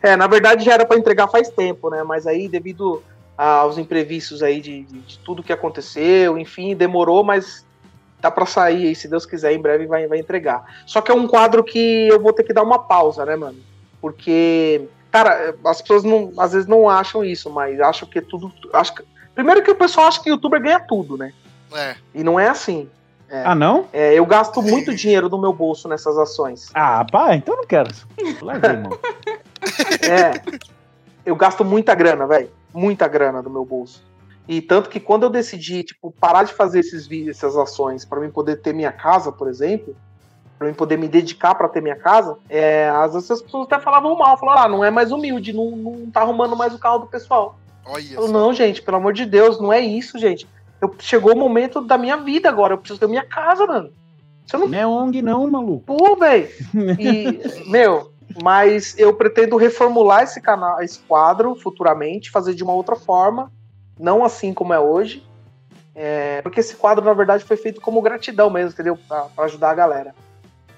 [0.03, 2.03] É, na verdade já era pra entregar faz tempo, né?
[2.03, 3.03] Mas aí, devido
[3.39, 7.65] aos imprevistos aí de, de- de tudo que aconteceu, enfim, demorou, mas
[8.21, 10.63] tá pra sair aí, se Deus quiser, em breve vai, vai entregar.
[10.87, 13.57] Só que é um quadro que eu vou ter que dar uma pausa, né, mano?
[14.01, 18.53] Porque, cara, as pessoas não, às vezes não acham isso, mas acham que tudo.
[18.75, 19.03] Acho que,
[19.35, 21.33] primeiro que o pessoal acha que youtuber ganha tudo, né?
[21.75, 21.97] É.
[22.15, 22.89] E não é assim.
[23.43, 23.87] Ah, não?
[23.93, 26.71] É, eu gasto muito dinheiro do meu bolso nessas ações.
[26.75, 27.91] Ah, pá, então não quero.
[28.41, 28.99] Larguei, mano.
[30.03, 30.61] É.
[31.25, 32.51] Eu gasto muita grana, velho.
[32.73, 34.05] Muita grana do meu bolso.
[34.47, 38.21] E tanto que quando eu decidi, tipo, parar de fazer esses vídeos, essas ações, pra
[38.21, 39.97] mim poder ter minha casa, por exemplo,
[40.59, 43.81] pra mim poder me dedicar pra ter minha casa, é, às vezes as pessoas até
[43.81, 46.99] falavam mal, falaram, ah, não é mais humilde, não, não tá arrumando mais o carro
[46.99, 47.59] do pessoal.
[47.87, 50.47] Olha Eu, não, gente, pelo amor de Deus, não é isso, gente.
[50.85, 53.91] Eu, chegou o momento da minha vida agora, eu preciso ter minha casa, mano.
[54.53, 55.85] Eu não Não é ONG, não, maluco.
[55.87, 56.49] Pô, velho.
[56.99, 58.13] E, meu,
[58.43, 63.51] mas eu pretendo reformular esse canal, esse quadro futuramente, fazer de uma outra forma,
[63.99, 65.27] não assim como é hoje.
[65.95, 68.99] É, porque esse quadro, na verdade, foi feito como gratidão mesmo, entendeu?
[69.09, 70.15] Pra, pra ajudar a galera.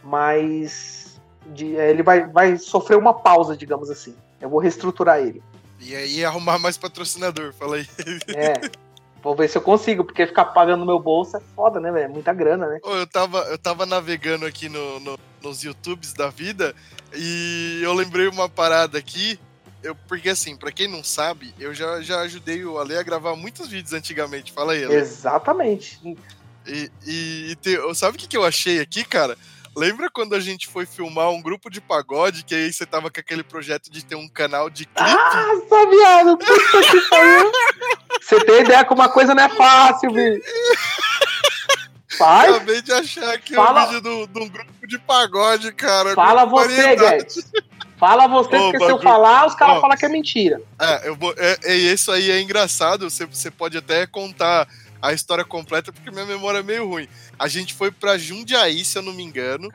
[0.05, 1.19] Mas
[1.53, 4.15] de- é, ele vai, vai sofrer uma pausa, digamos assim.
[4.41, 5.43] Eu vou reestruturar ele.
[5.81, 7.87] E aí arrumar mais patrocinador, fala aí.
[8.29, 8.53] É.
[9.23, 12.05] Vou ver se eu consigo, porque ficar pagando no meu bolso é foda, né, velho?
[12.05, 12.79] É muita grana, né?
[12.85, 16.75] Eu, tava, eu tava navegando aqui no, no- nos YouTubes da vida
[17.15, 19.39] e eu lembrei uma parada aqui.
[19.83, 23.37] Eu, porque assim, pra quem não sabe, eu já, já ajudei o Ale a gravar
[23.37, 24.53] muitos vídeos antigamente.
[24.53, 24.95] Fala aí, Ale.
[24.95, 26.01] Exatamente.
[26.67, 29.37] E, e, e te- sabe o que, que eu achei aqui, cara?
[29.77, 33.21] Lembra quando a gente foi filmar um grupo de pagode, que aí você tava com
[33.21, 35.11] aquele projeto de ter um canal de clipe?
[35.13, 37.53] Nossa, viado, puta que pariu.
[38.23, 40.41] Você tem ideia que uma coisa não é fácil, bicho.
[42.17, 46.15] Faz, Acabei de achar aqui Fala- um vídeo do- de um grupo de pagode, cara.
[46.15, 46.97] fala você.
[46.97, 47.53] Guedes.
[47.99, 49.03] Fala você, Ô, porque se eu bagulho.
[49.03, 50.61] falar, os caras falam que é mentira.
[50.81, 53.09] É, eu vou, é, é, isso aí é engraçado.
[53.11, 54.67] Você, você pode até contar
[55.01, 57.09] a história completa, porque minha memória é meio ruim.
[57.39, 59.71] A gente foi pra Jundiaí, se eu não me engano,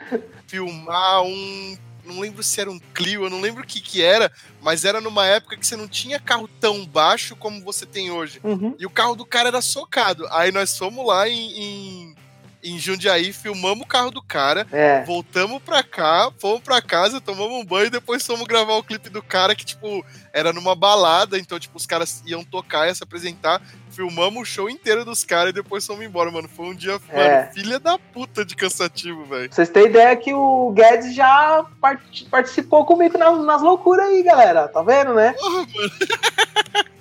[0.48, 1.78] filmar um.
[2.04, 5.00] Não lembro se era um Clio, eu não lembro o que que era, mas era
[5.00, 8.40] numa época que você não tinha carro tão baixo como você tem hoje.
[8.44, 8.76] Uhum.
[8.80, 10.28] E o carro do cara era socado.
[10.32, 12.16] Aí nós fomos lá em, em,
[12.64, 15.04] em Jundiaí, filmamos o carro do cara, É.
[15.06, 19.08] voltamos pra cá, fomos pra casa, tomamos um banho e depois fomos gravar o clipe
[19.10, 20.04] do cara que, tipo,
[20.34, 23.62] era numa balada, então, tipo, os caras iam tocar, iam se apresentar,
[23.92, 26.48] filmamos o show inteiro dos caras e depois fomos embora, mano.
[26.48, 27.39] Foi um dia, É.
[27.42, 29.54] mano, filha da puta de cansativo, velho.
[29.54, 34.68] Vocês terem ideia que o Guedes já part- participou comigo nas, nas loucuras aí, galera.
[34.68, 35.34] Tá vendo, né?
[35.34, 35.92] Porra, mano.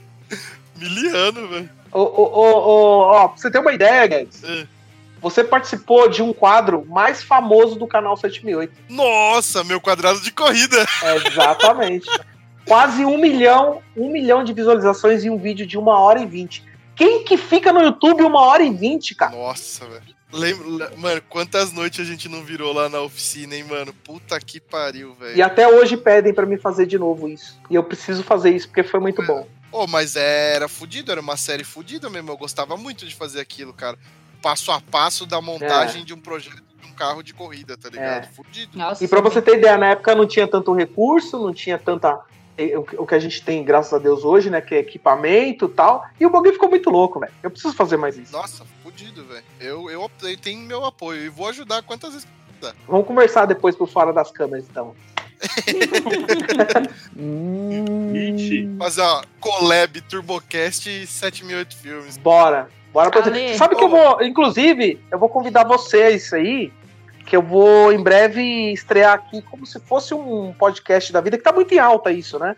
[0.76, 1.70] Miliano, velho.
[1.93, 4.43] Ô, ô, ô, ó, pra você ter uma ideia, Guedes.
[4.45, 4.66] É.
[5.20, 8.72] Você participou de um quadro mais famoso do canal 7008.
[8.88, 10.86] Nossa, meu quadrado de corrida.
[11.26, 12.09] Exatamente.
[12.66, 16.64] Quase um milhão, um milhão de visualizações em um vídeo de uma hora e vinte.
[17.01, 19.34] Quem que fica no YouTube uma hora e vinte, cara?
[19.34, 20.14] Nossa, velho.
[20.30, 23.94] Lembra, mano, quantas noites a gente não virou lá na oficina, hein, mano?
[24.05, 25.34] Puta que pariu, velho.
[25.34, 27.59] E até hoje pedem pra mim fazer de novo isso.
[27.70, 29.48] E eu preciso fazer isso porque foi muito bom.
[29.72, 32.32] Ô, mas era fudido, era uma série fudida mesmo.
[32.32, 33.96] Eu gostava muito de fazer aquilo, cara.
[34.42, 38.24] Passo a passo da montagem de um projeto de um carro de corrida, tá ligado?
[38.24, 38.28] É.
[38.28, 38.76] Fudido.
[38.76, 39.03] Nossa.
[39.03, 42.20] E pra você ter ideia, na época não tinha tanto recurso, não tinha tanta.
[42.61, 44.61] Eh, O que a gente tem, graças a Deus, hoje, né?
[44.61, 46.06] Que é equipamento e tal.
[46.18, 47.32] E o bagulho ficou muito louco, velho.
[47.42, 48.32] Eu preciso fazer mais isso.
[48.32, 49.44] Nossa, fudido, velho.
[49.58, 52.28] Eu, eu optei, tem meu apoio e vou ajudar quantas vezes.
[52.86, 54.94] Vamos conversar depois por fora das câmeras, então.
[58.78, 62.18] Fazer a collab Turbocast 7008 filmes.
[62.18, 62.68] Bora.
[62.92, 63.22] Bora pra.
[63.56, 64.22] Sabe que eu vou.
[64.22, 66.72] Inclusive, eu vou convidar vocês aí.
[67.27, 71.45] Que eu vou em breve estrear aqui como se fosse um podcast da vida, que
[71.45, 72.57] tá muito em alta isso, né?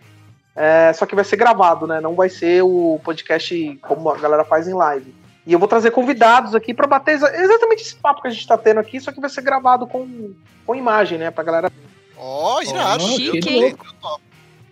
[0.54, 2.00] É, só que vai ser gravado, né?
[2.00, 5.14] Não vai ser o podcast como a galera faz em live.
[5.46, 8.46] E eu vou trazer convidados aqui pra bater exa- exatamente esse papo que a gente
[8.46, 10.32] tá tendo aqui, só que vai ser gravado com,
[10.64, 11.30] com imagem, né?
[11.30, 11.72] Pra galera.
[12.16, 13.02] Ó, irado.
[13.04, 13.76] Ó, chique.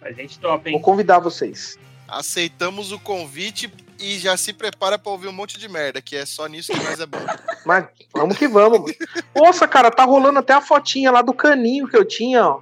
[0.03, 0.82] A gente top, Vou hein?
[0.82, 1.78] convidar vocês.
[2.09, 6.24] Aceitamos o convite e já se prepara pra ouvir um monte de merda, que é
[6.24, 7.18] só nisso que nós é bom.
[7.66, 8.92] Mas vamos que vamos.
[9.34, 12.61] Nossa, cara, tá rolando até a fotinha lá do caninho que eu tinha, ó.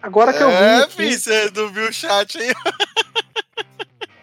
[0.00, 0.54] Agora que eu vi.
[0.54, 2.54] é, filho, você não viu o chat aí?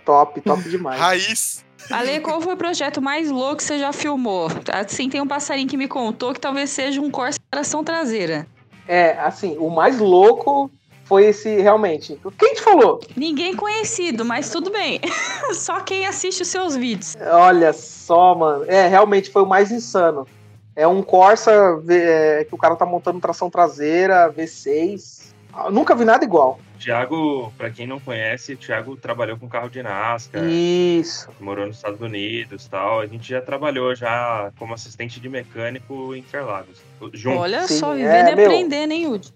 [0.06, 1.00] Top, top demais.
[1.00, 1.66] Raiz.
[1.92, 4.48] Ale, qual foi o projeto mais louco que você já filmou?
[4.72, 8.48] Assim, tem um passarinho que me contou que talvez seja um Corsa tração traseira.
[8.88, 10.72] É, assim, o mais louco
[11.06, 12.20] foi esse realmente.
[12.38, 13.00] Quem te falou?
[13.16, 15.00] Ninguém conhecido, mas tudo bem.
[15.54, 17.16] Só quem assiste os seus vídeos.
[17.32, 18.66] Olha só, mano.
[18.68, 20.28] É, realmente foi o mais insano.
[20.76, 25.34] É um Corsa V- é, que o cara tá montando tração traseira, V6.
[25.54, 26.60] Ah, Nunca vi nada igual.
[26.78, 31.30] Thiago, pra quem não conhece, o Thiago trabalhou com carro de NASCAR, Isso.
[31.40, 33.00] morou nos Estados Unidos tal.
[33.00, 36.80] A gente já trabalhou já como assistente de mecânico em Interlagos.
[37.14, 37.38] Junto.
[37.40, 38.46] Olha Sim, só, é, vivendo e meu.
[38.48, 39.34] aprendendo, hein, Udi?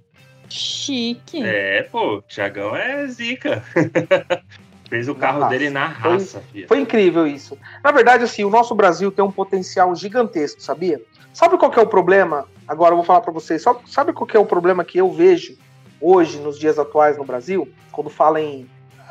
[0.49, 1.43] Chique.
[1.43, 3.63] É, pô, o Thiagão é zica.
[4.89, 5.51] Fez o carro raça.
[5.51, 6.67] dele na raça, filho.
[6.67, 7.55] Foi incrível isso.
[7.83, 10.99] Na verdade, assim, o nosso Brasil tem um potencial gigantesco, sabia?
[11.31, 12.47] Sabe qual que é o problema?
[12.67, 13.61] Agora eu vou falar pra vocês.
[13.61, 15.55] Sabe, sabe qual que é o problema que eu vejo
[16.01, 17.69] hoje, nos dias atuais no Brasil?
[17.91, 18.67] Quando fala em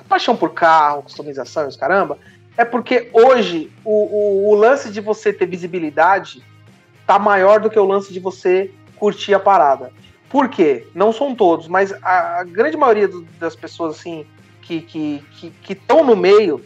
[0.08, 2.18] paixão por carro, customização e os caramba?
[2.56, 6.42] É porque hoje o, o, o lance de você ter visibilidade
[7.06, 9.92] tá maior do que o lance de você curtir a parada.
[10.30, 10.86] Por quê?
[10.94, 14.26] Não são todos, mas a, grande maioria do- das pessoas, assim,
[14.60, 15.24] que
[15.68, 16.62] estão no meio,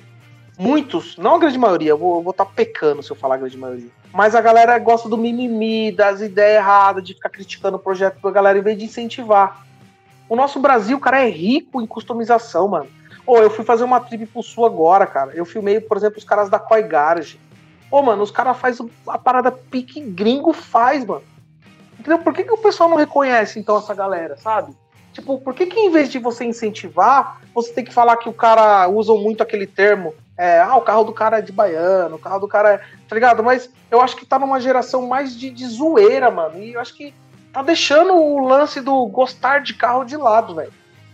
[0.59, 3.89] muitos, não a grande maioria, eu vou estar pecando se eu falar a grande maioria.
[4.13, 8.31] Mas a galera gosta do mimimi, das ideias erradas, de ficar criticando o projeto da
[8.31, 9.65] galera em vez de incentivar.
[10.29, 12.89] O nosso Brasil, cara, é rico em customização, mano.
[13.27, 15.33] Ô, eu fui fazer uma trip pro sul agora, cara.
[15.35, 17.39] Eu filmei, por exemplo, os caras da Koi Garage.
[17.91, 21.23] Ô, mano, os caras fazem a parada pique gringo faz, mano.
[22.03, 22.19] Entendeu?
[22.19, 24.75] Por que, que o pessoal não reconhece, então, essa galera, sabe?
[25.13, 28.33] Tipo, por que, que em vez de você incentivar, você tem que falar que o
[28.33, 30.13] cara usa muito aquele termo?
[30.37, 32.79] É, ah, o carro do cara é de baiano, o carro do cara é.
[33.07, 33.45] Tá ligado?
[33.45, 36.59] Mas eu acho que tá numa geração mais de, de zoeira, mano.
[36.59, 37.15] E eu acho que
[37.53, 40.73] tá deixando o lance do gostar de carro de lado, velho.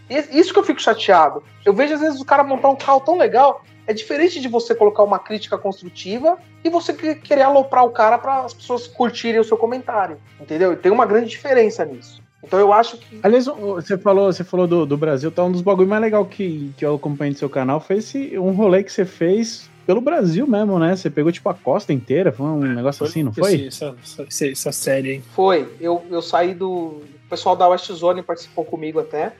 [0.09, 1.43] Isso que eu fico chateado.
[1.67, 3.63] Eu vejo às vezes o cara montar um carro tão legal.
[3.89, 8.19] É diferente de você colocar uma crítica construtiva e você que- querer aloprar o cara
[8.19, 10.19] para as pessoas curtirem o seu comentário.
[10.39, 10.75] Entendeu?
[10.75, 12.23] E tem uma grande diferença nisso.
[12.45, 13.19] Então eu acho que.
[13.23, 15.43] Aliás, você falou, você falou do, do Brasil, tá?
[15.43, 18.53] Um dos bagulho mais legal que, que eu acompanho no seu canal foi esse um
[18.53, 20.95] rolê que você fez pelo Brasil mesmo, né?
[20.95, 23.67] Você pegou tipo a costa inteira, foi um negócio assim, não foi?
[23.69, 23.97] Essa,
[24.29, 25.23] essa, essa série aí.
[25.35, 25.67] Foi.
[25.81, 26.69] Eu, eu saí do.
[26.69, 29.33] O pessoal da West Zone participou comigo até.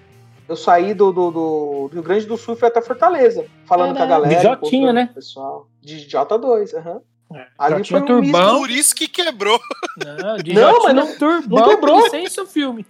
[0.49, 3.45] Eu saí do, do, do Rio Grande do Sul e fui até Fortaleza.
[3.67, 4.35] Falando com a galera.
[4.35, 5.11] De Jotinha, né?
[5.15, 5.69] Pessoal.
[5.83, 7.01] De J2, aham.
[7.35, 8.59] É, Ali foi um turbão.
[8.61, 9.61] Por isso que quebrou.
[9.99, 12.03] Não, de Não, mas não- turbão não quebrou.
[12.05, 12.87] licença o filme.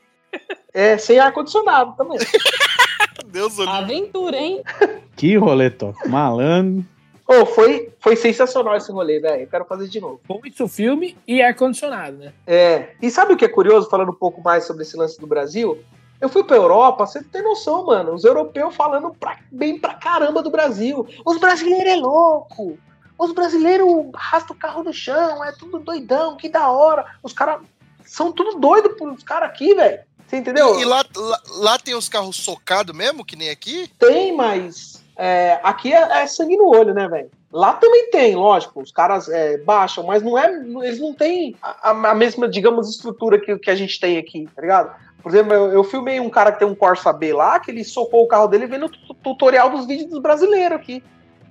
[0.72, 2.18] É, sem ar-condicionado também.
[3.26, 3.58] Deus.
[3.58, 4.62] Aventura, hein?
[5.16, 6.08] Que rolê top.
[6.08, 6.84] Malandro.
[7.26, 9.42] Ô, foi, foi sensacional esse rolê, velho.
[9.42, 10.20] Eu quero fazer de novo.
[10.26, 12.32] Com isso o filme e ar-condicionado, né?
[12.46, 12.90] É.
[13.02, 15.78] E sabe o que é curioso, falando um pouco mais sobre esse lance do Brasil?
[16.20, 18.14] Eu fui pra Europa, você tem noção, mano.
[18.14, 21.06] Os europeus falando pra- bem pra caramba do Brasil.
[21.24, 22.78] Os brasileiros é louco.
[23.18, 27.04] Os brasileiros arrastam o carro no chão, é tudo doidão, que da hora.
[27.22, 27.60] Os caras
[28.04, 30.00] são tudo doido os caras aqui, velho.
[30.26, 30.78] Você entendeu?
[30.78, 33.90] E lá, lá, lá tem os carros socados mesmo, que nem aqui?
[33.98, 37.30] Tem, mas é, aqui é, é sangue no olho, né, velho?
[37.50, 40.52] Lá também tem, lógico, os caras é, baixam, mas não é,
[40.86, 44.60] eles não têm a, a mesma, digamos, estrutura que, que a gente tem aqui, tá
[44.60, 44.94] ligado?
[45.22, 47.84] Por exemplo, eu, eu filmei um cara que tem um Corsa B lá, que ele
[47.84, 48.88] socou o carro dele vendo
[49.22, 51.02] tutorial dos vídeos dos brasileiros aqui.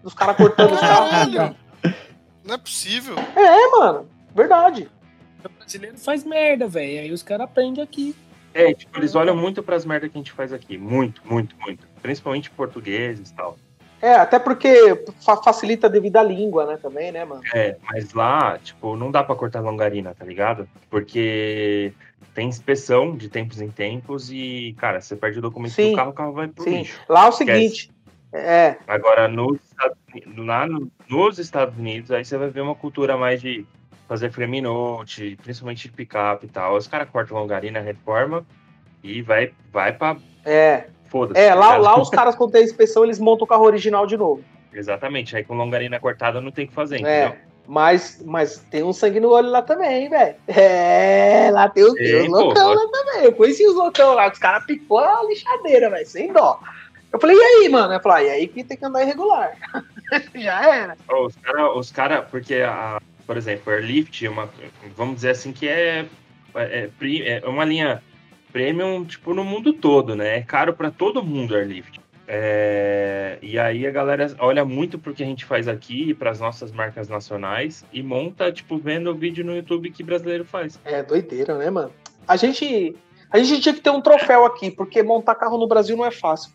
[0.01, 1.55] Dos caras cortando os carros.
[2.43, 3.15] Não é possível.
[3.35, 4.89] É, mano, verdade.
[5.43, 7.01] O brasileiro faz merda, velho.
[7.01, 8.15] Aí os caras aprendem aqui.
[8.53, 10.77] É, tipo, eles olham muito pras merdas que a gente faz aqui.
[10.77, 11.85] Muito, muito, muito.
[12.01, 13.57] Principalmente portugueses e tal.
[14.01, 17.41] É, até porque fa- facilita devido à língua, né, também, né, mano?
[17.53, 20.67] É, mas lá, tipo, não dá pra cortar longarina, tá ligado?
[20.89, 21.91] Porque
[22.35, 25.91] tem inspeção de tempos em tempos e, cara, você perde o documento Sim.
[25.91, 26.77] do carro, o carro vai pro Sim.
[26.79, 27.01] lixo.
[27.09, 27.89] Lá é o seguinte,
[28.31, 32.75] é, Agora, nos Estados Unidos, lá no- nos Estados Unidos, aí você vai ver uma
[32.75, 33.65] cultura mais de
[34.07, 36.75] fazer frame note, principalmente de picape e tal.
[36.75, 38.45] Os caras cortam longarina, reforma
[39.03, 41.39] e vai, vai pra é, foda-se.
[41.39, 44.17] é, tá lá, lá os caras quando tem inspeção, eles montam o carro original de
[44.17, 44.43] novo.
[44.73, 47.35] Exatamente, aí com longarina cortada não tem o que fazer, É, entendeu?
[47.67, 50.35] mas, mas tem um sangue no olho lá também, velho.
[50.47, 53.23] É, lá tem os, tem os pô, loucão lá também.
[53.25, 56.59] Eu conheci os loucão lá, os caras picou a lixadeira, velho, sem dó.
[57.11, 57.93] Eu falei, e aí, mano?
[57.93, 59.53] Eu falei, ah, e aí que tem que andar irregular.
[60.35, 60.97] Já era.
[61.09, 64.49] Os caras, os cara, porque, a, por exemplo, Airlift, é uma,
[64.95, 66.05] vamos dizer assim, que é,
[66.53, 68.03] é, pri- é uma linha
[68.57, 70.37] premium, tipo, no mundo todo, né?
[70.37, 72.01] É caro pra todo mundo Airlift.
[72.27, 76.71] É, e aí a galera olha muito pro que a gente faz aqui, pras nossas
[76.71, 80.79] marcas nacionais, e monta, tipo, vendo o vídeo no YouTube que brasileiro faz.
[80.83, 81.91] É doideira, né, mano?
[82.27, 82.95] A gente,
[83.29, 86.11] a gente tinha que ter um troféu aqui, porque montar carro no Brasil não é
[86.11, 86.51] fácil.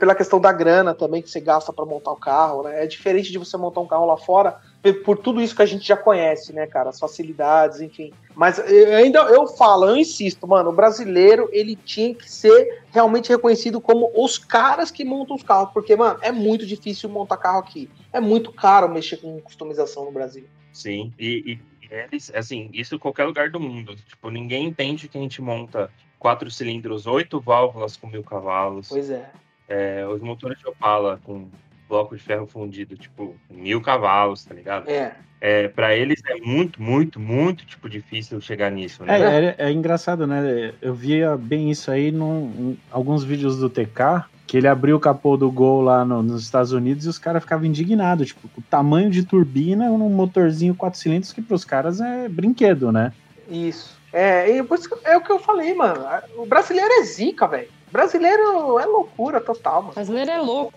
[0.00, 2.82] Pela questão da grana também que você gasta para montar o carro, né?
[2.82, 4.58] É diferente de você montar um carro lá fora,
[5.04, 6.88] por tudo isso que a gente já conhece, né, cara?
[6.88, 8.12] As facilidades, enfim.
[8.34, 13.28] Mas eu ainda eu falo, eu insisto, mano, o brasileiro ele tinha que ser realmente
[13.28, 17.58] reconhecido como os caras que montam os carros, porque, mano, é muito difícil montar carro
[17.58, 17.90] aqui.
[18.12, 20.44] É muito caro mexer com customização no Brasil.
[20.72, 23.94] Sim, e, e eles, assim, isso em qualquer lugar do mundo.
[23.96, 28.88] Tipo, ninguém entende que a gente monta quatro cilindros, oito válvulas com mil cavalos.
[28.88, 29.28] Pois é.
[29.68, 31.48] É, os motores de Opala com
[31.90, 34.88] bloco de ferro fundido, tipo, mil cavalos, tá ligado?
[34.88, 35.12] É.
[35.42, 39.54] É, para eles é muito, muito, muito, tipo, difícil chegar nisso, É, né?
[39.58, 40.72] é, é engraçado, né?
[40.80, 45.36] Eu via bem isso aí em alguns vídeos do TK, que ele abriu o capô
[45.36, 49.10] do Gol lá no- nos Estados Unidos e os caras ficavam indignados, tipo, o tamanho
[49.10, 53.12] de turbina num motorzinho quatro cilindros que pros caras é brinquedo, né?
[53.48, 53.98] Isso.
[54.12, 56.04] É, e por isso que- é o que eu falei, mano.
[56.36, 57.68] O brasileiro é zica, velho.
[57.90, 59.94] Brasileiro é loucura total, mano.
[59.94, 60.74] brasileiro é louco.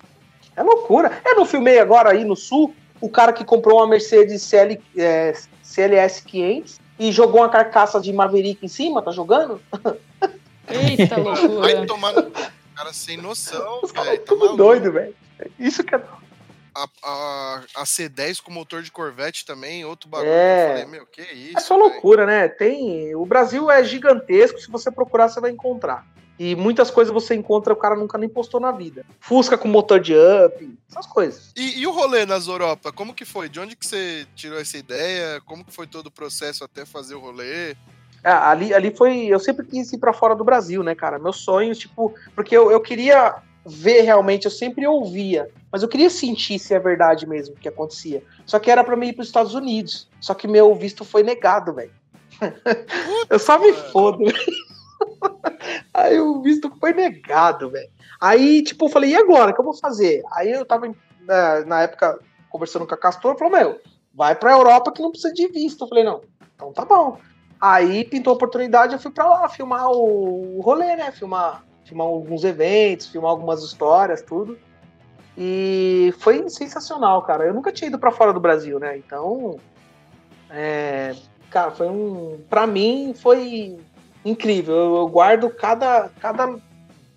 [0.56, 1.22] É loucura.
[1.26, 5.34] Eu não filmei agora aí no sul o cara que comprou uma Mercedes CL, é,
[5.62, 9.60] CLS 500 e jogou uma carcaça de Maverick em cima, tá jogando?
[10.70, 11.86] Eita Vai loucura.
[11.86, 12.32] tomar no...
[12.76, 14.58] Cara sem noção, Os caras Tá tudo maluco.
[14.58, 15.16] doido, velho.
[15.60, 16.02] Isso que é.
[16.76, 20.64] A, a, a C10 com motor de Corvette também, outro bagulho É.
[20.66, 21.58] eu falei, meu, que isso?
[21.58, 21.90] É só velho?
[21.92, 22.48] loucura, né?
[22.48, 23.14] Tem.
[23.16, 26.04] O Brasil é gigantesco, se você procurar, você vai encontrar.
[26.38, 29.06] E muitas coisas você encontra, o cara nunca nem postou na vida.
[29.20, 31.52] Fusca com motor de up, essas coisas.
[31.56, 33.48] E, e o rolê nas Europa, como que foi?
[33.48, 35.40] De onde que você tirou essa ideia?
[35.46, 37.76] Como que foi todo o processo até fazer o rolê?
[38.24, 39.26] Ah, ali, ali foi.
[39.26, 41.20] Eu sempre quis ir pra fora do Brasil, né, cara?
[41.20, 42.14] Meu sonho, tipo.
[42.34, 43.36] Porque eu, eu queria
[43.66, 47.68] ver realmente, eu sempre ouvia, mas eu queria sentir se é verdade mesmo o que
[47.68, 48.22] acontecia.
[48.46, 50.08] Só que era pra mim ir pros Estados Unidos.
[50.20, 51.92] Só que meu visto foi negado, velho.
[53.30, 54.73] eu só me fodo, velho.
[55.94, 57.90] Aí o visto foi negado, velho.
[58.20, 59.52] Aí, tipo, eu falei, e agora?
[59.52, 60.22] O que eu vou fazer?
[60.32, 62.20] Aí eu tava, na, na época,
[62.50, 63.80] conversando com a Castor, falou, meu,
[64.14, 65.84] vai pra Europa que não precisa de visto.
[65.84, 66.22] Eu falei, não,
[66.56, 67.18] então tá bom.
[67.60, 71.12] Aí pintou a oportunidade, eu fui pra lá filmar o, rolê, né?
[71.12, 74.58] Filmar, filmar alguns eventos, filmar algumas histórias, tudo.
[75.38, 77.46] E foi sensacional, cara.
[77.46, 78.98] Eu nunca tinha ido pra fora do Brasil, né?
[78.98, 79.58] Então,
[80.50, 81.16] é,
[81.50, 83.78] cara, foi um, Pra mim foi
[84.26, 84.76] incrível.
[84.76, 86.56] Eu, eu guardo cada, cada,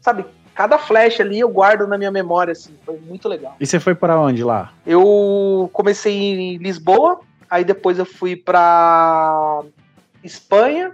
[0.00, 0.24] sabe,
[0.54, 2.74] cada flash ali eu guardo na minha memória, assim.
[2.84, 3.56] Foi muito legal.
[3.60, 4.72] E você foi para onde lá?
[4.86, 9.62] Eu comecei em Lisboa, aí depois eu fui pra
[10.22, 10.92] Espanha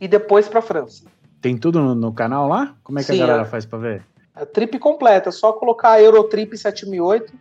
[0.00, 1.04] e depois pra França.
[1.40, 2.74] Tem tudo no, no canal lá?
[2.82, 3.50] Como é que Sim, a galera é.
[3.50, 4.04] faz pra ver?
[4.34, 7.32] A trip completa, é só colocar Eurotrip 7008.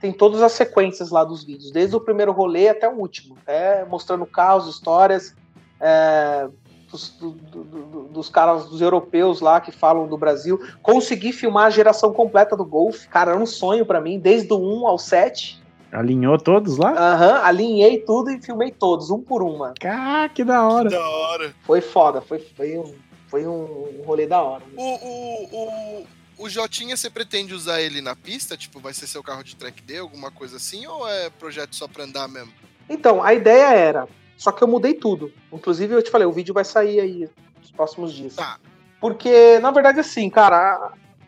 [0.00, 3.84] Tem todas as sequências lá dos vídeos, desde o primeiro rolê até o último, até
[3.84, 5.34] mostrando carros, histórias
[5.80, 6.48] é,
[6.90, 10.58] dos, do- do- do- dos caras, dos europeus lá que falam do Brasil.
[10.82, 14.58] Consegui filmar a geração completa do Golf, cara, era um sonho pra mim, desde o
[14.58, 15.62] 1 ao 7.
[15.90, 16.90] Alinhou todos lá?
[16.92, 19.74] Aham, alinhei tudo e filmei todos, um por um, mano.
[19.84, 20.90] Ah, que da hora.
[20.90, 21.54] Da hora.
[21.62, 22.94] Foi foda, foi, foi, um,
[23.28, 24.62] foi um rolê da hora.
[24.76, 26.06] O, o, o,
[26.44, 28.54] o Jotinha, você pretende usar ele na pista?
[28.54, 30.86] Tipo, vai ser seu carro de track day, alguma coisa assim?
[30.86, 32.52] Ou é projeto só pra andar mesmo?
[32.86, 34.06] Então, a ideia era,
[34.38, 35.32] só que eu mudei tudo.
[35.52, 37.28] Inclusive, eu te falei, o vídeo vai sair aí
[37.60, 38.36] nos próximos dias.
[38.36, 38.58] Tá.
[39.00, 40.56] Porque, na verdade, assim, cara,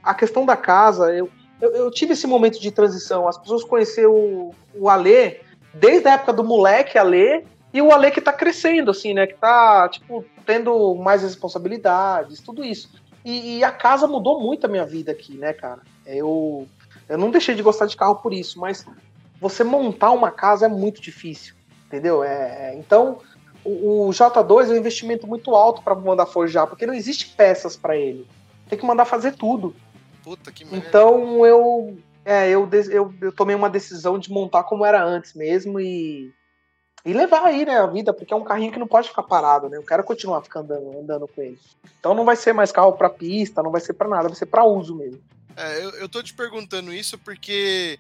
[0.03, 1.29] a, a questão da casa, eu,
[1.61, 3.29] eu, eu tive esse momento de transição.
[3.29, 5.41] As pessoas conheceram o, o Alê
[5.75, 9.27] desde a época do moleque Alê e o Alê que tá crescendo, assim, né?
[9.27, 12.91] Que tá, tipo, tendo mais responsabilidades, tudo isso.
[13.25, 15.83] E, e a casa mudou muito a minha vida aqui, né, cara?
[16.07, 16.67] Eu,
[17.09, 18.87] eu não deixei de gostar de carro por isso, mas
[19.41, 21.55] você montar uma casa é muito difícil,
[21.91, 22.23] entendeu?
[22.23, 23.19] É, é- então,
[23.65, 27.77] o, o J2 é um investimento muito alto para mandar forjar, porque não existe peças
[27.77, 28.27] para ele.
[28.69, 29.75] Tem que mandar fazer tudo.
[30.23, 30.87] Puta que merda.
[30.87, 35.81] Então eu, é, eu, eu, eu tomei uma decisão de montar como era antes mesmo
[35.81, 36.33] e,
[37.05, 39.69] e levar aí, né, a vida, porque é um carrinho que não pode ficar parado,
[39.69, 39.77] né?
[39.77, 41.59] Eu quero continuar ficando andando, andando com ele.
[41.99, 44.47] Então não vai ser mais carro para pista, não vai ser para nada, vai ser
[44.47, 45.21] para uso mesmo.
[45.57, 47.99] É, eu, eu tô te perguntando isso porque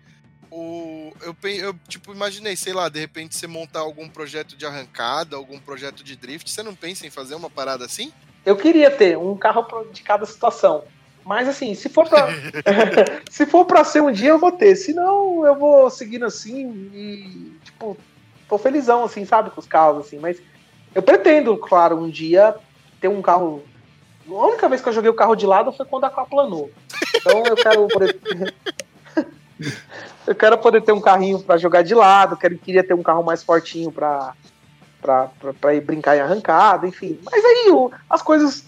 [0.51, 5.37] o, eu, eu, tipo, imaginei, sei lá, de repente você montar algum projeto de arrancada,
[5.37, 8.13] algum projeto de drift, você não pensa em fazer uma parada assim?
[8.45, 10.85] Eu queria ter um carro de cada situação.
[11.25, 12.29] Mas assim, se for pra.
[13.31, 14.75] se for pra ser um dia, eu vou ter.
[14.75, 17.97] Se não, eu vou seguindo assim e, tipo,
[18.49, 20.19] tô felizão, assim, sabe, com os carros, assim.
[20.19, 20.43] Mas
[20.95, 22.57] eu pretendo, claro, um dia
[23.01, 23.63] ter um carro.
[24.29, 26.71] A única vez que eu joguei o carro de lado foi quando aquaplanou.
[27.15, 27.89] Então eu quero.
[30.27, 33.23] Eu quero poder ter um carrinho pra jogar de lado, quero, queria ter um carro
[33.23, 34.35] mais fortinho pra,
[35.61, 37.19] pra ir brincar em arrancada, enfim.
[37.25, 38.65] Mas aí o- as coisas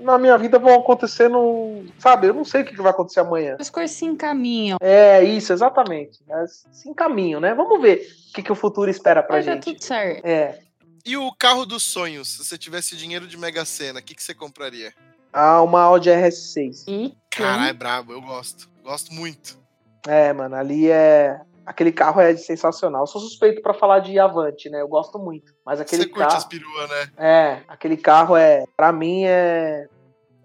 [0.00, 2.28] na minha vida vão acontecendo, sabe?
[2.28, 3.56] Eu não sei o que que vai acontecer amanhã.
[3.58, 4.78] As coisas se encaminham.
[4.80, 6.18] É isso, exatamente.
[6.26, 7.54] Mas se encaminham, né?
[7.54, 9.64] Vamos ver o que, que o futuro espera pra dar gente.
[9.64, 10.24] tudo certo.
[10.24, 10.60] É.
[11.04, 12.28] E o carro dos sonhos?
[12.36, 14.92] Se você tivesse dinheiro de Mega Sena, o que, que você compraria?
[15.32, 16.84] Ah, uma Audi RS6.
[16.88, 18.68] E Caralho, é brabo, eu gosto.
[18.82, 19.58] Gosto muito.
[20.06, 21.40] É, mano, ali é.
[21.64, 23.02] Aquele carro é sensacional.
[23.02, 24.80] Eu sou suspeito pra falar de Avante, né?
[24.80, 25.52] Eu gosto muito.
[25.64, 26.36] Mas aquele Você curte carro.
[26.36, 27.10] as peruas, né?
[27.16, 28.64] É, aquele carro é.
[28.76, 29.88] Pra mim é.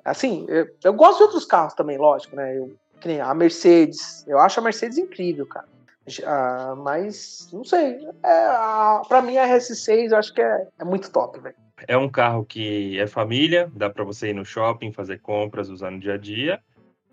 [0.03, 2.57] Assim, eu, eu gosto de outros carros também, lógico, né?
[2.57, 4.25] Eu, que nem a Mercedes.
[4.27, 5.67] Eu acho a Mercedes incrível, cara.
[6.25, 7.99] Ah, mas, não sei.
[8.23, 11.55] É, a, pra mim a RS6 eu acho que é, é muito top, velho.
[11.87, 15.91] É um carro que é família, dá pra você ir no shopping, fazer compras, usar
[15.91, 16.59] no dia a dia.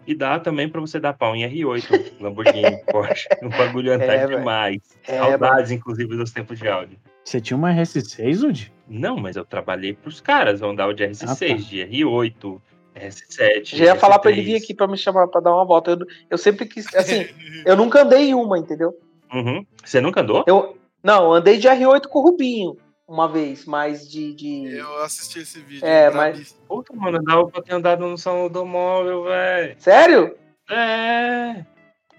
[0.08, 3.28] E dá também pra você dar pau em R8, Lamborghini, Porsche.
[3.42, 4.78] Um bagulho andar É, demais.
[5.06, 6.98] É, Saudades, inclusive, dos tempos de Audi.
[7.22, 8.72] Você tinha uma RS6, Udi?
[8.88, 11.54] Não, mas eu trabalhei pros caras, vão dar o de RS6, Ah, tá.
[11.62, 12.60] de R8,
[12.96, 13.76] RS7.
[13.76, 14.44] Já ia falar pra ele RS3.
[14.46, 15.90] vir aqui pra me chamar pra dar uma volta.
[15.90, 15.98] Eu,
[16.30, 16.86] eu sempre quis.
[16.94, 17.26] Assim,
[17.66, 18.98] eu nunca andei em uma, entendeu?
[19.30, 19.62] Uhum.
[19.84, 20.42] Você nunca andou?
[20.46, 22.78] Eu, não, andei de R8 com o Rubinho
[23.08, 24.34] uma vez, mas de.
[24.34, 24.76] de...
[24.76, 25.84] Eu assisti esse vídeo.
[25.86, 26.60] É, brabíssimo.
[26.68, 29.74] Puta, mano, dava pra ter andado no salão do móvel, velho.
[29.78, 30.36] Sério?
[30.70, 31.64] É.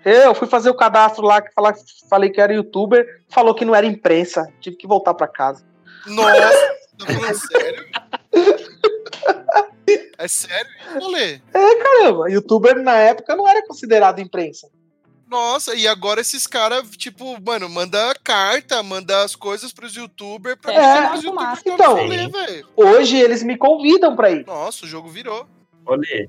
[0.03, 1.73] Eu fui fazer o cadastro lá, que fala-
[2.09, 4.51] falei que era youtuber, falou que não era imprensa.
[4.59, 5.63] Tive que voltar pra casa.
[6.07, 7.85] Nossa, tá falando sério?
[10.19, 11.39] É sério isso, Olê?
[11.51, 14.69] Caramba, youtuber na época não era considerado imprensa.
[15.29, 20.73] Nossa, e agora esses caras, tipo, mano, manda carta, manda as coisas pros youtubers pra
[20.73, 21.95] É, os é, youtubers então.
[21.95, 22.65] rolê.
[22.75, 24.45] Hoje eles me convidam pra ir.
[24.47, 25.45] Nossa, o jogo virou.
[25.85, 26.27] Olê.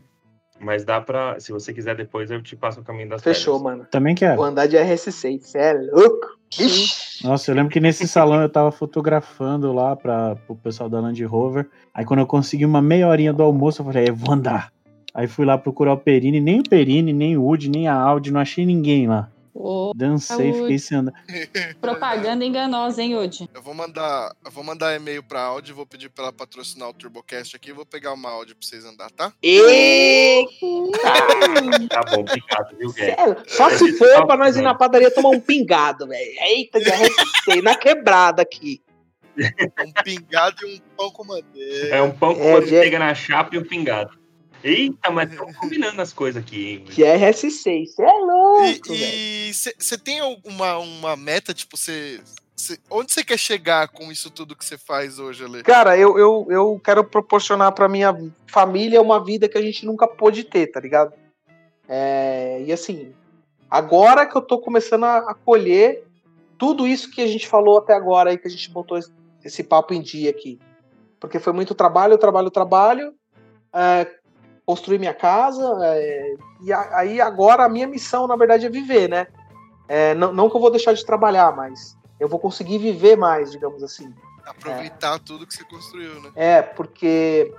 [0.60, 1.40] Mas dá pra.
[1.40, 3.78] Se você quiser depois, eu te passo o caminho das Fechou, pedras.
[3.78, 3.88] mano.
[3.90, 4.36] Também quero.
[4.36, 6.26] Vou andar de RS6, cê é louco.
[6.58, 7.24] Ixi.
[7.26, 11.24] Nossa, eu lembro que nesse salão eu tava fotografando lá para o pessoal da Land
[11.24, 11.66] Rover.
[11.94, 14.70] Aí quando eu consegui uma meia horinha do almoço, eu falei, eu vou andar.
[15.14, 18.30] Aí fui lá procurar o Perini, nem o Perini, nem o Woody, nem a Audi,
[18.30, 19.30] não achei ninguém lá.
[19.52, 21.12] Ô, Dancei, fiquei sem andar.
[21.80, 23.50] propaganda enganosa, hein, Udi?
[23.52, 26.94] Eu vou mandar, eu vou mandar e-mail pra Audi, vou pedir pra ela patrocinar o
[26.94, 29.32] TurboCast aqui, vou pegar uma Audi pra vocês andar, tá?
[31.88, 33.14] Tá bom, obrigado, viu, Guedes?
[33.16, 33.36] Sério?
[33.48, 36.30] Só se for pra nós ir na padaria tomar um pingado, velho.
[36.40, 38.80] Eita, de RS6, na quebrada aqui.
[39.36, 41.96] Um pingado e um pão com manteiga.
[41.96, 44.19] É um pão com É, pega na chapa e um pingado.
[44.62, 46.84] Eita, mas estamos combinando as coisas aqui, hein?
[46.84, 48.92] Que é RS6, cê é louco.
[48.92, 52.20] E você tem alguma uma meta, tipo, você.
[52.90, 55.62] Onde você quer chegar com isso tudo que você faz hoje, Ale?
[55.62, 58.14] Cara, eu, eu, eu quero proporcionar pra minha
[58.46, 61.14] família uma vida que a gente nunca pôde ter, tá ligado?
[61.88, 63.14] É, e assim,
[63.70, 66.04] agora que eu tô começando a, a colher
[66.58, 69.10] tudo isso que a gente falou até agora aí, que a gente botou esse,
[69.42, 70.60] esse papo em dia aqui.
[71.18, 73.14] Porque foi muito trabalho, trabalho, trabalho,
[73.72, 74.06] é,
[74.70, 79.08] construir minha casa, é, e a- aí agora a minha missão, na verdade, é viver,
[79.08, 79.26] né?
[79.88, 83.50] É, não, não que eu vou deixar de trabalhar, mas eu vou conseguir viver mais,
[83.50, 84.14] digamos assim.
[84.46, 86.30] Aproveitar tudo que você construiu, né?
[86.36, 87.52] É, porque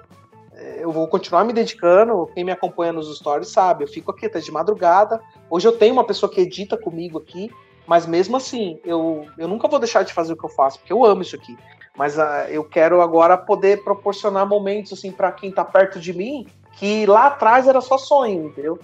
[0.54, 2.30] é, eu vou continuar me dedicando.
[2.34, 5.20] Quem me acompanha nos stories sabe, eu fico aqui até de madrugada.
[5.50, 7.52] Hoje eu tenho uma pessoa que edita comigo aqui,
[7.86, 10.94] mas mesmo assim, eu, eu nunca vou deixar de fazer o que eu faço, porque
[10.94, 11.58] eu amo isso aqui.
[11.98, 16.48] Mas ah, eu quero agora poder proporcionar momentos assim para quem tá perto de mim,
[16.74, 18.80] que lá atrás era só sonho, entendeu?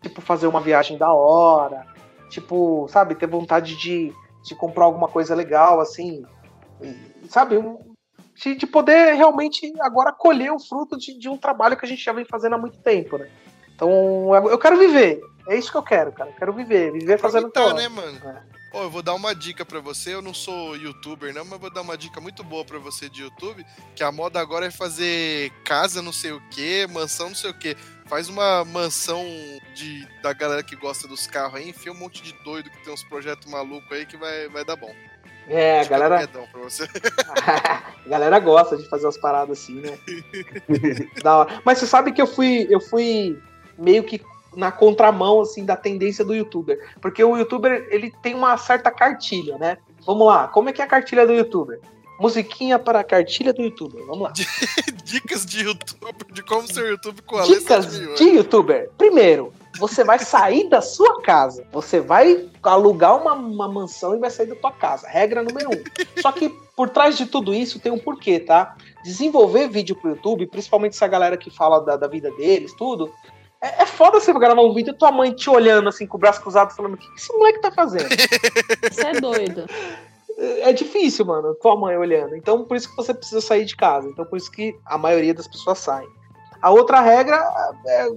[0.00, 1.86] Tipo, fazer uma viagem da hora,
[2.28, 4.12] tipo, sabe, ter vontade de,
[4.42, 6.24] de comprar alguma coisa legal, assim,
[7.28, 7.94] sabe, um,
[8.34, 12.04] de, de poder realmente agora colher o fruto de, de um trabalho que a gente
[12.04, 13.28] já vem fazendo há muito tempo, né?
[13.74, 15.20] Então, eu quero viver.
[15.48, 16.30] É isso que eu quero, cara.
[16.30, 16.92] Eu quero viver.
[16.92, 17.80] Viver fazendo Aproveitar, amo.
[17.80, 18.18] né, mano?
[18.24, 18.53] É.
[18.74, 20.12] Pô, eu vou dar uma dica pra você.
[20.12, 23.22] Eu não sou youtuber, não, mas vou dar uma dica muito boa pra você de
[23.22, 23.64] YouTube.
[23.94, 27.54] Que a moda agora é fazer casa não sei o que, mansão não sei o
[27.54, 27.76] que.
[28.06, 29.24] Faz uma mansão
[29.76, 32.92] de, da galera que gosta dos carros aí, enfia um monte de doido que tem
[32.92, 34.92] uns projetos malucos aí que vai, vai dar bom.
[35.46, 36.82] É, a galera, Guedão pra você.
[37.30, 39.96] a galera gosta de fazer umas paradas assim, né?
[41.22, 41.62] da hora.
[41.64, 43.40] Mas você sabe que eu fui, eu fui
[43.78, 44.18] meio que
[44.56, 49.58] na contramão assim da tendência do youtuber, porque o youtuber ele tem uma certa cartilha,
[49.58, 49.78] né?
[50.06, 51.80] Vamos lá, como é que é a cartilha do youtuber?
[52.18, 54.04] Musiquinha para a cartilha do youtuber.
[54.06, 54.32] Vamos lá.
[55.04, 58.16] Dicas de youtuber, de como ser YouTube com a Dicas 7008.
[58.16, 58.90] de youtuber.
[58.96, 61.66] Primeiro, você vai sair da sua casa.
[61.72, 65.08] Você vai alugar uma, uma mansão e vai sair da tua casa.
[65.08, 66.20] Regra número um.
[66.22, 68.76] Só que por trás de tudo isso tem um porquê, tá?
[69.02, 73.12] Desenvolver vídeo pro YouTube, principalmente essa galera que fala da, da vida deles, tudo.
[73.64, 76.20] É, é foda você gravar um vídeo e tua mãe te olhando assim com o
[76.20, 78.08] braço cruzado, falando: o que esse moleque tá fazendo?
[78.92, 79.66] Você é doido.
[80.38, 82.36] é difícil, mano, tua mãe olhando.
[82.36, 84.08] Então, por isso que você precisa sair de casa.
[84.08, 86.08] Então, por isso que a maioria das pessoas saem.
[86.60, 87.36] A outra regra
[87.86, 88.08] é,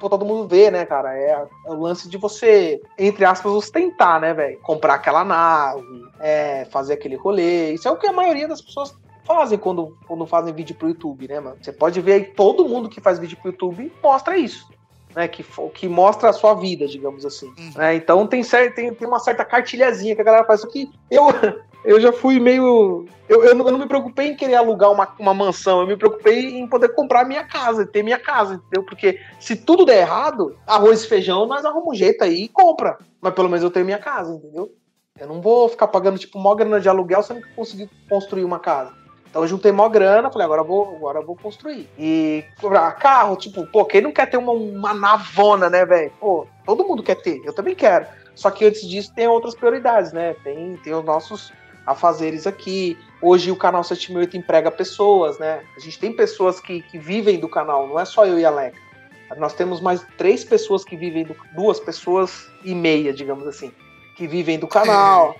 [0.00, 1.16] pô, todo mundo vê, né, cara?
[1.16, 4.58] É, é, o lance de você, entre aspas, ostentar, né, velho?
[4.60, 5.82] Comprar aquela nave,
[6.20, 7.72] é, fazer aquele rolê.
[7.72, 11.28] Isso é o que a maioria das pessoas fazem quando, quando fazem vídeo pro YouTube,
[11.28, 11.58] né, mano?
[11.60, 14.66] Você pode ver aí todo mundo que faz vídeo pro YouTube mostra isso.
[15.18, 17.48] Né, que, que mostra a sua vida, digamos assim.
[17.58, 17.72] Uhum.
[17.74, 18.40] Né, então tem,
[18.72, 20.60] tem, tem uma certa cartilhazinha que a galera faz.
[20.60, 21.26] Só que eu,
[21.84, 23.04] eu já fui meio.
[23.28, 25.96] Eu, eu, não, eu não me preocupei em querer alugar uma, uma mansão, eu me
[25.96, 28.84] preocupei em poder comprar minha casa, ter minha casa, entendeu?
[28.84, 32.96] Porque se tudo der errado, arroz e feijão, nós arrumamos um jeito aí e compra.
[33.20, 34.72] Mas pelo menos eu tenho minha casa, entendeu?
[35.18, 38.44] Eu não vou ficar pagando, tipo, mó grana de aluguel se eu não conseguir construir
[38.44, 38.94] uma casa.
[39.28, 41.88] Então eu juntei mó grana, falei, agora eu vou, agora eu vou construir.
[41.98, 42.44] E
[42.92, 46.10] carro, tipo, pô, quem não quer ter uma, uma navona, né, velho?
[46.18, 48.06] Pô, todo mundo quer ter, eu também quero.
[48.34, 50.34] Só que antes disso tem outras prioridades, né?
[50.44, 51.52] Tem, tem os nossos
[51.84, 52.96] afazeres aqui.
[53.20, 55.62] Hoje o canal 78 emprega pessoas, né?
[55.76, 58.50] A gente tem pessoas que, que vivem do canal, não é só eu e a
[58.50, 58.78] Leca.
[59.36, 63.72] Nós temos mais três pessoas que vivem do, duas pessoas e meia, digamos assim,
[64.16, 65.36] que vivem do canal,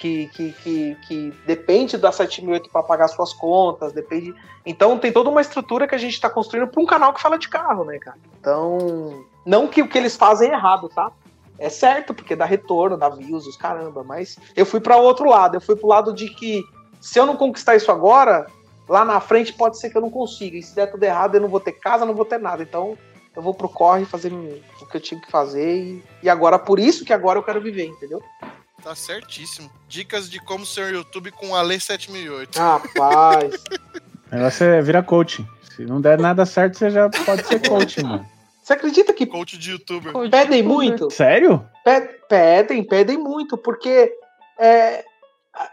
[0.00, 4.34] que, que, que, que depende da 7008 para pagar suas contas, depende.
[4.64, 7.38] Então tem toda uma estrutura que a gente está construindo para um canal que fala
[7.38, 8.16] de carro, né, cara?
[8.40, 11.12] Então, não que o que eles fazem é errado, tá?
[11.58, 15.28] É certo, porque dá retorno, dá views, os caramba, mas eu fui para o outro
[15.28, 16.64] lado, eu fui pro lado de que
[16.98, 18.46] se eu não conquistar isso agora,
[18.88, 20.56] lá na frente pode ser que eu não consiga.
[20.56, 22.62] E se der tudo errado, eu não vou ter casa, não vou ter nada.
[22.62, 22.96] Então,
[23.36, 26.80] eu vou pro corre fazer o que eu tinha que fazer e, e agora por
[26.80, 28.22] isso que agora eu quero viver, entendeu?
[28.82, 29.70] Tá certíssimo.
[29.88, 32.58] Dicas de como ser YouTube com a Lei 7008.
[32.58, 33.54] Rapaz.
[34.32, 35.44] O negócio é virar coaching.
[35.74, 38.24] Se não der nada certo, você já pode ser coaching, mano.
[38.62, 40.12] Você acredita que Coach de youtuber.
[40.30, 41.10] Pedem muito?
[41.10, 41.68] Sério?
[41.84, 44.12] Pe- Pedem, pedem muito, porque
[44.56, 45.04] é,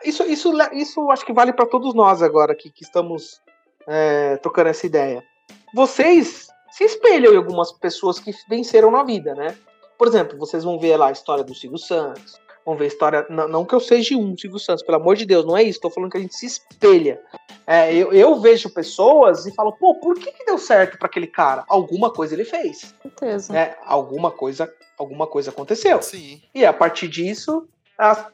[0.03, 3.39] isso, isso, isso acho que vale para todos nós agora que, que estamos
[3.85, 5.23] é, trocando essa ideia.
[5.71, 9.55] Vocês se espelham em algumas pessoas que venceram na vida, né?
[9.99, 12.33] Por exemplo, vocês vão ver lá a história do Silvio Santos,
[12.67, 13.25] vão ver a história.
[13.29, 15.77] Não, não que eu seja um Silvio Santos, pelo amor de Deus, não é isso.
[15.77, 17.21] Estou falando que a gente se espelha.
[17.65, 21.27] É, eu, eu vejo pessoas e falo, pô, por que, que deu certo para aquele
[21.27, 21.63] cara?
[21.69, 23.53] Alguma coisa ele fez, certeza.
[23.53, 23.75] né?
[23.85, 26.01] Alguma coisa, alguma coisa aconteceu.
[26.01, 26.41] Sim.
[26.53, 27.67] E a partir disso,
[27.97, 28.27] as-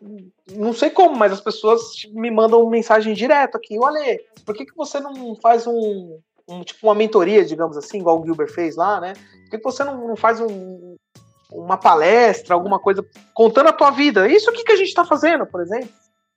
[0.51, 1.81] não sei como, mas as pessoas
[2.11, 3.77] me mandam mensagem direto aqui.
[3.79, 8.19] Olha, por que, que você não faz um, um- tipo uma mentoria, digamos assim, igual
[8.19, 9.13] o Gilbert fez lá, né?
[9.43, 10.95] Por que, que você não, não faz um-
[11.53, 14.27] uma palestra, alguma coisa contando a tua vida?
[14.27, 15.89] Isso aqui que a gente tá fazendo, por exemplo.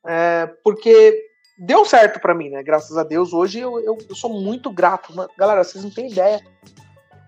[0.07, 1.21] É, porque
[1.59, 2.63] deu certo pra mim, né?
[2.63, 3.33] Graças a Deus.
[3.33, 5.13] Hoje eu, eu, eu sou muito grato.
[5.37, 6.41] Galera, vocês não têm ideia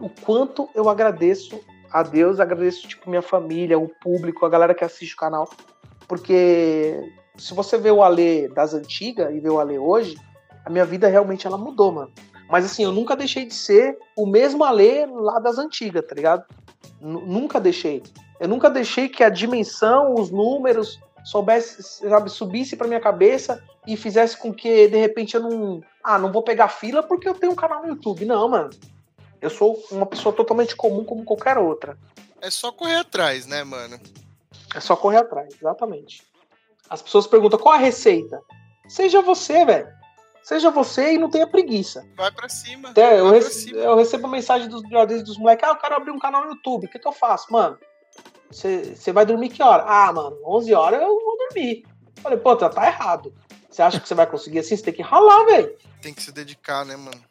[0.01, 1.61] o quanto eu agradeço
[1.91, 5.49] a Deus, agradeço tipo minha família, o público, a galera que assiste o canal,
[6.07, 10.17] porque se você vê o Alê das antigas e vê o Alê hoje,
[10.65, 12.13] a minha vida realmente ela mudou, mano.
[12.49, 16.45] Mas assim, eu nunca deixei de ser o mesmo Alê lá das antigas, tá ligado?
[17.01, 18.03] Nu- nunca deixei.
[18.41, 23.97] Eu nunca deixei que a dimensão, os números soubesse, sabe, subisse pra minha cabeça e
[23.97, 27.53] fizesse com que de repente eu não, ah, não vou pegar fila porque eu tenho
[27.53, 28.25] um canal no YouTube.
[28.25, 28.71] Não, mano.
[29.41, 31.97] Eu sou uma pessoa totalmente comum como qualquer outra.
[32.41, 33.99] É só correr atrás, né, mano?
[34.75, 36.23] É só correr atrás, exatamente.
[36.91, 38.41] As pessoas perguntam qual a receita.
[38.89, 39.89] Seja você, velho.
[40.49, 42.09] Seja você e não tenha preguiça.
[42.17, 42.89] Vai pra cima.
[42.89, 43.79] Até eu, rece- cima.
[43.81, 46.87] eu recebo mensagem dos brothers dos moleques: ah, eu quero abrir um canal no YouTube.
[46.87, 47.53] O que, que eu faço?
[47.53, 47.77] Mano,
[48.51, 49.85] você você vai dormir que hora?
[49.87, 51.85] Ah, mano, 11 horas eu vou dormir.
[52.23, 53.31] Falei, pô, tá, tá errado.
[53.69, 54.75] Você acha que você vai conseguir assim?
[54.75, 55.77] Você tem que ralar, velho.
[56.01, 57.23] Tem que se dedicar, né, mano?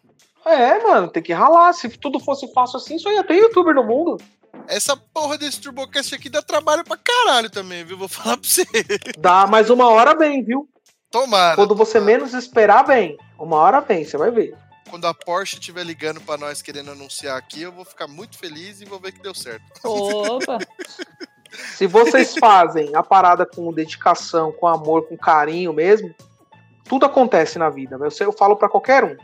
[0.45, 1.73] É, mano, tem que ralar.
[1.73, 4.17] Se tudo fosse fácil assim, só ia ter youtuber no mundo.
[4.67, 7.97] Essa porra desse Turbocast aqui dá trabalho pra caralho também, viu?
[7.97, 8.63] Vou falar pra você.
[9.17, 10.69] Dá mais uma hora bem, viu?
[11.09, 11.55] Tomara.
[11.55, 13.17] Quando você menos esperar, vem.
[13.39, 14.55] Uma hora vem, você vai ver.
[14.89, 18.81] Quando a Porsche estiver ligando pra nós querendo anunciar aqui, eu vou ficar muito feliz
[18.81, 19.63] e vou ver que deu certo.
[19.83, 20.59] Opa!
[21.51, 26.13] Se vocês fazem a parada com dedicação, com amor, com carinho mesmo,
[26.83, 27.95] tudo acontece na vida.
[27.95, 29.15] Eu, eu falo pra qualquer um.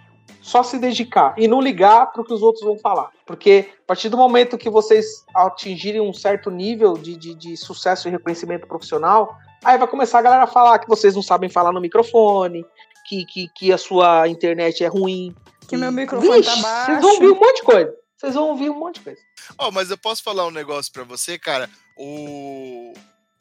[0.41, 3.09] Só se dedicar e não ligar pro que os outros vão falar.
[3.25, 8.07] Porque a partir do momento que vocês atingirem um certo nível de, de, de sucesso
[8.07, 11.71] e reconhecimento profissional, aí vai começar a galera a falar que vocês não sabem falar
[11.71, 12.65] no microfone,
[13.07, 15.33] que, que, que a sua internet é ruim.
[15.67, 17.35] Que meu microfone Vixe, tá Vocês vão ouvir baixo.
[17.35, 17.95] um monte de coisa.
[18.17, 19.21] Vocês vão ouvir um monte de coisa.
[19.57, 21.69] Ó, mas eu posso falar um negócio pra você, cara?
[21.97, 22.93] O...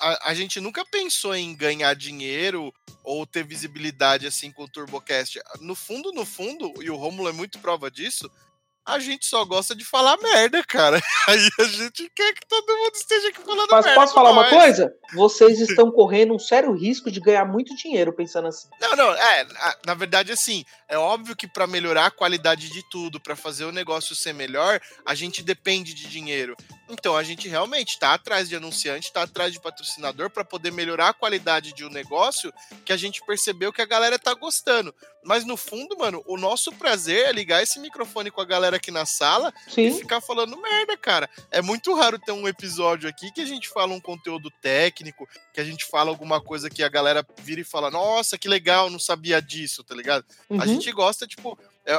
[0.03, 2.75] A, a gente nunca pensou em ganhar dinheiro
[3.05, 5.41] ou ter visibilidade assim com o TurboCast.
[5.61, 8.29] No fundo, no fundo, e o Romulo é muito prova disso,
[8.85, 11.01] a gente só gosta de falar merda, cara.
[11.29, 14.01] Aí a gente quer que todo mundo esteja aqui falando Mas merda.
[14.01, 14.93] posso com falar uma coisa?
[15.15, 18.69] Vocês estão correndo um sério risco de ganhar muito dinheiro pensando assim.
[18.81, 19.47] Não, não, é,
[19.87, 23.73] na verdade, assim, é óbvio que pra melhorar a qualidade de tudo, pra fazer o
[23.73, 26.57] negócio ser melhor, a gente depende de dinheiro.
[26.93, 31.09] Então, a gente realmente tá atrás de anunciante, tá atrás de patrocinador pra poder melhorar
[31.09, 32.53] a qualidade de um negócio
[32.85, 34.95] que a gente percebeu que a galera tá gostando.
[35.25, 38.91] Mas no fundo, mano, o nosso prazer é ligar esse microfone com a galera aqui
[38.91, 39.99] na sala e Sim.
[39.99, 41.31] ficar falando merda, cara.
[41.51, 45.61] É muito raro ter um episódio aqui que a gente fala um conteúdo técnico, que
[45.61, 48.99] a gente fala alguma coisa que a galera vira e fala, nossa, que legal, não
[48.99, 50.27] sabia disso, tá ligado?
[50.51, 50.67] A Uhum.
[50.67, 51.59] gente gosta, tipo,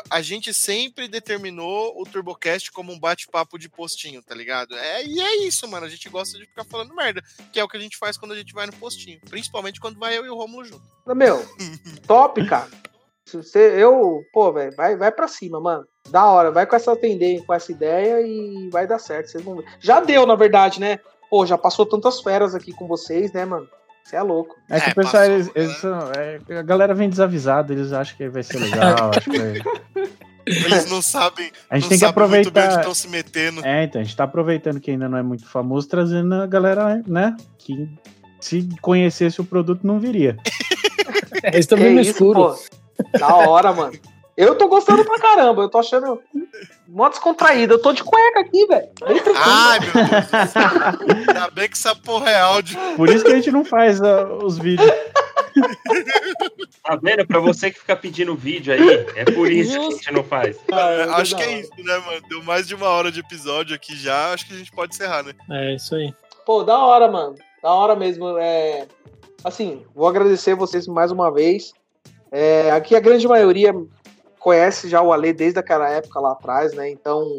[0.10, 4.76] a gente sempre determinou o TurboCast como um bate-papo de postinho, tá ligado?
[4.76, 5.86] É, e é isso, mano.
[5.86, 8.32] A gente gosta de ficar falando merda, que é o que a gente faz quando
[8.32, 9.20] a gente vai no postinho.
[9.30, 10.84] Principalmente quando vai eu e o Romulo junto.
[11.08, 11.46] Meu,
[12.08, 12.70] top, cara.
[13.26, 15.86] Se você, eu, pô, velho, vai, vai pra cima, mano.
[16.10, 19.32] Da hora, vai com essa tendência, com essa ideia e vai dar certo.
[19.32, 19.66] Vocês vão ver.
[19.80, 21.00] Já deu, na verdade, né?
[21.30, 23.68] Pô, já passou tantas feras aqui com vocês, né, mano?
[24.04, 24.56] Você é louco.
[24.70, 27.94] É que É, o pessoal, passou, eles, eles são- é, a galera vem desavisada, eles
[27.94, 29.12] acham que vai ser legal.
[29.16, 29.62] acho que vai-
[30.46, 32.80] Eles não sabem, A gente não tem que sabem muito bem onde aproveitar.
[32.82, 33.66] estão se metendo.
[33.66, 37.02] É, então, a gente tá aproveitando que ainda não é muito famoso, trazendo a galera,
[37.08, 37.36] né?
[37.58, 37.90] Que
[38.42, 40.36] se conhecesse o produto não viria.
[41.46, 42.40] Eles estão bem no escuro.
[42.56, 43.18] pô.
[43.18, 43.94] Da hora, mano.
[44.36, 45.64] Eu tô gostando pra caramba.
[45.64, 46.20] Eu tô achando
[46.88, 47.76] mó descontraído.
[47.76, 48.90] Eu tô de cueca aqui, velho.
[49.36, 51.28] Ai, meu Deus.
[51.28, 52.78] Ainda bem que essa porra é áudio.
[52.96, 54.90] Por isso que a gente não faz ah, os vídeos.
[56.84, 57.26] Tá vendo?
[57.28, 60.58] Pra você que fica pedindo vídeo aí, é por isso que a gente não faz.
[60.72, 62.22] Ah, Acho que é isso, né, mano?
[62.28, 64.34] Deu mais de uma hora de episódio aqui já.
[64.34, 65.34] Acho que a gente pode encerrar, né?
[65.50, 66.14] É isso aí.
[66.46, 67.36] Pô, da hora, mano.
[67.62, 68.38] Da hora mesmo.
[68.38, 68.88] É...
[69.44, 71.72] Assim, vou agradecer vocês mais uma vez.
[72.32, 73.74] É, aqui a grande maioria
[74.44, 76.90] conhece já o Ale desde aquela época lá atrás, né?
[76.90, 77.38] Então,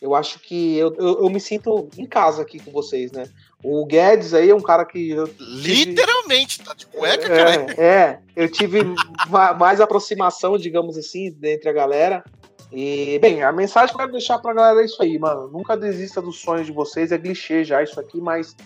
[0.00, 3.24] eu acho que eu, eu, eu me sinto em casa aqui com vocês, né?
[3.62, 7.74] O Guedes aí é um cara que eu Literalmente, tá de cueca, cara.
[7.76, 8.82] é, é, eu tive
[9.28, 12.24] ma- mais aproximação, digamos assim, entre a galera.
[12.72, 15.48] E, bem, a mensagem que eu quero deixar pra galera é isso aí, mano.
[15.48, 18.56] Nunca desista dos sonhos de vocês, é clichê já isso aqui, mas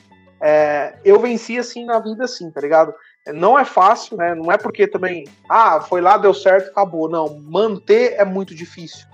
[0.40, 2.94] é, eu venci assim na vida, assim, tá ligado?
[3.32, 4.34] Não é fácil, né?
[4.34, 7.08] Não é porque também, ah, foi lá, deu certo, acabou.
[7.08, 9.06] Não, manter é muito difícil.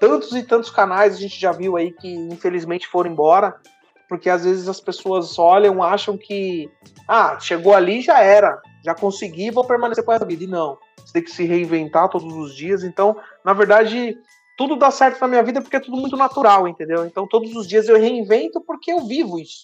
[0.00, 3.54] Tantos e tantos canais a gente já viu aí que infelizmente foram embora,
[4.08, 6.68] porque às vezes as pessoas olham, acham que,
[7.06, 10.42] ah, chegou ali já era, já consegui, vou permanecer com essa vida.
[10.42, 12.82] E não, você tem que se reinventar todos os dias.
[12.82, 14.18] Então, na verdade,
[14.58, 17.06] tudo dá certo na minha vida porque é tudo muito natural, entendeu?
[17.06, 19.62] Então, todos os dias eu reinvento porque eu vivo isso.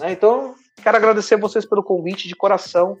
[0.00, 0.12] né?
[0.12, 2.98] Então, quero agradecer vocês pelo convite de coração,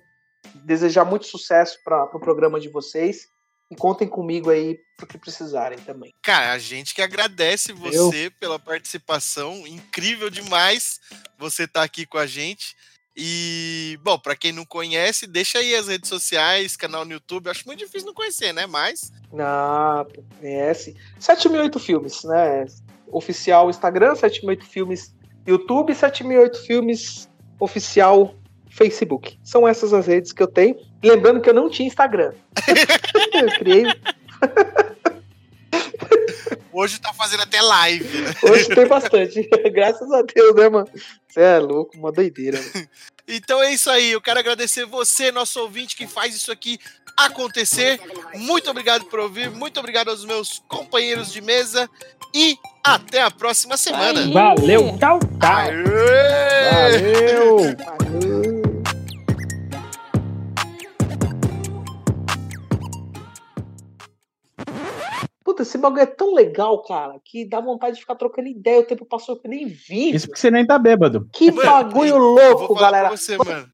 [0.64, 3.28] desejar muito sucesso para o pro programa de vocês
[3.70, 6.14] e contem comigo aí pro que precisarem também.
[6.22, 9.66] Cara, a gente que agradece você pela participação.
[9.66, 11.00] Incrível demais
[11.38, 12.76] você estar aqui com a gente.
[13.16, 17.48] E, bom, pra quem não conhece, deixa aí as redes sociais, canal no YouTube.
[17.48, 18.66] Acho muito difícil não conhecer, né?
[18.66, 19.12] Mas.
[19.38, 20.06] Ah,
[20.38, 20.96] conhece.
[21.18, 22.66] 7008 Filmes, né?
[23.08, 25.14] Oficial Instagram, 768 Filmes
[25.46, 27.28] YouTube, 768 Filmes
[27.58, 28.34] Oficial
[28.72, 29.38] Facebook.
[29.42, 30.76] São essas as redes que eu tenho.
[31.02, 32.32] Lembrando que eu não tinha Instagram.
[33.34, 33.84] eu criei.
[36.72, 38.34] Hoje tá fazendo até live, né?
[38.42, 39.48] Hoje tem bastante.
[39.70, 40.88] Graças a Deus, né, mano?
[41.28, 42.58] Você é louco, uma doideira.
[42.58, 42.88] Mano.
[43.28, 44.10] Então é isso aí.
[44.10, 46.76] Eu quero agradecer você, nosso ouvinte, que faz isso aqui
[47.16, 48.00] acontecer.
[48.34, 49.48] Muito obrigado por ouvir.
[49.48, 51.88] Muito obrigado aos meus companheiros de mesa.
[52.34, 54.20] E até a próxima semana.
[54.20, 54.32] Aí.
[54.32, 55.56] Valeu, tchau, tchau.
[55.56, 56.98] Aê!
[56.98, 57.56] Valeu!
[57.86, 58.31] Valeu.
[65.44, 68.80] Puta, esse bagulho é tão legal, cara, que dá vontade de ficar trocando ideia.
[68.80, 70.14] O tempo passou que eu nem vi.
[70.14, 71.28] Isso porque você nem tá bêbado.
[71.32, 73.10] Que Mano, bagulho louco, galera.
[73.10, 73.70] você, mano.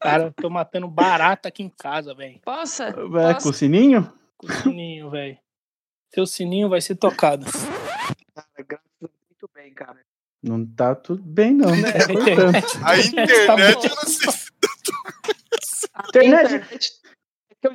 [0.00, 2.38] Cara, eu tô matando barata aqui em casa, velho.
[2.44, 2.84] Possa?
[2.88, 3.50] É, com Posso?
[3.50, 4.12] o sininho?
[4.36, 5.38] Com o sininho, velho.
[6.14, 7.46] Seu sininho vai ser tocado.
[7.46, 9.98] Cara, graças a Deus, muito bem, cara.
[10.42, 11.88] Não tá tudo bem, não, né?
[11.98, 13.86] É, A internet, bom.
[13.88, 16.88] eu não sei se internet, eu já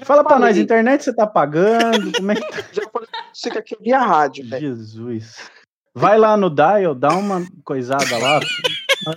[0.01, 2.11] fala pra nós, internet você tá pagando?
[2.17, 2.57] Como é que tá?
[2.71, 4.67] Já falei pra você que aqui é via rádio, velho.
[4.67, 5.49] Jesus.
[5.93, 8.39] Vai lá no Dial, dá uma coisada lá.
[9.01, 9.13] Tá.